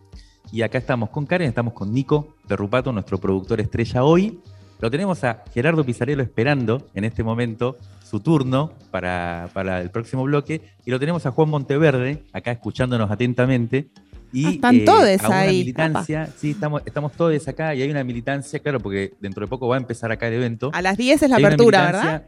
Y 0.53 0.62
acá 0.62 0.78
estamos 0.78 1.11
con 1.11 1.26
Karen, 1.26 1.49
estamos 1.49 1.72
con 1.72 1.92
Nico 1.92 2.36
Perrupato, 2.47 2.92
nuestro 2.92 3.18
productor 3.18 3.61
estrella 3.61 4.05
hoy. 4.05 4.40
Lo 4.80 4.90
tenemos 4.90 5.24
a 5.24 5.42
Gerardo 5.55 5.84
Pizarello 5.84 6.22
esperando 6.22 6.88
en 6.94 7.05
este 7.05 7.24
momento 7.24 7.76
su 8.05 8.20
turno 8.20 8.72
para, 8.90 9.49
para 9.53 9.80
el 9.80 9.90
próximo 9.90 10.24
bloque. 10.24 10.61
Y 10.84 10.90
lo 10.90 11.01
tenemos 11.01 11.26
a 11.26 11.30
Juan 11.30 11.49
Monteverde, 11.49 12.22
acá 12.32 12.53
escuchándonos 12.53 13.11
atentamente. 13.11 13.88
Y, 14.32 14.47
Ah, 14.47 14.51
están 14.51 14.84
todos 14.84 15.24
a 15.24 15.28
una 15.28 15.38
ahí, 15.38 15.59
militancia, 15.59 16.28
sí, 16.36 16.51
estamos, 16.51 16.82
estamos 16.84 17.12
todos 17.12 17.49
acá 17.49 17.74
y 17.74 17.82
hay 17.82 17.90
una 17.90 18.05
militancia, 18.05 18.59
claro, 18.59 18.80
porque 18.80 19.14
dentro 19.20 19.47
de 19.47 19.49
poco 19.49 19.68
va 19.68 19.76
a 19.76 19.78
empezar 19.78 20.12
acá 20.12 20.28
el 20.28 20.34
evento. 20.34 20.70
A 20.74 20.82
las 20.82 20.97
10 20.97 21.22
es 21.22 21.30
la 21.30 21.36
Hay 21.36 21.44
apertura, 21.44 21.86
¿verdad? 21.86 22.26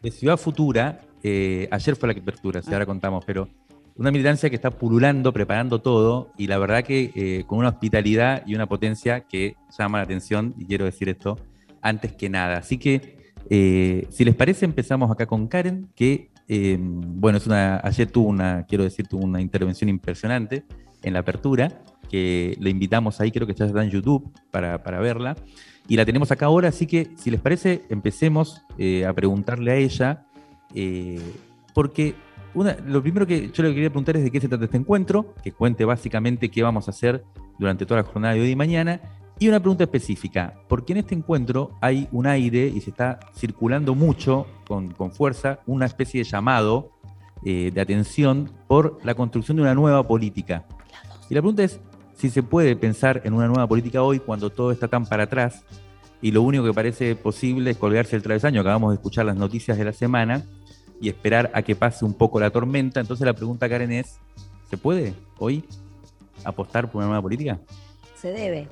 De 0.00 0.10
Ciudad 0.10 0.36
Futura, 0.36 1.00
eh, 1.22 1.68
ayer 1.70 1.96
fue 1.96 2.14
la 2.14 2.18
apertura, 2.18 2.62
si 2.62 2.72
ahora 2.72 2.86
contamos, 2.86 3.24
pero 3.26 3.48
una 3.96 4.10
militancia 4.10 4.48
que 4.48 4.56
está 4.56 4.70
pululando, 4.70 5.32
preparando 5.32 5.80
todo, 5.80 6.32
y 6.38 6.46
la 6.46 6.58
verdad 6.58 6.82
que 6.82 7.12
eh, 7.14 7.44
con 7.46 7.58
una 7.58 7.68
hospitalidad 7.68 8.42
y 8.46 8.54
una 8.54 8.66
potencia 8.66 9.20
que 9.20 9.56
llama 9.78 9.98
la 9.98 10.04
atención, 10.04 10.54
y 10.58 10.64
quiero 10.64 10.84
decir 10.84 11.08
esto 11.08 11.38
antes 11.82 12.12
que 12.12 12.28
nada. 12.28 12.58
Así 12.58 12.78
que, 12.78 13.32
eh, 13.48 14.06
si 14.10 14.24
les 14.24 14.34
parece, 14.34 14.64
empezamos 14.64 15.10
acá 15.10 15.26
con 15.26 15.48
Karen, 15.48 15.88
que, 15.94 16.30
eh, 16.48 16.78
bueno, 16.80 17.38
es 17.38 17.46
una, 17.46 17.80
ayer 17.84 18.10
tuvo 18.10 18.28
una, 18.28 18.64
quiero 18.66 18.84
decir, 18.84 19.06
tuvo 19.06 19.24
una 19.24 19.40
intervención 19.40 19.88
impresionante 19.88 20.64
en 21.02 21.12
la 21.12 21.20
apertura, 21.20 21.82
que 22.08 22.56
le 22.58 22.70
invitamos 22.70 23.20
ahí, 23.20 23.30
creo 23.30 23.46
que 23.46 23.54
ya 23.54 23.66
está 23.66 23.84
en 23.84 23.90
YouTube 23.90 24.32
para, 24.50 24.82
para 24.82 24.98
verla. 25.00 25.36
Y 25.88 25.96
la 25.96 26.04
tenemos 26.04 26.30
acá 26.30 26.46
ahora, 26.46 26.68
así 26.68 26.86
que 26.86 27.10
si 27.16 27.30
les 27.30 27.40
parece, 27.40 27.82
empecemos 27.88 28.62
a 29.06 29.12
preguntarle 29.12 29.72
a 29.72 29.76
ella, 29.76 30.26
porque 31.74 32.14
una, 32.54 32.76
lo 32.86 33.02
primero 33.02 33.26
que 33.26 33.50
yo 33.50 33.62
le 33.62 33.74
quería 33.74 33.90
preguntar 33.90 34.16
es 34.16 34.24
de 34.24 34.30
qué 34.30 34.40
se 34.40 34.48
trata 34.48 34.64
este 34.64 34.76
encuentro, 34.76 35.34
que 35.42 35.52
cuente 35.52 35.84
básicamente 35.84 36.50
qué 36.50 36.62
vamos 36.62 36.88
a 36.88 36.90
hacer 36.90 37.24
durante 37.58 37.86
toda 37.86 38.02
la 38.02 38.08
jornada 38.08 38.34
de 38.34 38.40
hoy 38.40 38.50
y 38.50 38.56
mañana, 38.56 39.00
y 39.38 39.48
una 39.48 39.60
pregunta 39.60 39.84
específica, 39.84 40.54
porque 40.68 40.92
en 40.92 40.98
este 40.98 41.14
encuentro 41.14 41.70
hay 41.80 42.08
un 42.12 42.26
aire 42.26 42.66
y 42.66 42.80
se 42.80 42.90
está 42.90 43.20
circulando 43.34 43.94
mucho, 43.94 44.46
con, 44.66 44.90
con 44.92 45.12
fuerza, 45.12 45.60
una 45.66 45.86
especie 45.86 46.22
de 46.22 46.28
llamado 46.28 46.90
eh, 47.42 47.70
de 47.72 47.80
atención 47.80 48.50
por 48.68 48.98
la 49.02 49.14
construcción 49.14 49.56
de 49.56 49.62
una 49.62 49.74
nueva 49.74 50.06
política. 50.06 50.66
Y 51.30 51.34
la 51.34 51.40
pregunta 51.40 51.64
es 51.64 51.80
si 52.14 52.28
se 52.28 52.42
puede 52.42 52.76
pensar 52.76 53.22
en 53.24 53.32
una 53.32 53.46
nueva 53.46 53.66
política 53.66 54.02
hoy 54.02 54.18
cuando 54.18 54.50
todo 54.50 54.72
está 54.72 54.88
tan 54.88 55.06
para 55.06 55.22
atrás 55.22 55.64
y 56.20 56.32
lo 56.32 56.42
único 56.42 56.64
que 56.64 56.74
parece 56.74 57.16
posible 57.16 57.70
es 57.70 57.78
colgarse 57.78 58.14
el 58.14 58.22
travesaño. 58.22 58.60
Acabamos 58.60 58.90
de 58.90 58.96
escuchar 58.96 59.24
las 59.24 59.36
noticias 59.36 59.78
de 59.78 59.84
la 59.86 59.94
semana 59.94 60.44
y 61.00 61.08
esperar 61.08 61.50
a 61.54 61.62
que 61.62 61.74
pase 61.74 62.04
un 62.04 62.14
poco 62.14 62.38
la 62.38 62.50
tormenta. 62.50 63.00
Entonces 63.00 63.24
la 63.24 63.32
pregunta, 63.32 63.68
Karen, 63.68 63.92
es, 63.92 64.18
¿se 64.68 64.76
puede 64.76 65.14
hoy 65.38 65.64
apostar 66.44 66.90
por 66.90 66.98
una 66.98 67.06
nueva 67.06 67.22
política? 67.22 67.60
Se 68.14 68.32
debe, 68.32 68.68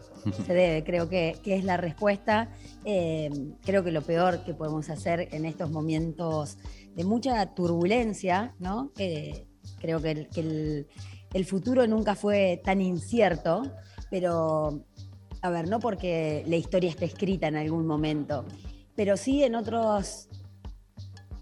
se 0.46 0.52
debe, 0.52 0.84
creo 0.84 1.08
que, 1.08 1.36
que 1.42 1.56
es 1.56 1.64
la 1.64 1.78
respuesta. 1.78 2.50
Eh, 2.84 3.30
creo 3.64 3.82
que 3.82 3.92
lo 3.92 4.02
peor 4.02 4.44
que 4.44 4.52
podemos 4.52 4.90
hacer 4.90 5.28
en 5.32 5.46
estos 5.46 5.70
momentos 5.70 6.58
de 6.94 7.04
mucha 7.04 7.54
turbulencia, 7.54 8.54
¿no? 8.58 8.92
Creo 8.94 10.02
que, 10.02 10.10
el, 10.10 10.28
que 10.28 10.40
el, 10.40 10.86
el 11.32 11.44
futuro 11.46 11.86
nunca 11.86 12.14
fue 12.14 12.60
tan 12.62 12.82
incierto, 12.82 13.62
pero, 14.10 14.84
a 15.40 15.50
ver, 15.50 15.68
no 15.68 15.78
porque 15.80 16.44
la 16.46 16.56
historia 16.56 16.90
esté 16.90 17.06
escrita 17.06 17.46
en 17.46 17.56
algún 17.56 17.86
momento, 17.86 18.44
pero 18.96 19.16
sí 19.16 19.44
en 19.44 19.54
otros 19.54 20.27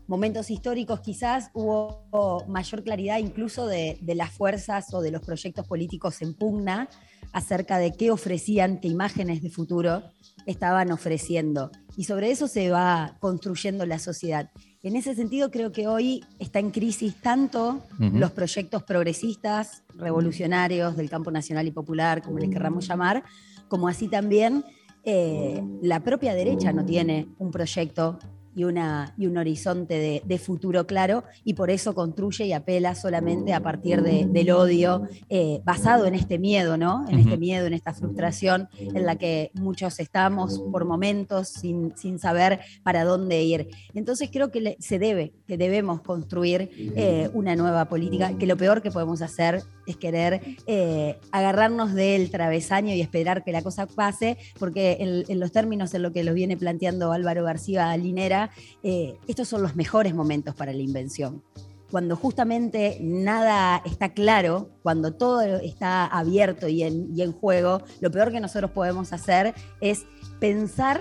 momentos 0.06 0.50
históricos 0.50 1.00
quizás 1.00 1.50
hubo 1.54 2.44
mayor 2.48 2.82
claridad 2.82 3.18
incluso 3.18 3.66
de, 3.66 3.98
de, 4.00 4.14
las 4.14 4.30
fuerzas 4.30 4.92
o 4.94 5.00
de 5.00 5.10
los 5.10 5.22
proyectos 5.22 5.66
políticos 5.66 6.22
en 6.22 6.34
pugna 6.34 6.88
acerca 7.32 7.78
de 7.78 7.92
qué 7.92 8.10
ofrecían, 8.10 8.80
qué 8.80 8.88
imágenes 8.88 9.42
de 9.42 9.50
futuro 9.50 10.02
estaban 10.46 10.92
ofreciendo. 10.92 11.70
Y 11.96 12.04
sobre 12.04 12.30
eso 12.30 12.48
se 12.48 12.70
va 12.70 13.16
construyendo 13.20 13.84
la 13.84 13.98
sociedad. 13.98 14.50
En 14.82 14.94
ese 14.94 15.14
sentido 15.14 15.50
creo 15.50 15.72
que 15.72 15.88
hoy 15.88 16.24
está 16.38 16.60
en 16.60 16.70
crisis 16.70 17.16
tanto 17.20 17.82
uh 17.98 18.02
-huh. 18.02 18.12
los 18.12 18.30
proyectos 18.30 18.84
progresistas, 18.84 19.82
revolucionarios 19.96 20.96
del 20.96 21.10
campo 21.10 21.30
nacional 21.30 21.66
y 21.66 21.72
popular, 21.72 22.22
como 22.22 22.38
les 22.38 22.50
querramos 22.50 22.86
llamar, 22.86 23.24
como 23.68 23.88
así 23.88 24.08
también 24.08 24.64
eh, 25.04 25.62
la 25.82 26.00
propia 26.00 26.34
derecha 26.34 26.72
no 26.72 26.84
tiene 26.84 27.28
un 27.38 27.50
proyecto 27.50 28.18
y, 28.56 28.64
una, 28.64 29.14
y 29.18 29.26
un 29.26 29.36
horizonte 29.36 29.94
de, 29.94 30.22
de, 30.24 30.38
futuro 30.38 30.86
claro 30.86 31.24
y 31.44 31.54
por 31.54 31.70
eso 31.70 31.94
construye 31.94 32.46
y 32.46 32.52
apela 32.54 32.94
solamente 32.94 33.52
a 33.52 33.60
partir 33.60 34.02
de, 34.02 34.26
del 34.26 34.50
odio 34.50 35.02
eh, 35.28 35.60
basado 35.64 36.06
en 36.06 36.14
este 36.14 36.38
miedo, 36.38 36.76
¿no? 36.76 37.04
En 37.08 37.16
uh 37.16 37.18
-huh. 37.18 37.24
este 37.24 37.36
miedo, 37.36 37.66
en 37.66 37.74
esta 37.74 37.92
frustración 37.92 38.68
en 38.78 39.04
la 39.04 39.16
que 39.16 39.50
muchos 39.54 40.00
estamos 40.00 40.58
por 40.72 40.86
momentos 40.86 41.48
sin, 41.48 41.94
sin 41.96 42.18
saber 42.18 42.60
para 42.82 43.04
dónde 43.04 43.42
ir. 43.42 43.68
Entonces 43.94 44.30
creo 44.32 44.50
que 44.50 44.60
le, 44.60 44.76
se 44.80 44.98
debe, 44.98 45.34
que 45.46 45.58
debemos 45.58 46.00
construir 46.00 46.70
eh, 46.96 47.28
una 47.34 47.56
nueva 47.56 47.84
política, 47.84 48.38
que 48.38 48.46
lo 48.46 48.56
peor 48.56 48.80
que 48.80 48.90
podemos 48.90 49.20
hacer 49.20 49.62
es 49.86 49.96
querer 49.96 50.40
eh, 50.66 51.18
agarrarnos 51.30 51.94
del 51.94 52.30
travesaño 52.30 52.94
y 52.94 53.00
esperar 53.00 53.44
que 53.44 53.52
la 53.52 53.62
cosa 53.62 53.86
pase, 53.86 54.36
porque 54.58 54.98
en, 55.00 55.24
en, 55.28 55.40
los 55.40 55.52
términos 55.52 55.94
en 55.94 56.02
lo 56.02 56.12
que 56.12 56.24
lo 56.24 56.34
viene 56.34 56.56
planteando 56.56 57.12
Álvaro 57.12 57.44
García 57.44 57.96
Linera, 57.96 58.50
eh, 58.82 59.14
estos 59.26 59.48
son 59.48 59.62
los 59.62 59.76
mejores 59.76 60.14
momentos 60.14 60.54
para 60.54 60.72
la 60.72 60.82
invención. 60.82 61.42
Cuando 61.90 62.16
justamente 62.16 62.98
nada 63.00 63.80
está 63.84 64.12
claro, 64.12 64.70
cuando 64.82 65.14
todo 65.14 65.40
está 65.42 66.04
abierto 66.04 66.66
y 66.66 66.82
en, 66.82 67.16
y 67.16 67.22
en 67.22 67.32
juego, 67.32 67.82
lo 68.00 68.10
peor 68.10 68.32
que 68.32 68.40
nosotros 68.40 68.72
podemos 68.72 69.12
hacer 69.12 69.54
es 69.80 70.04
pensar 70.40 71.00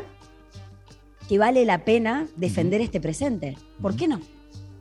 que 1.28 1.40
vale 1.40 1.66
la 1.66 1.86
pena 1.86 2.28
defender 2.36 2.82
este 2.82 3.02
presente. 3.02 3.58
¿Por 3.82 3.96
qué 3.96 4.08
no? 4.08 4.22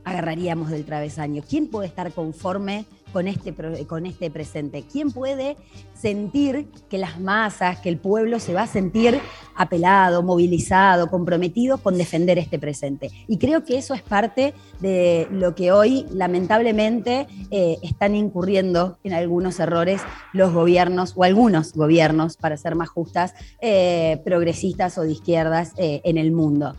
Agarraríamos 0.05 0.71
del 0.71 0.85
travesaño. 0.85 1.43
¿Quién 1.49 1.69
puede 1.69 1.89
estar 1.89 2.13
conforme 2.13 2.85
con 3.15 3.29
este, 3.29 3.55
con 3.87 4.07
este 4.07 4.29
presente? 4.29 4.85
¿Quién 4.91 5.13
puede 5.13 5.57
sentir 5.95 6.67
que 6.91 6.99
las 6.99 7.21
masas, 7.21 7.79
que 7.79 7.89
el 7.89 7.97
pueblo 7.97 8.41
se 8.41 8.53
va 8.53 8.63
a 8.63 8.67
sentir 8.67 9.21
apelado, 9.55 10.25
movilizado, 10.25 11.09
comprometido 11.09 11.79
con 11.79 11.97
defender 11.97 12.39
este 12.39 12.59
presente? 12.59 13.13
Y 13.29 13.39
creo 13.39 13.65
que 13.65 13.79
eso 13.79 13.95
es 13.95 14.03
parte 14.03 14.53
de 14.81 15.29
lo 15.31 15.55
que 15.55 15.71
hoy, 15.71 16.07
lamentablemente, 16.11 17.29
eh, 17.53 17.79
están 17.83 18.17
incurriendo 18.17 18.99
en 19.05 19.13
algunos 19.13 19.61
errores 19.61 20.03
los 20.33 20.53
gobiernos, 20.53 21.13
o 21.17 21.23
algunos 21.23 21.73
gobiernos, 21.73 22.37
para 22.37 22.57
ser 22.57 22.75
más 22.75 22.89
justas, 22.89 23.33
eh, 23.61 24.21
progresistas 24.25 24.99
o 24.99 25.03
de 25.03 25.13
izquierdas 25.13 25.73
eh, 25.77 26.01
en 26.05 26.19
el 26.19 26.33
mundo. 26.33 26.75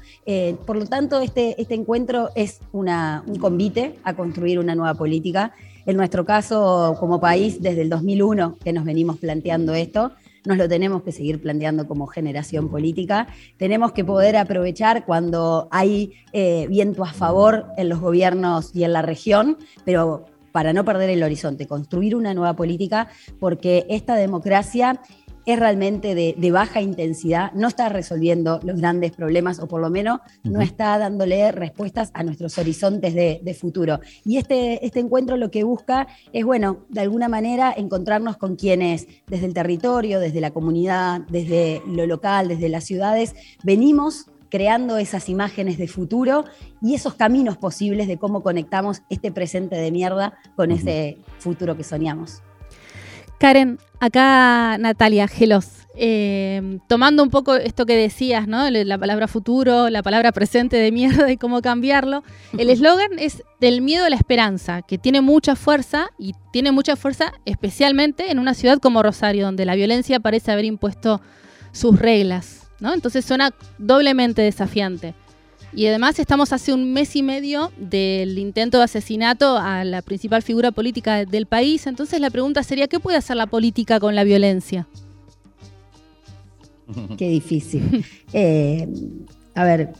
Por 0.65 0.75
lo 0.75 0.85
tanto, 0.85 1.21
este, 1.21 1.59
este 1.61 1.75
encuentro 1.75 2.29
es 2.35 2.59
una, 2.73 3.23
un 3.25 3.37
convite 3.37 3.95
a 4.03 4.15
construir 4.15 4.59
una 4.59 4.75
nueva 4.75 4.95
política. 4.95 5.53
En 5.85 5.97
nuestro 5.97 6.25
caso, 6.25 6.95
como 6.99 7.19
país, 7.19 7.61
desde 7.61 7.81
el 7.81 7.89
2001 7.89 8.57
que 8.63 8.73
nos 8.73 8.85
venimos 8.85 9.17
planteando 9.17 9.73
esto, 9.73 10.11
nos 10.45 10.57
lo 10.57 10.67
tenemos 10.67 11.03
que 11.03 11.11
seguir 11.11 11.41
planteando 11.41 11.87
como 11.87 12.07
generación 12.07 12.69
política. 12.69 13.27
Tenemos 13.57 13.91
que 13.91 14.03
poder 14.05 14.37
aprovechar 14.37 15.05
cuando 15.05 15.67
hay 15.71 16.13
eh, 16.33 16.67
viento 16.69 17.03
a 17.03 17.13
favor 17.13 17.67
en 17.77 17.89
los 17.89 17.99
gobiernos 17.99 18.75
y 18.75 18.83
en 18.83 18.93
la 18.93 19.01
región, 19.01 19.57
pero 19.83 20.25
para 20.51 20.71
no 20.71 20.85
perder 20.85 21.09
el 21.09 21.21
horizonte, 21.21 21.67
construir 21.67 22.15
una 22.15 22.33
nueva 22.33 22.55
política, 22.55 23.09
porque 23.39 23.85
esta 23.89 24.15
democracia 24.15 25.01
es 25.45 25.59
realmente 25.59 26.15
de, 26.15 26.35
de, 26.37 26.51
baja 26.51 26.81
intensidad, 26.81 27.51
no 27.53 27.67
está 27.67 27.89
resolviendo 27.89 28.59
los 28.63 28.79
grandes 28.79 29.11
problemas 29.11 29.59
o 29.59 29.67
por 29.67 29.81
lo 29.81 29.89
menos 29.89 30.19
uh 30.19 30.47
-huh. 30.47 30.51
no 30.51 30.61
está 30.61 30.97
dándole 30.97 31.51
respuestas 31.51 32.11
a 32.13 32.23
nuestros 32.23 32.57
horizontes 32.57 33.13
de, 33.13 33.39
de, 33.43 33.53
futuro. 33.53 33.99
Y 34.23 34.37
este, 34.37 34.85
este 34.85 34.99
encuentro 34.99 35.37
lo 35.37 35.51
que 35.51 35.63
busca 35.63 36.07
es, 36.33 36.43
bueno, 36.45 36.85
de 36.89 37.01
alguna 37.01 37.27
manera 37.27 37.73
encontrarnos 37.75 38.37
con 38.37 38.55
quienes 38.55 39.07
desde 39.27 39.45
el 39.45 39.53
territorio, 39.53 40.19
desde 40.19 40.41
la 40.41 40.51
comunidad, 40.51 41.21
desde 41.29 41.81
lo 41.87 42.05
local, 42.07 42.47
desde 42.47 42.69
las 42.69 42.83
ciudades, 42.85 43.35
venimos 43.63 44.25
creando 44.49 44.97
esas 44.97 45.27
imágenes 45.29 45.77
de 45.77 45.87
futuro 45.87 46.45
y 46.81 46.95
esos 46.95 47.15
caminos 47.15 47.57
posibles 47.57 48.07
de 48.07 48.17
cómo 48.17 48.41
conectamos 48.41 49.01
este 49.09 49.31
presente 49.31 49.75
de 49.75 49.91
mierda 49.91 50.37
con 50.55 50.71
uh 50.71 50.75
-huh. 50.75 50.79
ese 50.79 51.17
futuro 51.39 51.75
que 51.75 51.83
soñamos. 51.83 52.41
Karen, 53.45 53.77
acá 53.99 54.75
Natalia 54.79 55.27
Gelos, 55.27 55.67
eh, 55.95 56.79
tomando 56.87 57.21
un 57.21 57.29
poco 57.29 57.53
esto 57.53 57.85
que 57.85 57.95
decías, 57.95 58.47
¿no? 58.47 58.67
La 58.71 58.97
palabra 58.97 59.27
futuro, 59.27 59.91
la 59.91 60.01
palabra 60.01 60.31
presente 60.31 60.77
de 60.77 60.91
mierda 60.91 61.31
y 61.31 61.37
cómo 61.37 61.61
cambiarlo. 61.61 62.23
El 62.57 62.71
eslogan 62.71 63.19
es 63.19 63.43
del 63.61 63.83
miedo 63.83 64.05
a 64.05 64.09
la 64.09 64.15
esperanza, 64.15 64.81
que 64.81 64.97
tiene 64.97 65.21
mucha 65.21 65.55
fuerza 65.55 66.07
y 66.17 66.33
tiene 66.51 66.71
mucha 66.71 66.95
fuerza 66.95 67.33
especialmente 67.45 68.31
en 68.31 68.39
una 68.39 68.55
ciudad 68.55 68.79
como 68.79 69.03
Rosario, 69.03 69.45
donde 69.45 69.65
la 69.65 69.75
violencia 69.75 70.19
parece 70.19 70.51
haber 70.51 70.65
impuesto 70.65 71.21
sus 71.71 71.99
reglas, 71.99 72.71
¿no? 72.79 72.95
Entonces 72.95 73.25
suena 73.25 73.53
doblemente 73.77 74.41
desafiante. 74.41 75.13
Y 75.75 75.87
además 75.87 76.17
estamos 76.19 76.53
hace 76.53 76.73
un 76.73 76.93
mes 76.93 77.15
y 77.17 77.23
medio 77.23 77.71
del 77.77 78.39
intento 78.39 78.77
de 78.77 78.85
asesinato 78.85 79.57
a 79.57 79.83
la 79.83 80.01
principal 80.01 80.41
figura 80.41 80.71
política 80.71 81.25
del 81.25 81.47
país. 81.47 81.85
Entonces 81.85 82.21
la 82.21 82.29
pregunta 82.29 82.63
sería, 82.63 82.87
¿qué 82.87 82.99
puede 82.99 83.17
hacer 83.17 83.35
la 83.35 83.47
política 83.47 83.99
con 83.99 84.15
la 84.15 84.23
violencia? 84.23 84.87
Qué 87.17 87.29
difícil. 87.29 88.05
Eh, 88.31 88.87
a 89.53 89.63
ver, 89.63 89.93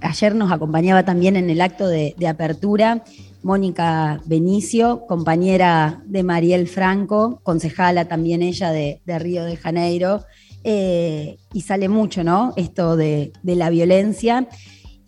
ayer 0.00 0.34
nos 0.34 0.50
acompañaba 0.50 1.04
también 1.04 1.36
en 1.36 1.50
el 1.50 1.60
acto 1.60 1.86
de, 1.86 2.14
apertura 2.26 3.04
Mónica 3.42 4.20
Benicio, 4.24 5.04
compañera 5.06 6.02
de 6.06 6.22
Mariel 6.22 6.68
Franco, 6.68 7.40
concejala 7.42 8.06
también 8.06 8.42
ella 8.42 8.70
de, 8.70 9.00
Río 9.06 9.44
de 9.44 9.56
Janeiro, 9.56 10.24
eh, 10.64 11.38
y 11.52 11.60
sale 11.62 11.88
mucho, 11.88 12.24
¿no? 12.24 12.54
Esto 12.56 12.96
de, 12.96 13.32
la 13.42 13.68
violencia 13.68 14.48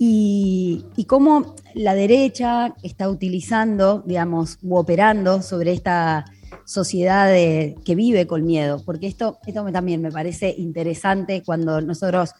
y, 0.06 1.04
cómo 1.06 1.54
la 1.74 1.94
derecha 1.94 2.74
está 2.82 3.08
utilizando, 3.08 4.02
digamos, 4.04 4.58
u 4.62 4.76
operando 4.76 5.42
sobre 5.42 5.72
esta 5.72 6.24
sociedad 6.66 7.28
que 7.28 7.94
vive 7.94 8.26
con 8.26 8.44
miedo, 8.44 8.82
porque 8.84 9.06
esto, 9.06 9.38
esto 9.46 9.64
también 9.72 10.02
me 10.02 10.12
parece 10.12 10.54
interesante 10.56 11.42
cuando 11.44 11.80
nosotros 11.80 12.32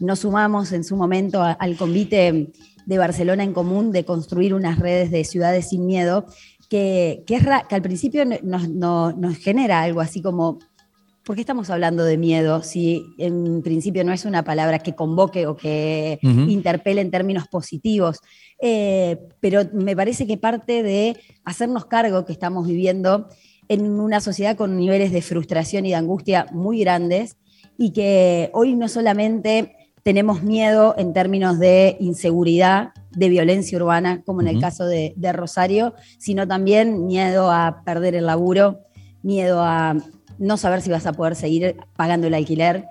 nos 0.00 0.20
sumamos 0.20 0.72
en 0.72 0.84
su 0.84 0.96
momento 0.96 1.42
al 1.42 1.76
convite 1.76 2.52
de 2.86 2.98
Barcelona 2.98 3.44
en 3.44 3.52
común 3.52 3.92
de 3.92 4.04
construir 4.04 4.54
unas 4.54 4.78
redes 4.78 5.10
de 5.10 5.24
ciudades 5.24 5.68
sin 5.68 5.86
miedo, 5.86 6.26
que, 6.68 7.22
que, 7.26 7.36
al 7.36 7.82
principio 7.82 8.24
nos 8.24 9.36
genera 9.38 9.82
algo 9.82 10.00
así 10.00 10.22
como 10.22 10.58
¿Por 11.24 11.36
qué 11.36 11.42
estamos 11.42 11.70
hablando 11.70 12.04
de 12.04 12.18
miedo 12.18 12.62
si 12.62 13.14
en 13.16 13.62
principio 13.62 14.04
no 14.04 14.12
es 14.12 14.24
una 14.24 14.42
palabra 14.42 14.80
que 14.80 14.94
convoque 14.94 15.46
o 15.46 15.56
que 15.56 16.18
interpele 16.22 17.00
en 17.00 17.12
términos 17.12 17.46
positivos? 17.46 18.18
Eh, 18.60 19.18
pero 19.38 19.62
me 19.72 19.94
parece 19.94 20.26
que 20.26 20.36
parte 20.36 20.82
de 20.82 21.16
hacernos 21.44 21.86
cargo 21.86 22.24
que 22.24 22.32
estamos 22.32 22.66
viviendo 22.66 23.28
en 23.68 24.00
una 24.00 24.20
sociedad 24.20 24.56
con 24.56 24.76
niveles 24.76 25.12
de 25.12 25.22
frustración 25.22 25.86
y 25.86 25.90
de 25.90 25.94
angustia 25.94 26.46
muy 26.50 26.80
grandes 26.80 27.36
y 27.78 27.92
que 27.92 28.50
hoy 28.52 28.74
no 28.74 28.88
solamente 28.88 29.76
tenemos 30.02 30.42
miedo 30.42 30.94
en 30.98 31.12
términos 31.12 31.58
de 31.58 31.96
inseguridad, 32.00 32.90
de 33.12 33.28
violencia 33.28 33.78
urbana, 33.78 34.22
como 34.24 34.40
en 34.40 34.48
el 34.48 34.60
caso 34.60 34.86
de, 34.86 35.14
Rosario, 35.32 35.94
sino 36.18 36.48
también 36.48 37.06
miedo 37.06 37.50
a 37.50 37.82
perder 37.84 38.16
el 38.16 38.26
laburo, 38.26 38.80
miedo 39.22 39.62
a 39.62 39.96
no 40.42 40.56
saber 40.56 40.82
si 40.82 40.90
vas 40.90 41.06
a 41.06 41.12
poder 41.12 41.36
seguir 41.36 41.76
pagando 41.96 42.26
el 42.26 42.34
alquiler, 42.34 42.86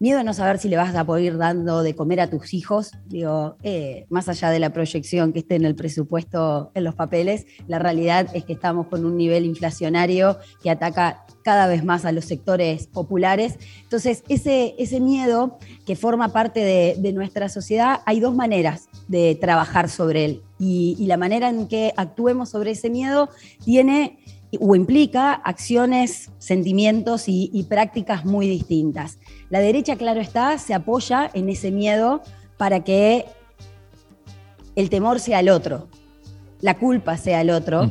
miedo 0.00 0.18
a 0.18 0.24
no 0.24 0.34
saber 0.34 0.58
si 0.58 0.68
le 0.68 0.76
vas 0.76 0.94
a 0.94 1.04
poder 1.04 1.24
ir 1.24 1.38
dando 1.38 1.82
de 1.84 1.94
comer 1.94 2.20
a 2.20 2.28
tus 2.28 2.52
hijos, 2.52 2.90
digo, 3.06 3.56
eh, 3.62 4.06
más 4.10 4.28
allá 4.28 4.50
de 4.50 4.58
la 4.58 4.70
proyección 4.70 5.32
que 5.32 5.38
esté 5.38 5.54
en 5.54 5.64
el 5.64 5.76
presupuesto, 5.76 6.72
en 6.74 6.82
los 6.82 6.96
papeles, 6.96 7.46
la 7.68 7.78
realidad 7.78 8.28
es 8.34 8.44
que 8.44 8.54
estamos 8.54 8.88
con 8.88 9.04
un 9.04 9.16
nivel 9.16 9.44
inflacionario 9.44 10.36
que 10.62 10.70
ataca 10.70 11.24
cada 11.44 11.68
vez 11.68 11.84
más 11.84 12.04
a 12.04 12.10
los 12.10 12.24
sectores 12.24 12.88
populares. 12.88 13.56
Entonces, 13.84 14.24
ese, 14.28 14.74
ese 14.78 14.98
miedo 14.98 15.58
que 15.86 15.94
forma 15.94 16.32
parte 16.32 16.60
de, 16.60 17.12
nuestra 17.12 17.48
sociedad, 17.48 18.00
hay 18.04 18.18
dos 18.18 18.34
maneras 18.34 18.88
de 19.06 19.38
trabajar 19.40 19.88
sobre 19.88 20.24
él. 20.24 20.42
Y, 20.58 20.96
y 20.98 21.06
la 21.06 21.16
manera 21.16 21.48
en 21.48 21.68
que 21.68 21.92
actuemos 21.96 22.48
sobre 22.48 22.72
ese 22.72 22.90
miedo 22.90 23.30
tiene 23.64 24.18
o 24.60 24.74
implica 24.74 25.32
acciones, 25.32 26.30
sentimientos 26.38 27.24
y, 27.26 27.66
prácticas 27.68 28.24
muy 28.24 28.48
distintas. 28.48 29.18
La 29.50 29.60
derecha, 29.60 29.96
claro 29.96 30.20
está, 30.20 30.58
se 30.58 30.74
apoya 30.74 31.30
en 31.34 31.48
ese 31.48 31.70
miedo 31.70 32.22
para 32.56 32.84
que 32.84 33.26
el 34.74 34.90
temor 34.90 35.20
sea 35.20 35.40
el 35.40 35.48
otro, 35.48 35.88
la 36.60 36.78
culpa 36.78 37.16
sea 37.16 37.40
el 37.40 37.50
otro, 37.50 37.90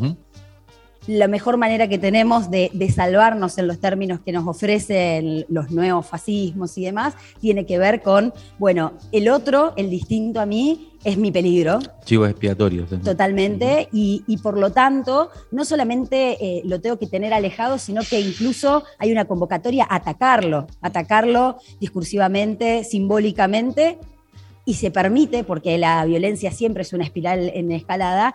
la 1.07 1.27
mejor 1.27 1.57
manera 1.57 1.87
que 1.87 1.97
tenemos 1.97 2.49
de, 2.49 2.71
salvarnos 2.93 3.57
en 3.57 3.67
los 3.67 3.79
términos 3.79 4.19
que 4.21 4.31
nos 4.31 4.47
ofrecen 4.47 5.45
los 5.49 5.71
nuevos 5.71 6.05
fascismos 6.05 6.77
y 6.77 6.85
demás, 6.85 7.13
tiene 7.39 7.65
que 7.65 7.77
ver 7.77 8.01
con, 8.01 8.33
bueno, 8.57 8.93
el 9.11 9.29
otro, 9.29 9.73
el 9.77 9.89
distinto 9.89 10.39
a 10.39 10.45
mí, 10.45 10.91
es 11.03 11.17
mi 11.17 11.31
peligro. 11.31 11.79
Chivos 12.03 12.29
expiatorios. 12.29 12.89
Totalmente, 13.03 13.89
y, 13.91 14.23
por 14.41 14.57
lo 14.57 14.71
tanto, 14.71 15.29
no 15.51 15.63
solamente 15.63 16.37
eh, 16.43 16.61
lo 16.65 16.81
tengo 16.81 16.97
que 16.97 17.05
tener 17.05 17.31
alejado, 17.31 17.77
sino 17.77 18.01
que 18.01 18.19
incluso 18.19 18.83
hay 18.97 19.11
una 19.11 19.25
convocatoria 19.25 19.85
a 19.87 19.97
atacarlo, 19.97 20.65
atacarlo 20.81 21.57
discursivamente, 21.79 22.83
simbólicamente, 22.83 23.99
y 24.65 24.73
se 24.73 24.89
permite, 24.89 25.43
porque 25.43 25.77
la 25.77 26.03
violencia 26.05 26.51
siempre 26.51 26.81
es 26.81 26.91
una 26.91 27.03
espiral 27.03 27.51
en 27.53 27.71
escalada, 27.71 28.33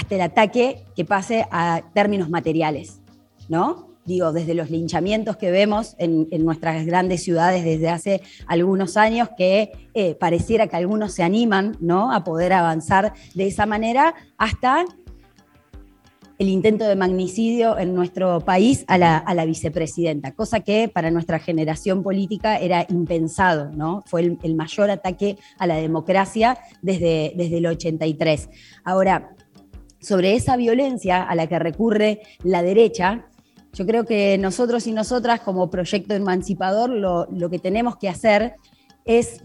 hasta 0.00 0.14
el 0.14 0.22
ataque 0.22 0.82
que 0.96 1.04
pase 1.04 1.46
a 1.50 1.82
términos 1.92 2.30
materiales, 2.30 3.02
¿no? 3.48 3.90
Digo, 4.06 4.32
desde 4.32 4.54
los 4.54 4.70
linchamientos 4.70 5.36
que 5.36 5.50
vemos 5.50 5.94
en, 5.98 6.26
nuestras 6.42 6.86
grandes 6.86 7.22
ciudades 7.22 7.64
desde 7.64 7.90
hace 7.90 8.22
algunos 8.46 8.96
años, 8.96 9.28
que 9.36 9.72
eh, 9.92 10.14
pareciera 10.14 10.68
que 10.68 10.76
algunos 10.76 11.12
se 11.12 11.22
animan 11.22 11.76
¿no? 11.80 12.12
a 12.12 12.24
poder 12.24 12.54
avanzar 12.54 13.12
de 13.34 13.46
esa 13.46 13.66
manera, 13.66 14.14
hasta 14.38 14.86
el 16.38 16.48
intento 16.48 16.88
de 16.88 16.96
magnicidio 16.96 17.78
en 17.78 17.94
nuestro 17.94 18.40
país 18.40 18.86
a 18.88 18.96
la, 18.96 19.44
vicepresidenta, 19.44 20.32
cosa 20.32 20.60
que 20.60 20.88
para 20.88 21.10
nuestra 21.10 21.38
generación 21.38 22.02
política 22.02 22.56
era 22.56 22.86
impensado, 22.88 23.70
¿no? 23.70 24.02
Fue 24.06 24.22
el, 24.22 24.38
el 24.42 24.54
mayor 24.54 24.90
ataque 24.90 25.36
a 25.58 25.66
la 25.66 25.76
democracia 25.76 26.56
desde, 26.80 27.34
desde 27.36 27.58
el 27.58 27.66
83. 27.66 28.48
Ahora, 28.82 29.36
sobre 30.00 30.34
esa 30.34 30.56
violencia 30.56 31.22
a 31.22 31.34
la 31.34 31.46
que 31.46 31.58
recurre 31.58 32.20
la 32.42 32.62
derecha, 32.62 33.26
yo 33.72 33.86
creo 33.86 34.04
que 34.04 34.36
nosotros 34.38 34.86
y 34.86 34.92
nosotras 34.92 35.40
como 35.40 35.70
proyecto 35.70 36.14
emancipador 36.14 36.90
lo, 36.90 37.50
que 37.50 37.58
tenemos 37.58 37.96
que 37.96 38.08
hacer 38.08 38.56
es 39.04 39.42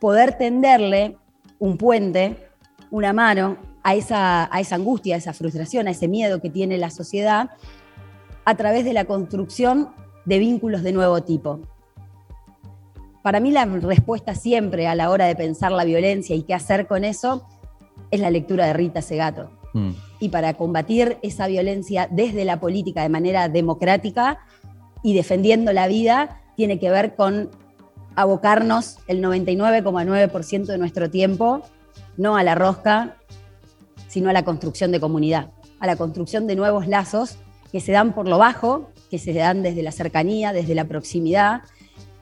poder 0.00 0.38
tenderle 0.38 1.16
un 1.58 1.76
puente, 1.76 2.48
una 2.90 3.12
mano 3.12 3.58
a 3.82 3.94
esa, 3.94 4.54
a 4.54 4.60
esa 4.60 4.76
angustia, 4.76 5.16
a 5.16 5.18
esa 5.18 5.34
frustración, 5.34 5.88
a 5.88 5.90
ese 5.90 6.08
miedo 6.08 6.40
que 6.40 6.48
tiene 6.48 6.78
la 6.78 6.90
sociedad 6.90 7.50
a 8.46 8.56
través 8.56 8.84
de 8.84 8.94
la 8.94 9.04
construcción 9.04 9.90
de 10.24 10.38
vínculos 10.38 10.82
de 10.82 10.92
nuevo 10.92 11.22
tipo. 11.22 11.60
Para 13.22 13.40
mí 13.40 13.50
la 13.50 13.66
respuesta 13.66 14.34
siempre 14.34 14.86
a 14.86 14.94
la 14.94 15.10
hora 15.10 15.26
de 15.26 15.36
pensar 15.36 15.72
la 15.72 15.84
violencia 15.84 16.34
y 16.34 16.42
qué 16.42 16.54
hacer 16.54 16.86
con 16.86 17.04
eso 17.04 17.46
es 18.10 18.20
la 18.20 18.30
lectura 18.30 18.66
de 18.66 18.72
Rita 18.72 19.02
Segato. 19.02 19.59
Mm. 19.72 19.90
Y 20.20 20.28
para 20.28 20.54
combatir 20.54 21.18
esa 21.22 21.46
violencia 21.46 22.08
desde 22.10 22.44
la 22.44 22.60
política 22.60 23.02
de 23.02 23.08
manera 23.08 23.48
democrática 23.48 24.38
y 25.02 25.14
defendiendo 25.14 25.72
la 25.72 25.88
vida, 25.88 26.40
tiene 26.56 26.78
que 26.78 26.90
ver 26.90 27.14
con 27.14 27.50
abocarnos 28.16 28.98
el 29.06 29.22
99,9% 29.22 30.66
de 30.66 30.78
nuestro 30.78 31.10
tiempo, 31.10 31.62
no 32.16 32.36
a 32.36 32.42
la 32.42 32.54
rosca, 32.54 33.16
sino 34.08 34.28
a 34.28 34.32
la 34.32 34.44
construcción 34.44 34.92
de 34.92 35.00
comunidad, 35.00 35.52
a 35.78 35.86
la 35.86 35.96
construcción 35.96 36.46
de 36.46 36.56
nuevos 36.56 36.86
lazos 36.86 37.38
que 37.70 37.80
se 37.80 37.92
dan 37.92 38.12
por 38.12 38.28
lo 38.28 38.38
bajo, 38.38 38.90
que 39.10 39.18
se 39.18 39.32
dan 39.32 39.62
desde 39.62 39.82
la 39.82 39.92
cercanía, 39.92 40.52
desde 40.52 40.74
la 40.74 40.84
proximidad, 40.84 41.62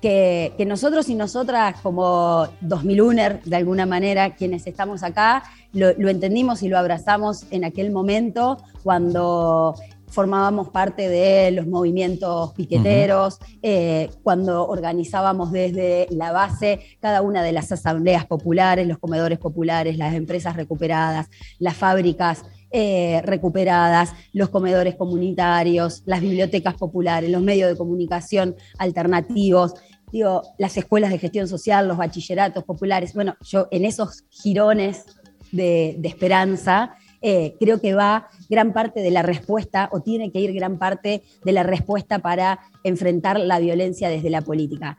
que, 0.01 0.53
nosotros 0.66 1.09
y 1.09 1.14
nosotras 1.14 1.80
como 1.82 2.49
2001 2.61 3.40
de 3.44 3.57
alguna 3.57 3.86
manera, 3.86 4.34
quienes 4.34 4.66
estamos 4.66 5.03
acá, 5.03 5.42
lo, 5.72 5.90
entendimos 6.09 6.62
y 6.62 6.68
lo 6.68 6.78
abrazamos 6.78 7.44
en 7.51 7.64
aquel 7.64 7.90
momento 7.90 8.59
cuando 8.82 9.74
formábamos 10.07 10.70
parte 10.70 11.09
de 11.09 11.51
los 11.51 11.66
movimientos 11.66 12.53
piqueteros, 12.55 13.38
eh, 13.62 14.09
cuando 14.22 14.66
organizábamos 14.66 15.53
desde 15.53 16.07
la 16.11 16.32
base 16.32 16.80
cada 17.01 17.20
una 17.20 17.42
de 17.42 17.53
las 17.53 17.70
asambleas 17.70 18.24
populares, 18.24 18.86
los 18.86 18.99
comedores 18.99 19.38
populares, 19.38 19.99
las 19.99 20.14
empresas 20.14 20.57
recuperadas, 20.57 21.28
las 21.59 21.76
fábricas 21.76 22.44
eh, 22.70 23.22
recuperadas, 23.24 24.12
los 24.34 24.51
comedores 24.51 24.94
comunitarios, 24.94 26.03
las 26.05 26.20
bibliotecas 26.20 26.74
populares, 26.74 27.30
los 27.30 27.40
medios 27.40 27.70
de 27.70 27.78
comunicación 27.78 28.57
alternativos, 28.76 29.72
digo, 30.12 30.42
las 30.59 30.76
escuelas 30.76 31.11
de 31.11 31.18
gestión 31.18 31.48
social, 31.48 31.88
los 31.88 31.96
bachilleratos 31.96 32.64
populares. 32.64 33.14
Bueno, 33.14 33.36
yo 33.42 33.68
en 33.70 33.84
esos 33.84 34.24
girones 34.30 35.04
de, 35.52 36.00
esperanza 36.04 36.94
eh, 37.20 37.56
creo 37.59 37.80
que 37.80 37.94
va 37.94 38.28
gran 38.48 38.72
parte 38.72 39.00
de 39.00 39.11
la 39.11 39.22
respuesta 39.22 39.88
o 39.92 40.00
tiene 40.00 40.30
que 40.30 40.40
ir 40.40 40.52
gran 40.52 40.78
parte 40.78 41.22
de 41.44 41.52
la 41.52 41.62
respuesta 41.62 42.20
para 42.20 42.61
enfrentar 42.84 43.38
la 43.40 43.59
violencia 43.59 44.09
desde 44.09 44.30
la 44.30 44.42
política. 44.42 44.98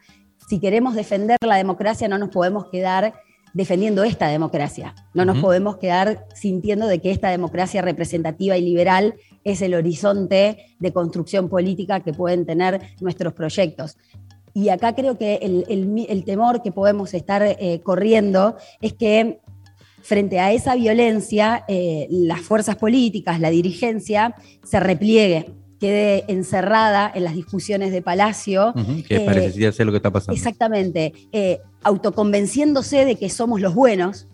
Si 0.49 0.59
queremos 0.59 0.95
defender 0.95 1.37
la 1.45 1.55
democracia 1.55 2.07
no 2.07 2.17
nos 2.17 2.29
podemos 2.29 2.65
quedar 2.71 3.13
defendiendo 3.53 4.03
esta 4.03 4.27
democracia. 4.27 4.93
No 5.13 5.25
nos 5.25 5.39
podemos 5.39 5.77
quedar 5.77 6.25
sintiendo 6.35 6.87
de 6.87 6.99
que 6.99 7.11
esta 7.11 7.29
democracia 7.29 7.81
representativa 7.81 8.57
y 8.57 8.61
liberal 8.61 9.15
es 9.43 9.61
el 9.61 9.73
horizonte 9.73 10.75
de 10.79 10.93
construcción 10.93 11.49
política 11.49 12.01
que 12.01 12.13
pueden 12.13 12.45
tener 12.45 12.81
nuestros 12.99 13.33
proyectos. 13.33 13.97
Y 14.53 14.69
acá 14.69 14.95
creo 14.95 15.17
que 15.17 15.35
el, 15.35 16.23
temor 16.25 16.61
que 16.61 16.71
podemos 16.71 17.13
estar 17.13 17.43
eh, 17.43 17.81
corriendo 17.83 18.57
es 18.81 18.93
que 18.93 19.39
frente 20.01 20.39
a 20.39 20.51
esa 20.51 20.75
violencia, 20.75 21.63
eh, 21.67 22.07
las 22.09 22.41
fuerzas 22.41 22.75
políticas, 22.75 23.39
la 23.39 23.49
dirigencia, 23.49 24.35
se 24.63 24.79
repliegue, 24.79 25.51
quede 25.79 26.25
encerrada 26.27 27.11
en 27.13 27.23
las 27.23 27.35
discusiones 27.35 27.91
de 27.91 28.01
Palacio. 28.01 28.73
que 29.07 29.17
eh, 29.17 29.25
parecería 29.25 29.71
ser 29.71 29.85
lo 29.85 29.91
que 29.91 29.97
está 29.97 30.11
pasando. 30.11 30.33
Exactamente, 30.33 31.13
eh, 31.31 31.61
autoconvenciéndose 31.83 33.05
de 33.05 33.15
que 33.15 33.29
somos 33.29 33.61
los 33.61 33.73
buenos, 33.73 34.27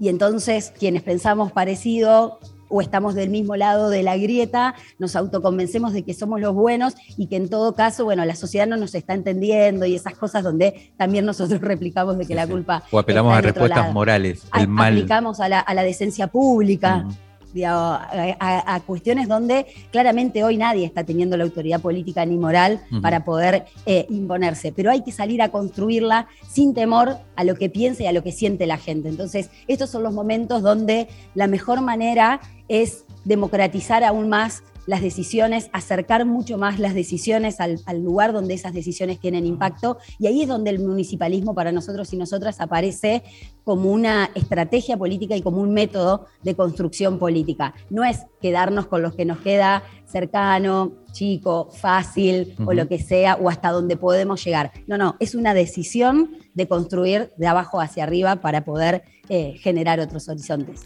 y 0.00 0.08
entonces 0.08 0.72
quienes 0.76 1.02
pensamos 1.02 1.52
parecido 1.52 2.40
o 2.68 2.80
estamos 2.80 3.14
del 3.14 3.30
mismo 3.30 3.56
lado 3.56 3.90
de 3.90 4.02
la 4.02 4.16
grieta, 4.16 4.74
nos 4.98 5.16
autoconvencemos 5.16 5.92
de 5.92 6.02
que 6.02 6.14
somos 6.14 6.40
los 6.40 6.54
buenos 6.54 6.94
y 7.16 7.26
que 7.26 7.36
en 7.36 7.48
todo 7.48 7.74
caso, 7.74 8.04
bueno, 8.04 8.24
la 8.24 8.34
sociedad 8.36 8.66
no 8.66 8.76
nos 8.76 8.94
está 8.94 9.14
entendiendo 9.14 9.86
y 9.86 9.94
esas 9.94 10.14
cosas 10.14 10.42
donde 10.44 10.92
también 10.96 11.24
nosotros 11.26 11.60
replicamos 11.62 12.16
de 12.18 12.22
que 12.24 12.28
Sí, 12.28 12.34
la 12.34 12.46
sí. 12.46 12.52
culpa. 12.52 12.82
O 12.90 12.98
apelamos 12.98 13.30
está 13.32 13.38
a 13.38 13.42
respuestas 13.52 13.92
morales. 13.92 14.46
A- 14.50 14.60
El 14.60 14.68
mal. 14.68 14.92
Aplicamos 14.94 15.40
a 15.40 15.48
la, 15.48 15.60
a 15.60 15.74
la 15.74 15.82
decencia 15.82 16.26
pública. 16.28 17.06
Digo, 17.54 17.68
a, 17.68 18.08
a- 18.40 18.74
a 18.74 18.80
cuestiones 18.80 19.28
donde 19.28 19.66
claramente 19.90 20.42
hoy 20.44 20.56
nadie 20.58 20.84
está 20.84 21.04
teniendo 21.04 21.36
la 21.36 21.44
autoridad 21.44 21.80
política 21.80 22.26
ni 22.26 22.36
moral 22.36 22.80
para 23.00 23.24
poder 23.24 23.64
eh, 23.86 24.06
imponerse, 24.10 24.72
pero 24.72 24.90
hay 24.90 25.02
que 25.02 25.12
salir 25.12 25.40
a 25.40 25.48
construirla 25.50 26.26
sin 26.48 26.74
temor 26.74 27.16
a 27.36 27.44
lo 27.44 27.54
que 27.54 27.70
piense 27.70 28.02
y 28.02 28.06
a 28.06 28.12
lo 28.12 28.22
que 28.22 28.32
siente 28.32 28.66
la 28.66 28.76
gente. 28.76 29.08
Entonces, 29.08 29.50
estos 29.68 29.88
son 29.90 30.02
los 30.02 30.12
momentos 30.12 30.62
donde 30.62 31.08
la 31.34 31.46
mejor 31.46 31.80
manera 31.80 32.40
es 32.68 33.04
democratizar 33.24 34.04
aún 34.04 34.28
más 34.28 34.62
las 34.86 35.02
decisiones, 35.02 35.68
acercar 35.72 36.26
mucho 36.26 36.58
más 36.58 36.78
las 36.78 36.94
decisiones 36.94 37.60
al, 37.60 37.80
al 37.86 38.02
lugar 38.02 38.32
donde 38.32 38.54
esas 38.54 38.74
decisiones 38.74 39.20
tienen 39.20 39.46
impacto. 39.46 39.98
Y 40.18 40.26
ahí 40.26 40.42
es 40.42 40.48
donde 40.48 40.70
el 40.70 40.78
municipalismo 40.78 41.54
para 41.54 41.72
nosotros 41.72 42.12
y 42.12 42.16
nosotras 42.16 42.60
aparece 42.60 43.22
como 43.64 43.90
una 43.90 44.30
estrategia 44.34 44.96
política 44.96 45.36
y 45.36 45.42
como 45.42 45.60
un 45.60 45.72
método 45.72 46.26
de 46.42 46.54
construcción 46.54 47.18
política. 47.18 47.74
No 47.90 48.04
es 48.04 48.20
quedarnos 48.40 48.86
con 48.86 49.02
los 49.02 49.14
que 49.14 49.24
nos 49.24 49.38
queda 49.38 49.82
cercano, 50.06 50.92
chico, 51.12 51.70
fácil 51.72 52.54
o 52.66 52.72
lo 52.72 52.86
que 52.88 52.98
sea, 52.98 53.36
o 53.36 53.48
hasta 53.48 53.70
donde 53.70 53.96
podemos 53.96 54.44
llegar. 54.44 54.72
No, 54.86 54.98
no, 54.98 55.16
es 55.18 55.34
una 55.34 55.54
decisión 55.54 56.30
de 56.54 56.68
construir 56.68 57.30
de 57.36 57.46
abajo 57.46 57.80
hacia 57.80 58.04
arriba 58.04 58.36
para 58.36 58.64
poder 58.64 59.02
eh, 59.28 59.54
generar 59.60 60.00
otros 60.00 60.28
horizontes. 60.28 60.82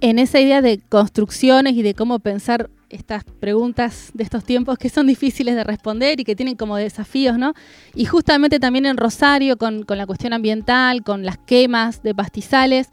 en 0.00 0.18
esa 0.18 0.40
idea 0.40 0.62
de 0.62 0.78
construcciones 0.78 1.74
y 1.74 1.82
de 1.82 1.94
cómo 1.94 2.18
pensar 2.18 2.70
estas 2.88 3.24
preguntas 3.24 4.10
de 4.14 4.22
estos 4.24 4.44
tiempos 4.44 4.78
que 4.78 4.88
son 4.88 5.06
difíciles 5.06 5.54
de 5.56 5.64
responder 5.64 6.20
y 6.20 6.24
que 6.24 6.36
tienen 6.36 6.56
como 6.56 6.76
desafíos, 6.76 7.36
¿no? 7.38 7.54
Y 7.94 8.04
justamente 8.04 8.60
también 8.60 8.86
en 8.86 8.96
Rosario, 8.96 9.56
con, 9.56 9.82
con 9.82 9.98
la 9.98 10.06
cuestión 10.06 10.32
ambiental, 10.32 11.02
con 11.02 11.24
las 11.24 11.38
quemas 11.38 12.02
de 12.02 12.14
pastizales, 12.14 12.88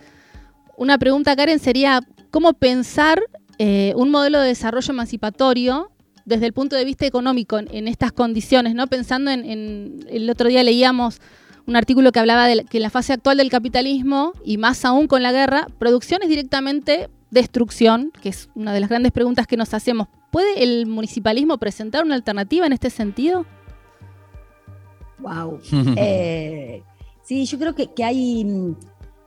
una 0.77 0.97
pregunta, 0.97 1.35
Karen, 1.35 1.59
sería 1.59 2.01
cómo 2.31 2.53
pensar 2.53 3.21
eh, 3.59 3.93
un 3.95 4.09
modelo 4.09 4.39
de 4.39 4.47
desarrollo 4.47 4.91
emancipatorio 4.91 5.91
desde 6.25 6.47
el 6.47 6.53
punto 6.53 6.75
de 6.75 6.85
vista 6.85 7.05
económico 7.05 7.59
en, 7.59 7.87
estas 7.87 8.11
condiciones, 8.11 8.73
¿no? 8.73 8.87
Pensando 8.87 9.29
en, 9.29 9.45
en- 9.45 9.99
el 10.09 10.29
otro 10.29 10.47
día 10.49 10.63
leíamos 10.63 11.19
un 11.67 11.75
artículo 11.75 12.11
que 12.11 12.19
hablaba 12.19 12.47
de 12.47 12.65
que 12.65 12.77
en 12.77 12.83
la 12.83 12.89
fase 12.89 13.13
actual 13.13 13.37
del 13.37 13.49
capitalismo, 13.49 14.33
y 14.43 14.57
más 14.57 14.83
aún 14.85 15.07
con 15.07 15.21
la 15.21 15.31
guerra, 15.31 15.67
producción 15.79 16.21
es 16.23 16.29
directamente 16.29 17.09
destrucción, 17.33 18.11
que 18.21 18.29
es 18.29 18.49
una 18.55 18.73
de 18.73 18.79
las 18.79 18.89
grandes 18.89 19.11
preguntas 19.11 19.47
que 19.47 19.57
nos 19.57 19.73
hacemos. 19.73 20.07
¿Puede 20.31 20.63
el 20.63 20.85
municipalismo 20.85 21.57
presentar 21.57 22.03
una 22.03 22.15
alternativa 22.15 22.65
en 22.65 22.73
este 22.73 22.89
sentido? 22.89 23.45
Wow. 25.19 25.59
Eh, 25.97 26.83
sí, 27.23 27.45
yo 27.45 27.57
creo 27.57 27.75
que, 27.75 27.93
que 27.93 28.03
hay, 28.03 28.75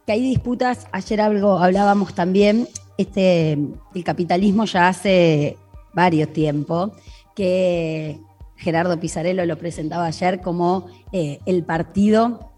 que 0.07 0.12
hay 0.12 0.22
disputas. 0.22 0.86
Ayer 0.92 1.20
algo 1.20 1.59
hablábamos 1.59 2.14
también. 2.14 2.68
Este, 2.96 3.52
el 3.52 4.04
capitalismo 4.04 4.64
ya 4.64 4.88
hace 4.88 5.57
varios 5.92 6.32
tiempos 6.32 6.92
que 7.34 8.18
Gerardo 8.57 8.98
Pizarello 8.98 9.44
lo 9.44 9.59
presentaba 9.59 10.07
ayer 10.07 10.40
como 10.40 10.86
eh, 11.12 11.40
el 11.44 11.64
partido 11.64 12.52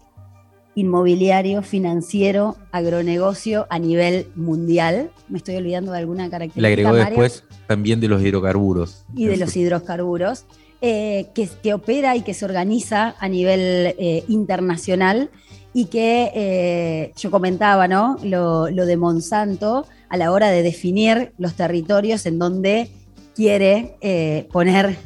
inmobiliario, 0.75 1.61
financiero, 1.61 2.55
agronegocio 2.71 3.67
a 3.69 3.79
nivel 3.79 4.27
mundial. 4.35 5.11
Me 5.27 5.37
estoy 5.37 5.55
olvidando 5.55 5.91
de 5.91 5.97
alguna 5.99 6.29
característica. 6.29 6.61
Le 6.61 6.67
agregó 6.67 6.89
Mario? 6.89 7.05
después 7.05 7.43
también 7.67 7.99
de 7.99 8.07
los 8.07 8.21
hidrocarburos. 8.21 9.05
y 9.15 9.25
de 9.25 9.37
los 9.37 9.55
hidrocarburos, 9.55 10.45
eh, 10.81 11.27
que, 11.33 11.49
que 11.61 11.73
opera 11.73 12.15
y 12.15 12.21
que 12.21 12.33
se 12.33 12.45
organiza 12.45 13.15
a 13.19 13.27
nivel 13.27 13.95
eh, 13.99 14.23
internacional 14.29 15.29
y 15.73 15.85
que 15.85 16.31
eh, 16.33 17.11
yo 17.17 17.29
comentaba, 17.29 17.87
¿no? 17.87 18.17
Lo, 18.23 18.69
lo 18.69 18.85
de 18.85 18.95
Monsanto 18.97 19.85
a 20.07 20.17
la 20.17 20.31
hora 20.31 20.49
de 20.49 20.63
definir 20.63 21.33
los 21.37 21.53
territorios 21.55 22.25
en 22.25 22.39
donde 22.39 22.89
quiere 23.35 23.97
eh, 24.01 24.47
poner 24.51 24.97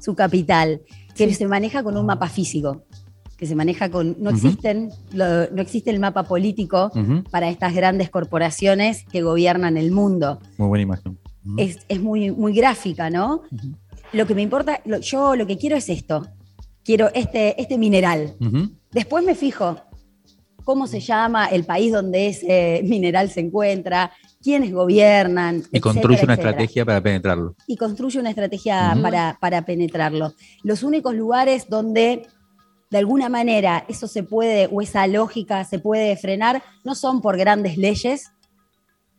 su 0.00 0.14
capital, 0.14 0.80
que 1.14 1.28
Sí. 1.28 1.34
se 1.34 1.46
maneja 1.48 1.82
con 1.82 1.96
un 1.96 2.06
mapa 2.06 2.28
físico, 2.28 2.82
que 3.38 3.46
se 3.46 3.54
maneja 3.54 3.88
con, 3.88 4.16
no 4.18 4.30
existen, 4.30 4.90
lo- 5.12 5.48
no 5.50 5.62
existe 5.62 5.90
el 5.90 6.00
mapa 6.00 6.24
político 6.24 6.90
para 7.30 7.48
estas 7.48 7.72
grandes 7.74 8.10
corporaciones 8.10 9.04
que 9.10 9.22
gobiernan 9.22 9.76
el 9.78 9.92
mundo 9.92 10.40
Muy 10.58 10.68
buena 10.68 10.82
imagen. 10.82 11.18
Es, 11.56 11.78
es 11.88 12.00
muy, 12.02 12.30
muy 12.32 12.52
gráfica, 12.52 13.08
¿no? 13.08 13.42
Lo 14.12 14.26
que 14.26 14.34
me 14.34 14.42
importa, 14.42 14.80
lo- 14.84 14.98
yo 15.00 15.36
lo 15.36 15.46
que 15.46 15.56
quiero 15.56 15.76
es 15.76 15.88
esto. 15.88 16.26
Quiero 16.84 17.10
este, 17.14 17.60
este 17.62 17.78
mineral. 17.78 18.34
Después 18.90 19.24
me 19.24 19.34
fijo 19.34 19.76
cómo 20.64 20.86
se 20.86 21.00
llama 21.00 21.46
el 21.46 21.64
país 21.64 21.92
donde 21.92 22.28
ese 22.28 22.82
mineral 22.84 23.30
se 23.30 23.40
encuentra, 23.40 24.10
quiénes 24.42 24.72
gobiernan. 24.72 25.56
Y 25.56 25.58
etcétera, 25.58 25.80
construye 25.80 26.24
una 26.24 26.32
etcétera. 26.34 26.50
estrategia 26.50 26.84
para 26.84 27.00
penetrarlo. 27.02 27.54
Y 27.66 27.76
construye 27.76 28.18
una 28.20 28.30
estrategia 28.30 28.98
para, 29.00 29.38
para 29.40 29.64
penetrarlo. 29.64 30.34
Los 30.64 30.82
únicos 30.82 31.14
lugares 31.14 31.68
donde 31.70 32.26
de 32.90 32.98
alguna 32.98 33.28
manera 33.28 33.84
eso 33.88 34.08
se 34.08 34.22
puede, 34.22 34.68
o 34.72 34.80
esa 34.80 35.06
lógica 35.06 35.64
se 35.64 35.78
puede 35.78 36.16
frenar, 36.16 36.62
no 36.84 36.94
son 36.94 37.20
por 37.20 37.36
grandes 37.36 37.76
leyes, 37.76 38.32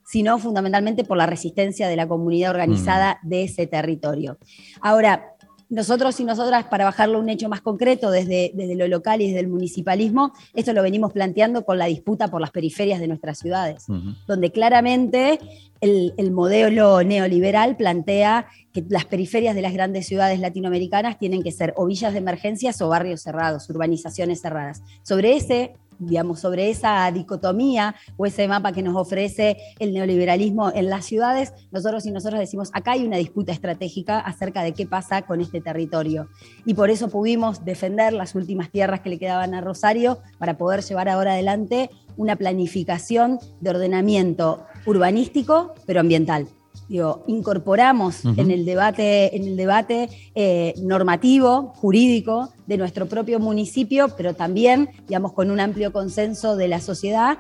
sino 0.05 0.39
fundamentalmente 0.39 1.03
por 1.03 1.17
la 1.17 1.28
resistencia 1.28 1.88
de 1.88 1.95
la 1.95 2.07
comunidad 2.07 2.49
organizada 2.49 3.20
de 3.22 3.43
ese 3.43 3.67
territorio. 3.67 4.39
Ahora, 4.82 5.36
nosotros 5.70 6.20
y 6.20 6.24
nosotras, 6.24 6.65
para 6.65 6.86
bajarlo 6.86 7.17
a 7.17 7.22
un 7.22 7.30
hecho 7.30 7.47
más 7.47 7.61
concreto 7.61 8.11
desde, 8.11 8.51
desde 8.53 8.76
lo 8.76 8.88
local 8.88 9.22
y 9.22 9.28
desde 9.28 9.39
el 9.39 9.47
municipalismo, 9.47 10.34
esto 10.53 10.74
lo 10.74 10.82
venimos 10.82 11.13
planteando 11.13 11.63
con 11.63 11.78
la 11.78 11.86
disputa 11.86 12.28
por 12.28 12.41
las 12.41 12.51
periferias 12.51 12.99
de 12.99 13.07
nuestras 13.07 13.38
ciudades 13.38 13.86
donde 14.28 14.51
claramente 14.51 15.39
el, 15.82 16.13
el 16.17 16.32
modelo 16.32 17.03
neoliberal 17.03 17.76
plantea 17.76 18.47
que 18.74 18.84
las 18.89 19.05
periferias 19.05 19.55
de 19.55 19.61
las 19.61 19.74
grandes 19.74 20.07
ciudades 20.07 20.39
latinoamericanas 20.39 21.17
tienen 21.17 21.43
que 21.43 21.51
ser 21.51 21.74
o 21.78 21.86
villas 21.86 22.13
de 22.13 22.20
emergencias 22.20 22.82
o 22.82 22.89
barrios 22.89 23.22
cerrados, 23.22 23.70
urbanizaciones 23.70 24.41
cerradas. 24.41 24.82
Sobre 25.03 25.36
ese 25.36 25.74
digamos, 26.00 26.39
sobre 26.39 26.70
esa 26.70 27.12
dicotomía 27.12 27.95
o 28.18 28.26
ese 28.26 28.47
mapa 28.47 28.72
que 28.72 28.82
nos 28.82 28.95
ofrece 28.95 29.58
el 29.80 29.93
neoliberalismo 29.93 30.72
en 30.74 30.89
las 30.89 31.06
ciudades, 31.06 31.54
nosotros 31.72 32.06
y 32.06 32.12
nosotros 32.12 32.39
decimos, 32.39 32.70
acá 32.74 32.93
hay 32.93 33.06
una 33.06 33.18
disputa 33.18 33.52
estratégica 33.52 34.20
acerca 34.20 34.64
de 34.64 34.74
qué 34.74 34.86
pasa 34.86 35.22
con 35.24 35.41
este 35.41 35.62
territorio. 35.62 36.30
Y 36.66 36.74
por 36.74 36.89
eso 36.89 37.10
pudimos 37.10 37.66
defender 37.66 38.14
las 38.14 38.36
últimas 38.36 38.72
tierras 38.72 39.02
que 39.02 39.10
le 39.10 39.20
quedaban 39.20 39.54
a 39.54 39.62
Rosario 39.62 40.20
para 40.38 40.58
poder 40.58 40.82
llevar 40.82 41.10
ahora 41.10 41.34
adelante 41.34 41.89
una 42.18 42.36
planificación 42.36 43.39
de 43.62 43.70
ordenamiento 43.70 44.66
urbanístico, 44.86 45.74
pero 45.86 46.00
ambiental. 46.00 46.47
Digo, 46.89 47.23
incorporamos 47.27 48.25
en 48.25 48.49
el 48.49 48.65
debate, 48.65 49.35
en 49.37 49.43
el 49.43 49.55
debate 49.55 50.09
eh, 50.33 50.73
normativo, 50.81 51.71
jurídico 51.75 52.51
de 52.65 52.77
nuestro 52.77 53.05
propio 53.05 53.39
municipio, 53.39 54.07
pero 54.17 54.33
también, 54.33 54.89
digamos, 55.07 55.33
con 55.33 55.51
un 55.51 55.59
amplio 55.59 55.93
consenso 55.93 56.55
de 56.55 56.67
la 56.67 56.81
sociedad, 56.81 57.37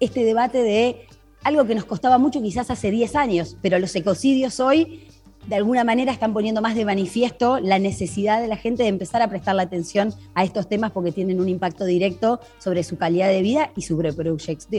este 0.00 0.24
debate 0.24 0.64
de 0.64 1.06
algo 1.44 1.64
que 1.66 1.76
nos 1.76 1.84
costaba 1.84 2.18
mucho 2.18 2.42
quizás 2.42 2.68
hace 2.68 2.90
10 2.90 3.14
años, 3.14 3.56
pero 3.62 3.78
los 3.78 3.94
ecocidios 3.94 4.58
hoy 4.58 5.06
de 5.50 5.56
alguna 5.56 5.82
manera 5.82 6.12
están 6.12 6.32
poniendo 6.32 6.62
más 6.62 6.76
de 6.76 6.84
manifiesto 6.84 7.58
la 7.58 7.80
necesidad 7.80 8.40
de 8.40 8.46
la 8.46 8.56
gente 8.56 8.84
de 8.84 8.88
empezar 8.88 9.20
a 9.20 9.28
prestarle 9.28 9.62
atención 9.62 10.14
a 10.36 10.44
estos 10.44 10.68
temas 10.68 10.92
porque 10.92 11.10
tienen 11.10 11.40
un 11.40 11.48
impacto 11.48 11.84
directo 11.84 12.38
sobre 12.58 12.84
su 12.84 12.96
calidad 12.96 13.26
de 13.26 13.42
vida 13.42 13.72
y 13.74 13.82
sobre 13.82 14.12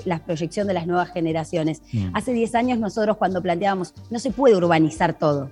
la 0.05 0.23
proyección 0.23 0.67
de 0.67 0.73
las 0.73 0.87
nuevas 0.87 1.11
generaciones. 1.11 1.81
Mm. 1.91 2.15
Hace 2.15 2.31
10 2.31 2.55
años 2.55 2.79
nosotros 2.79 3.17
cuando 3.17 3.41
planteábamos, 3.41 3.93
no 4.09 4.17
se 4.17 4.31
puede 4.31 4.55
urbanizar 4.55 5.19
todo. 5.19 5.51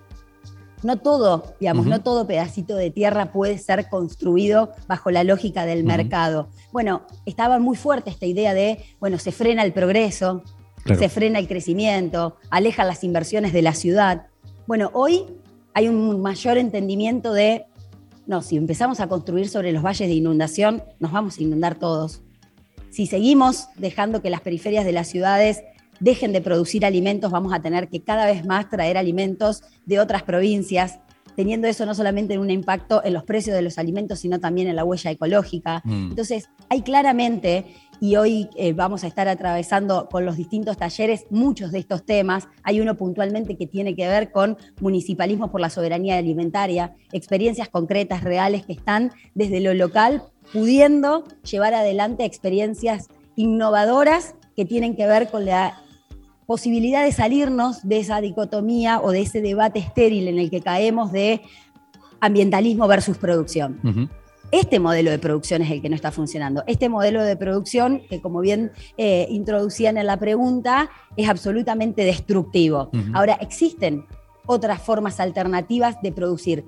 No 0.84 0.96
todo, 0.96 1.54
digamos, 1.60 1.86
no 1.86 2.00
todo 2.00 2.26
pedacito 2.26 2.78
de 2.78 2.90
tierra 2.90 3.34
puede 3.34 3.58
ser 3.58 3.90
construido 3.90 4.72
bajo 4.88 5.12
la 5.12 5.26
lógica 5.26 5.66
del 5.66 5.84
mercado. 5.84 6.48
Bueno, 6.72 7.02
estaba 7.26 7.60
muy 7.60 7.76
fuerte 7.76 8.10
esta 8.10 8.26
idea 8.26 8.54
de, 8.54 8.86
bueno, 9.02 9.18
se 9.20 9.34
frena 9.34 9.64
el 9.64 9.74
progreso, 9.74 10.44
Claro. 10.84 11.02
se 11.02 11.10
frena 11.10 11.40
el 11.40 11.50
crecimiento, 11.50 12.38
alejan 12.50 12.88
las 12.88 13.04
inversiones 13.04 13.52
de 13.52 13.62
la 13.62 13.74
ciudad. 13.74 14.28
Bueno, 14.70 14.92
hoy 14.94 15.26
hay 15.74 15.88
un 15.88 16.22
mayor 16.22 16.60
entendimiento 16.60 17.34
de, 17.34 17.66
no, 18.28 18.44
si 18.44 18.56
empezamos 18.56 19.00
a 19.00 19.08
construir 19.08 19.50
sobre 19.50 19.72
los 19.72 19.82
valles 19.82 20.08
de 20.08 20.14
inundación, 20.14 20.84
nos 21.00 21.12
vamos 21.12 21.40
a 21.40 21.42
inundar 21.42 21.80
todos. 21.80 22.22
si 22.92 23.08
seguimos 23.08 23.70
dejando 23.78 24.22
que 24.22 24.30
las 24.30 24.42
periferias 24.42 24.86
de 24.86 24.92
las 24.92 25.08
ciudades 25.08 25.64
dejen 26.00 26.34
de 26.34 26.42
producir 26.42 26.86
alimentos, 26.86 27.32
vamos 27.32 27.52
a 27.52 27.64
tener 27.64 27.88
que 27.90 28.04
cada 28.04 28.28
vez 28.28 28.46
más 28.46 28.70
traer 28.70 28.96
alimentos 28.96 29.64
de 29.88 30.00
otras 30.00 30.22
provincias, 30.22 31.00
teniendo 31.36 31.68
eso 31.68 31.88
no 31.88 31.96
solamente 31.96 32.38
un 32.38 32.52
impacto 32.52 33.04
en 33.04 33.14
los 33.14 33.24
precios 33.24 33.56
de 33.56 33.64
los 33.64 33.80
alimentos, 33.80 34.20
sino 34.20 34.40
también 34.40 34.68
en 34.68 34.76
la 34.76 34.84
huella 34.84 35.10
ecológica. 35.10 35.82
Mm. 35.84 36.10
Entonces, 36.12 36.48
hay 36.70 36.84
claramente, 36.84 37.66
y 38.00 38.16
hoy 38.16 38.50
eh, 38.56 38.74
vamos 38.74 39.04
a 39.04 39.08
estar 39.08 39.28
atravesando 39.28 40.08
con 40.10 40.26
los 40.26 40.38
distintos 40.38 40.78
talleres 40.78 41.26
muchos 41.30 41.72
de 41.72 41.80
estos 41.80 42.06
temas, 42.06 42.48
hay 42.64 42.82
uno 42.82 42.96
puntualmente 42.96 43.58
que 43.58 43.68
tiene 43.68 43.96
que 43.96 44.08
ver 44.08 44.32
con 44.32 44.58
municipalismo 44.80 45.52
por 45.52 45.62
la 45.62 45.70
soberanía 45.70 46.18
alimentaria, 46.18 46.96
experiencias 47.12 47.70
concretas, 47.70 48.24
reales, 48.24 48.66
que 48.66 48.74
están 48.74 49.12
desde 49.36 49.60
lo 49.60 49.74
local 49.74 50.24
pudiendo 50.54 51.24
llevar 51.50 51.74
adelante 51.74 52.26
experiencias 52.26 53.08
innovadoras 53.36 54.36
que 54.56 54.66
tienen 54.66 54.96
que 54.96 55.08
ver 55.08 55.30
con 55.30 55.46
la 55.46 55.82
posibilidad 56.46 57.04
de 57.04 57.12
salirnos 57.12 57.88
de 57.88 58.00
esa 58.00 58.22
dicotomía 58.22 59.00
o 59.02 59.12
de 59.12 59.22
ese 59.22 59.42
debate 59.42 59.80
estéril 59.80 60.28
en 60.28 60.40
el 60.40 60.50
que 60.50 60.62
caemos 60.62 61.12
de 61.12 61.42
ambientalismo 62.22 62.88
versus 62.88 63.18
producción. 63.18 63.80
Este 64.52 64.80
modelo 64.80 65.12
de 65.12 65.20
producción 65.20 65.62
es 65.62 65.72
el 65.72 65.82
que 65.82 65.90
no 65.90 65.96
está 65.96 66.12
funcionando. 66.12 66.64
Este 66.66 66.90
modelo 66.90 67.24
de 67.24 67.36
producción, 67.36 68.02
que 68.10 68.22
como 68.22 68.40
bien 68.40 68.72
eh, 68.98 69.28
introducían 69.30 69.98
en 69.98 70.08
la 70.08 70.18
pregunta, 70.18 70.90
es 71.16 71.30
absolutamente 71.30 72.04
destructivo. 72.04 72.90
Ahora, 73.14 73.34
existen 73.42 74.06
otras 74.48 74.82
formas 74.82 75.20
alternativas 75.20 76.02
de 76.02 76.12
producir. 76.12 76.66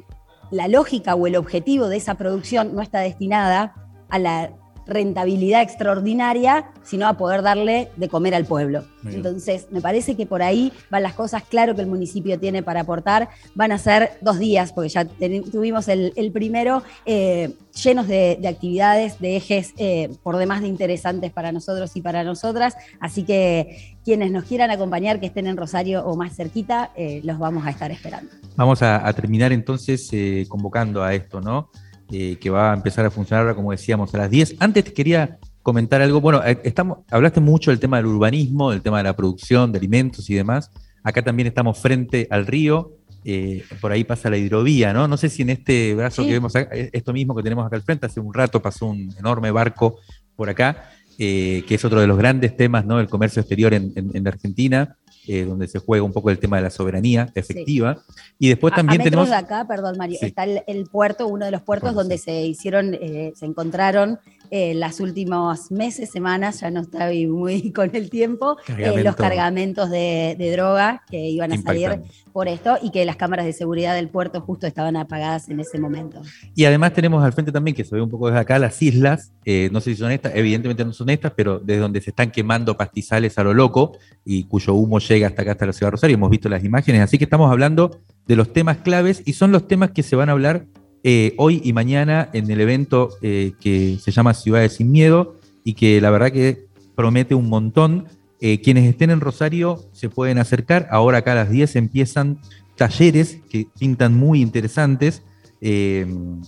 La 0.51 0.67
lógica 0.67 1.15
o 1.15 1.25
el 1.25 1.35
objetivo 1.35 1.87
de 1.87 1.97
esa 1.97 2.15
producción 2.15 2.75
no 2.75 2.81
está 2.81 2.99
destinada 2.99 3.73
a 4.09 4.19
la 4.19 4.51
rentabilidad 4.85 5.61
extraordinaria, 5.61 6.71
sino 6.83 7.07
a 7.07 7.13
poder 7.17 7.41
darle 7.41 7.89
de 7.95 8.09
comer 8.09 8.35
al 8.35 8.45
pueblo. 8.45 8.83
Bien. 9.03 9.17
Entonces, 9.17 9.67
me 9.71 9.81
parece 9.81 10.15
que 10.15 10.25
por 10.25 10.41
ahí 10.41 10.71
van 10.89 11.03
las 11.03 11.13
cosas, 11.13 11.43
claro 11.43 11.75
que 11.75 11.81
el 11.81 11.87
municipio 11.87 12.39
tiene 12.39 12.63
para 12.63 12.81
aportar, 12.81 13.29
van 13.55 13.71
a 13.71 13.77
ser 13.77 14.11
dos 14.21 14.39
días, 14.39 14.73
porque 14.73 14.89
ya 14.89 15.05
ten- 15.05 15.43
tuvimos 15.49 15.87
el, 15.87 16.13
el 16.15 16.31
primero 16.31 16.83
eh, 17.05 17.53
llenos 17.83 18.07
de, 18.07 18.37
de 18.41 18.47
actividades, 18.47 19.19
de 19.19 19.37
ejes 19.37 19.73
eh, 19.77 20.09
por 20.23 20.37
demás 20.37 20.61
de 20.61 20.67
interesantes 20.67 21.31
para 21.31 21.51
nosotros 21.51 21.95
y 21.95 22.01
para 22.01 22.23
nosotras, 22.23 22.75
así 22.99 23.23
que 23.23 23.97
quienes 24.03 24.31
nos 24.31 24.45
quieran 24.45 24.71
acompañar, 24.71 25.19
que 25.19 25.27
estén 25.27 25.47
en 25.47 25.57
Rosario 25.57 26.03
o 26.05 26.15
más 26.15 26.35
cerquita, 26.35 26.91
eh, 26.95 27.21
los 27.23 27.37
vamos 27.37 27.65
a 27.65 27.69
estar 27.69 27.91
esperando. 27.91 28.31
Vamos 28.55 28.81
a, 28.81 29.07
a 29.07 29.13
terminar 29.13 29.51
entonces 29.51 30.09
convocando 30.47 31.03
a 31.03 31.13
esto, 31.13 31.39
¿no? 31.41 31.69
Eh, 32.11 32.37
que 32.41 32.49
va 32.49 32.71
a 32.71 32.75
empezar 32.75 33.05
a 33.05 33.11
funcionar 33.11 33.43
ahora, 33.43 33.55
como 33.55 33.71
decíamos, 33.71 34.13
a 34.13 34.17
las 34.17 34.29
10. 34.29 34.55
Antes 34.59 34.83
te 34.85 34.93
quería 34.93 35.37
comentar 35.63 36.01
algo. 36.01 36.19
Bueno, 36.19 36.41
eh, 36.45 36.59
estamos, 36.63 36.99
hablaste 37.09 37.39
mucho 37.39 37.71
del 37.71 37.79
tema 37.79 37.97
del 37.97 38.07
urbanismo, 38.07 38.71
del 38.71 38.81
tema 38.81 38.97
de 38.97 39.03
la 39.05 39.15
producción 39.15 39.71
de 39.71 39.77
alimentos 39.79 40.29
y 40.29 40.33
demás. 40.33 40.71
Acá 41.03 41.21
también 41.21 41.47
estamos 41.47 41.77
frente 41.79 42.27
al 42.29 42.45
río. 42.47 42.91
eh, 43.23 43.63
por 43.79 43.91
ahí 43.91 44.03
pasa 44.03 44.31
la 44.31 44.37
hidrovía, 44.37 44.93
¿no? 44.93 45.07
No 45.07 45.15
sé 45.15 45.29
si 45.29 45.43
en 45.43 45.51
este 45.51 45.93
brazo 45.93 46.23
Sí. 46.23 46.27
que 46.27 46.33
vemos 46.33 46.55
acá, 46.55 46.73
esto 46.73 47.13
mismo 47.13 47.35
que 47.35 47.43
tenemos 47.43 47.63
acá 47.67 47.75
al 47.75 47.83
frente, 47.83 48.07
hace 48.07 48.19
un 48.19 48.33
rato 48.33 48.59
pasó 48.63 48.87
un 48.87 49.13
enorme 49.19 49.51
barco 49.51 49.99
por 50.35 50.49
acá, 50.49 50.89
eh, 51.19 51.63
que 51.67 51.75
es 51.75 51.85
otro 51.85 52.01
de 52.01 52.07
los 52.07 52.17
grandes 52.17 52.57
temas, 52.57 52.83
¿no? 52.83 52.99
El 52.99 53.07
comercio 53.07 53.41
exterior 53.41 53.75
en, 53.75 53.93
en- 53.95 54.09
en 54.17 54.23
la 54.23 54.31
Argentina, 54.31 54.97
eh, 55.27 55.45
donde 55.45 55.67
se 55.67 55.79
juega 55.79 56.03
un 56.03 56.13
poco 56.13 56.29
el 56.29 56.39
tema 56.39 56.57
de 56.57 56.63
la 56.63 56.69
soberanía 56.69 57.31
efectiva. 57.35 58.03
Y 58.39 58.49
después 58.49 58.73
también 58.73 59.01
a, 59.01 59.03
tenemos... 59.03 59.29
de 59.29 59.35
acá, 59.35 59.65
perdón 59.67 59.97
Mario, 59.97 60.17
Sí. 60.19 60.27
está 60.27 60.43
el, 60.43 60.63
el 60.67 60.85
puerto, 60.85 61.27
uno 61.27 61.45
de 61.45 61.51
los 61.51 61.61
puertos 61.61 61.91
Puerto, 61.93 61.99
donde 61.99 62.17
se 62.17 62.41
hicieron, 62.41 62.93
eh, 62.95 63.33
se 63.35 63.45
encontraron 63.45 64.19
eh, 64.53 64.73
las 64.73 64.99
últimos 64.99 65.71
meses, 65.71 66.11
semanas, 66.11 66.59
ya 66.59 66.69
no 66.71 66.81
estoy 66.81 67.25
muy 67.25 67.71
con 67.73 67.89
el 67.95 68.09
tiempo, 68.09 68.57
eh, 68.77 69.01
los 69.01 69.15
cargamentos 69.15 69.89
de, 69.89 70.35
de 70.37 70.51
droga 70.51 71.03
que 71.09 71.29
iban 71.29 71.53
a 71.53 71.61
salir 71.61 72.01
por 72.33 72.49
esto 72.49 72.77
y 72.81 72.91
que 72.91 73.05
las 73.05 73.15
cámaras 73.15 73.45
de 73.45 73.53
seguridad 73.53 73.95
del 73.95 74.09
puerto 74.09 74.41
justo 74.41 74.67
estaban 74.67 74.97
apagadas 74.97 75.47
en 75.47 75.61
ese 75.61 75.79
momento. 75.79 76.21
Y 76.53 76.65
además 76.65 76.91
tenemos 76.91 77.23
al 77.23 77.31
frente 77.31 77.53
también, 77.53 77.75
que 77.75 77.85
se 77.85 77.95
ve 77.95 78.01
un 78.01 78.09
poco 78.09 78.27
desde 78.27 78.41
acá, 78.41 78.59
las 78.59 78.81
islas, 78.81 79.31
eh, 79.45 79.69
no 79.71 79.79
sé 79.79 79.91
si 79.91 79.97
son 79.97 80.11
estas, 80.11 80.35
evidentemente 80.35 80.83
no 80.83 80.91
son 80.91 81.09
estas, 81.09 81.31
pero 81.31 81.59
desde 81.59 81.79
donde 81.79 82.01
se 82.01 82.09
están 82.09 82.29
quemando 82.29 82.75
pastizales 82.75 83.37
a 83.37 83.45
lo 83.45 83.53
loco 83.53 83.97
y 84.25 84.43
cuyo 84.43 84.73
humo 84.73 84.99
llega 84.99 85.27
hasta 85.27 85.43
acá, 85.43 85.51
hasta 85.51 85.65
la 85.65 85.71
ciudad 85.73 85.87
de 85.87 85.91
Rosario, 85.91 86.15
hemos 86.15 86.29
visto 86.29 86.49
las 86.49 86.65
imágenes, 86.65 87.01
así 87.01 87.17
que 87.17 87.23
estamos 87.23 87.49
hablando 87.49 88.01
de 88.27 88.35
los 88.35 88.51
temas 88.51 88.77
claves 88.77 89.23
y 89.25 89.31
son 89.31 89.53
los 89.53 89.67
temas 89.67 89.91
que 89.91 90.03
se 90.03 90.17
van 90.17 90.27
a 90.27 90.33
hablar 90.33 90.65
eh, 91.03 91.33
hoy 91.37 91.61
y 91.63 91.73
mañana 91.73 92.29
en 92.31 92.51
el 92.51 92.61
evento 92.61 93.09
eh, 93.23 93.53
que 93.59 93.97
se 93.99 94.11
llama 94.11 94.35
Ciudades 94.35 94.73
sin 94.73 94.91
Miedo 94.91 95.39
y 95.63 95.73
que 95.73 95.99
la 95.99 96.11
verdad 96.11 96.31
que 96.31 96.65
promete 96.95 97.33
un 97.35 97.49
montón. 97.49 98.07
Eh, 98.39 98.59
quienes 98.61 98.89
estén 98.89 99.11
en 99.11 99.19
Rosario 99.19 99.83
se 99.91 100.09
pueden 100.09 100.39
acercar, 100.39 100.87
ahora 100.89 101.19
acá 101.19 101.33
a 101.33 101.35
las 101.35 101.51
10 101.51 101.75
empiezan 101.75 102.39
talleres 102.75 103.39
que 103.49 103.67
pintan 103.79 104.13
muy 104.15 104.41
interesantes. 104.41 105.23
en, 105.61 106.41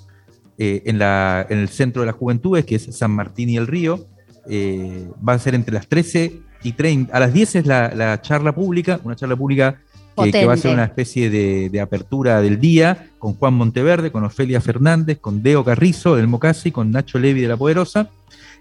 el 0.58 1.70
centro 1.70 2.02
de 2.02 2.06
las 2.08 2.16
juventudes, 2.16 2.66
que 2.66 2.76
es 2.76 2.96
San 2.96 3.12
Martín 3.12 3.50
y 3.50 3.58
el 3.58 3.68
Río. 3.68 4.08
Va 4.48 5.34
a 5.34 5.40
ser 5.40 5.56
entre 5.56 5.74
las 5.74 5.88
13 5.88 6.42
y 6.64 6.72
30. 6.72 7.16
A 7.16 7.20
las 7.20 7.34
10 7.34 7.56
es 7.56 7.66
la 7.66 8.20
charla 8.22 8.56
pública, 8.56 9.00
una 9.04 9.16
charla 9.16 9.36
pública 9.36 9.82
que, 10.16 10.32
que 10.32 10.46
va 10.46 10.54
a 10.54 10.58
ser 10.58 10.74
una 10.74 10.86
especie 10.86 11.30
de, 11.30 11.70
de 11.70 11.82
apertura 11.82 12.42
del 12.42 12.60
día 12.60 13.08
con 13.20 13.34
Juan 13.34 13.54
Monteverde, 13.54 14.12
con 14.12 14.24
Ofelia 14.24 14.62
Fernández, 14.62 15.20
con 15.20 15.44
Deo 15.44 15.64
Carrizo 15.64 16.16
del 16.16 16.28
Mocasi, 16.28 16.72
con 16.72 16.92
Nacho 16.92 17.20
Levi 17.20 17.42
de 17.42 17.48
La 17.48 17.58
Poderosa. 17.58 18.10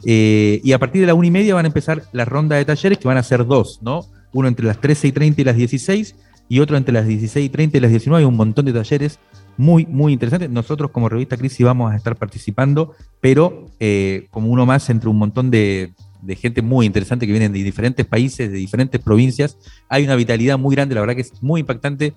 Eh, 0.05 0.61
y 0.64 0.72
a 0.72 0.78
partir 0.78 1.00
de 1.00 1.07
la 1.07 1.14
una 1.14 1.26
y 1.26 1.30
media 1.30 1.55
van 1.55 1.64
a 1.64 1.68
empezar 1.68 2.03
la 2.12 2.24
ronda 2.24 2.57
de 2.57 2.64
talleres, 2.64 2.98
que 2.98 3.09
van 3.09 3.16
a 3.16 3.22
ser 3.22 3.46
dos, 3.46 3.80
¿no? 3.82 4.07
Uno 4.32 4.48
entre 4.48 4.66
las 4.66 4.80
13 4.80 5.09
y 5.09 5.12
30 5.12 5.40
y 5.40 5.44
las 5.44 5.57
16, 5.57 6.14
y 6.48 6.61
otro 6.61 6.76
entre 6.76 6.92
las 6.92 7.07
16 7.07 7.46
y 7.46 7.48
30 7.48 7.76
y 7.76 7.80
las 7.80 7.90
19. 7.90 8.22
Hay 8.22 8.26
un 8.26 8.36
montón 8.36 8.64
de 8.64 8.72
talleres 8.72 9.18
muy, 9.57 9.86
muy 9.86 10.12
interesantes. 10.12 10.50
Nosotros 10.50 10.90
como 10.90 11.09
revista 11.09 11.36
Crisis 11.36 11.64
vamos 11.64 11.92
a 11.92 11.96
estar 11.96 12.16
participando, 12.16 12.94
pero 13.20 13.66
eh, 13.80 14.26
como 14.30 14.48
uno 14.48 14.66
más 14.66 14.88
entre 14.90 15.09
un 15.09 15.18
montón 15.18 15.50
de, 15.50 15.92
de 16.22 16.36
gente 16.36 16.62
muy 16.62 16.86
interesante 16.86 17.26
que 17.26 17.32
vienen 17.32 17.52
de 17.52 17.62
diferentes 17.62 18.06
países, 18.06 18.50
de 18.50 18.56
diferentes 18.56 19.00
provincias. 19.00 19.58
Hay 19.88 20.04
una 20.04 20.16
vitalidad 20.16 20.58
muy 20.58 20.74
grande, 20.74 20.94
la 20.94 21.02
verdad 21.02 21.16
que 21.16 21.22
es 21.22 21.42
muy 21.42 21.60
impactante. 21.60 22.14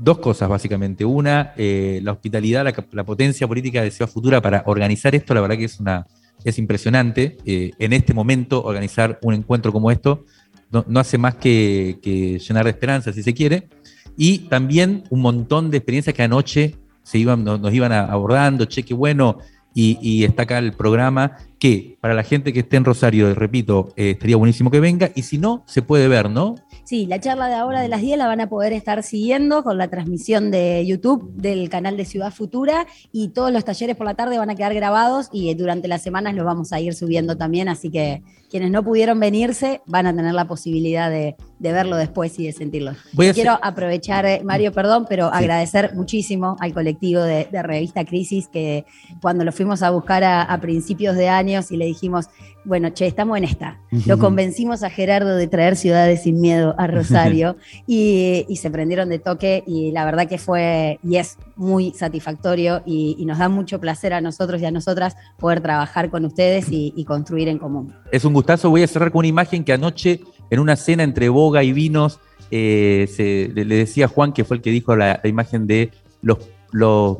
Dos 0.00 0.18
cosas, 0.18 0.48
básicamente. 0.48 1.04
Una, 1.04 1.52
eh, 1.56 2.00
la 2.02 2.12
hospitalidad, 2.12 2.64
la, 2.92 3.04
potencia 3.04 3.46
política 3.46 3.82
de 3.82 3.90
Ciudad 3.90 4.10
Futura 4.10 4.40
para 4.40 4.62
organizar 4.66 5.14
esto, 5.14 5.34
la 5.34 5.40
verdad 5.40 5.56
que 5.56 5.64
es 5.64 5.78
una 5.80 6.06
es 6.44 6.58
impresionante. 6.58 7.36
Eh, 7.44 7.72
en 7.78 7.92
este 7.92 8.14
momento, 8.14 8.62
organizar 8.62 9.18
un 9.22 9.34
encuentro 9.34 9.72
como 9.72 9.90
esto 9.90 10.24
no, 10.70 10.84
no 10.88 11.00
hace 11.00 11.18
más 11.18 11.34
que, 11.34 11.98
que 12.02 12.38
llenar 12.38 12.64
de 12.64 12.70
esperanza, 12.70 13.12
si 13.12 13.22
se 13.22 13.34
quiere. 13.34 13.68
Y 14.16 14.40
también 14.40 15.04
un 15.10 15.20
montón 15.20 15.70
de 15.70 15.78
experiencias 15.78 16.14
que 16.14 16.22
anoche 16.22 16.76
se 17.08 17.18
iban, 17.18 17.42
nos, 17.44 17.72
iban 17.72 17.92
abordando, 17.92 18.66
che, 18.66 18.82
qué 18.82 18.92
bueno, 18.92 19.38
y, 19.80 19.96
y 20.02 20.24
está 20.24 20.42
acá 20.42 20.58
el 20.58 20.72
programa, 20.72 21.36
que 21.60 21.98
para 22.00 22.12
la 22.12 22.24
gente 22.24 22.52
que 22.52 22.60
esté 22.60 22.76
en 22.76 22.84
Rosario, 22.84 23.32
repito, 23.32 23.92
eh, 23.94 24.10
estaría 24.10 24.36
buenísimo 24.36 24.72
que 24.72 24.80
venga, 24.80 25.12
y 25.14 25.22
si 25.22 25.38
no, 25.38 25.62
se 25.68 25.82
puede 25.82 26.08
ver, 26.08 26.30
¿no? 26.30 26.56
Sí, 26.82 27.06
la 27.06 27.20
charla 27.20 27.46
de 27.46 27.54
ahora 27.54 27.80
de 27.80 27.86
las 27.86 28.00
10 28.00 28.18
la 28.18 28.26
van 28.26 28.40
a 28.40 28.48
poder 28.48 28.72
estar 28.72 29.04
siguiendo 29.04 29.62
con 29.62 29.78
la 29.78 29.86
transmisión 29.86 30.50
de 30.50 30.84
YouTube 30.84 31.30
del 31.34 31.70
canal 31.70 31.96
de 31.96 32.06
Ciudad 32.06 32.32
Futura 32.32 32.88
y 33.12 33.28
todos 33.28 33.52
los 33.52 33.64
talleres 33.64 33.94
por 33.94 34.06
la 34.06 34.14
tarde 34.14 34.36
van 34.36 34.50
a 34.50 34.56
quedar 34.56 34.74
grabados 34.74 35.28
y 35.32 35.54
durante 35.54 35.86
las 35.86 36.02
semanas 36.02 36.34
los 36.34 36.44
vamos 36.44 36.72
a 36.72 36.80
ir 36.80 36.92
subiendo 36.92 37.36
también, 37.36 37.68
así 37.68 37.88
que 37.88 38.24
quienes 38.50 38.70
no 38.70 38.82
pudieron 38.82 39.18
venirse 39.20 39.80
van 39.86 40.06
a 40.06 40.14
tener 40.14 40.32
la 40.34 40.46
posibilidad 40.46 41.10
de, 41.10 41.36
de 41.58 41.72
verlo 41.72 41.96
después 41.96 42.38
y 42.38 42.46
de 42.46 42.52
sentirlo. 42.52 42.92
Voy 43.12 43.32
Quiero 43.32 43.52
hacer- 43.52 43.64
aprovechar, 43.64 44.26
eh, 44.26 44.40
Mario, 44.44 44.72
perdón, 44.72 45.06
pero 45.08 45.26
Sí. 45.28 45.32
agradecer 45.34 45.94
muchísimo 45.94 46.56
al 46.60 46.72
colectivo 46.72 47.20
de, 47.22 47.46
de 47.50 47.62
Revista 47.62 48.04
Crisis 48.04 48.48
que 48.48 48.84
cuando 49.20 49.44
lo 49.44 49.52
fuimos 49.52 49.82
a 49.82 49.90
buscar 49.90 50.24
a, 50.24 50.42
a 50.42 50.60
principios 50.60 51.16
de 51.16 51.28
años 51.28 51.70
y 51.70 51.76
le 51.76 51.84
dijimos, 51.86 52.26
bueno, 52.64 52.90
che, 52.90 53.06
estamos 53.06 53.38
en 53.38 53.44
esta. 53.44 53.78
Lo 54.06 54.18
convencimos 54.18 54.82
a 54.82 54.90
Gerardo 54.90 55.36
de 55.36 55.46
traer 55.46 55.74
Ciudades 55.76 56.22
sin 56.24 56.38
Miedo 56.40 56.74
a 56.76 56.86
Rosario 56.86 57.56
y, 57.86 58.44
y 58.48 58.56
se 58.56 58.70
prendieron 58.70 59.08
de 59.08 59.18
toque 59.18 59.62
y 59.66 59.90
la 59.92 60.04
verdad 60.04 60.28
que 60.28 60.36
fue 60.38 60.98
y 61.02 61.16
es 61.16 61.38
muy 61.56 61.92
satisfactorio 61.92 62.82
y, 62.84 63.16
y 63.18 63.24
nos 63.24 63.38
da 63.38 63.48
mucho 63.48 63.80
placer 63.80 64.12
a 64.12 64.20
nosotros 64.20 64.60
y 64.60 64.66
a 64.66 64.70
nosotras 64.70 65.16
poder 65.38 65.60
trabajar 65.60 66.10
con 66.10 66.24
ustedes 66.26 66.70
y, 66.70 66.92
y 66.94 67.04
construir 67.04 67.48
en 67.48 67.58
común. 67.58 67.94
Es 68.12 68.24
un 68.26 68.32
gustazo. 68.38 68.70
Voy 68.70 68.82
a 68.82 68.86
cerrar 68.86 69.10
con 69.10 69.20
una 69.20 69.28
imagen 69.28 69.64
que 69.64 69.72
anoche, 69.72 70.20
en 70.50 70.60
una 70.60 70.76
cena 70.76 71.02
entre 71.02 71.28
boga 71.28 71.62
y 71.62 71.72
vinos, 71.72 72.20
eh, 72.50 73.08
se- 73.14 73.50
le, 73.54 73.64
decía 73.64 74.08
Juan, 74.08 74.32
que 74.32 74.44
fue 74.44 74.56
el 74.58 74.62
que 74.62 74.70
dijo 74.70 74.94
la, 74.96 75.20
imagen 75.24 75.66
de 75.66 75.90
los, 76.22 76.38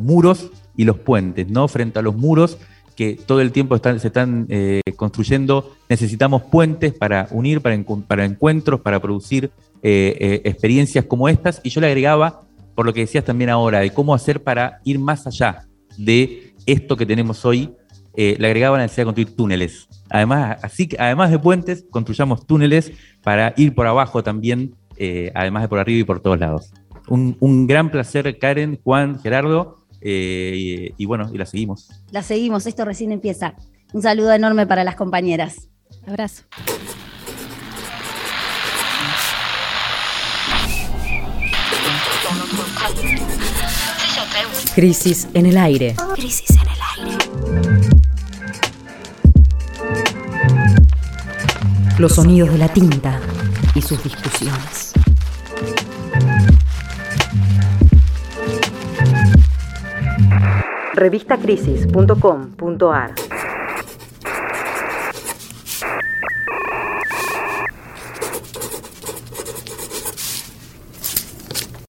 muros 0.01 0.51
y 0.77 0.85
los 0.85 0.99
puentes, 0.99 1.49
¿no? 1.51 1.67
Frente 1.69 1.99
a 1.99 2.03
los 2.03 2.15
muros 2.17 2.59
que 2.97 3.17
todo 3.27 3.41
el 3.41 3.53
tiempo 3.53 3.77
están, 3.77 4.01
se 4.01 4.09
están 4.09 4.47
eh, 4.49 4.81
construyendo, 4.97 5.73
necesitamos 5.89 6.43
puentes 6.43 6.93
para 6.93 7.29
unir, 7.31 7.61
para, 7.61 7.77
encu- 7.77 8.05
para 8.05 8.25
encuentros, 8.25 8.81
para 8.81 9.01
producir 9.01 9.51
eh, 9.83 10.41
experiencias 10.45 11.05
como 11.05 11.29
estas. 11.29 11.61
Y 11.63 11.71
yo 11.71 11.81
le 11.81 11.87
agregaba, 11.89 12.43
por 12.75 12.87
lo 12.87 12.93
que 12.93 13.01
decías 13.01 13.25
también 13.25 13.51
ahora, 13.51 13.81
de 13.81 13.91
cómo 13.91 14.15
hacer 14.15 14.43
para 14.43 14.81
ir 14.85 14.99
más 14.99 15.27
allá 15.27 15.67
de 15.97 16.55
esto 16.67 16.97
que 16.97 17.07
tenemos 17.07 17.45
hoy 17.45 17.71
eh, 18.21 18.35
le 18.37 18.49
agregaban 18.49 18.79
la 18.79 18.85
necesidad 18.87 19.03
de 19.03 19.07
construir 19.07 19.37
túneles. 19.37 19.87
Además, 20.11 20.59
así 20.65 20.89
que, 20.89 20.97
además 20.99 21.31
de 21.31 21.39
puentes, 21.39 21.85
construyamos 21.89 22.45
túneles 22.45 22.91
para 23.23 23.55
ir 23.57 23.77
por 23.77 23.87
abajo 23.87 24.25
también, 24.25 24.75
eh, 24.97 25.31
además 25.37 25.63
de 25.63 25.69
por 25.69 25.79
arriba 25.79 26.01
y 26.01 26.03
por 26.03 26.19
todos 26.19 26.37
lados. 26.37 26.73
Un, 27.07 27.37
un 27.39 27.69
gran 27.69 27.93
placer, 27.93 28.37
Karen, 28.41 28.81
Juan, 28.83 29.21
Gerardo, 29.21 29.77
eh, 30.01 30.53
y, 30.99 31.03
y 31.03 31.07
bueno, 31.07 31.31
y 31.33 31.39
la 31.39 31.47
seguimos. 31.47 31.91
La 32.11 32.25
seguimos, 32.25 32.67
esto 32.67 32.85
recién 32.85 33.13
empieza. 33.13 33.55
Un 33.93 34.03
saludo 34.03 34.33
enorme 34.33 34.67
para 34.67 34.83
las 34.83 34.97
compañeras. 34.97 35.69
Abrazo. 36.05 36.43
Crisis 44.75 45.29
en 45.35 45.47
el 45.47 45.57
aire. 45.57 45.95
Crisis 46.17 46.51
en 46.51 47.07
el 47.07 47.17
aire. 47.17 47.98
Los 51.99 52.15
sonidos 52.15 52.51
de 52.53 52.59
la 52.59 52.69
tinta 52.69 53.19
y 53.75 53.83
sus 53.83 54.01
discusiones. 54.05 54.93
Revistacrisis.com.ar 60.95 63.28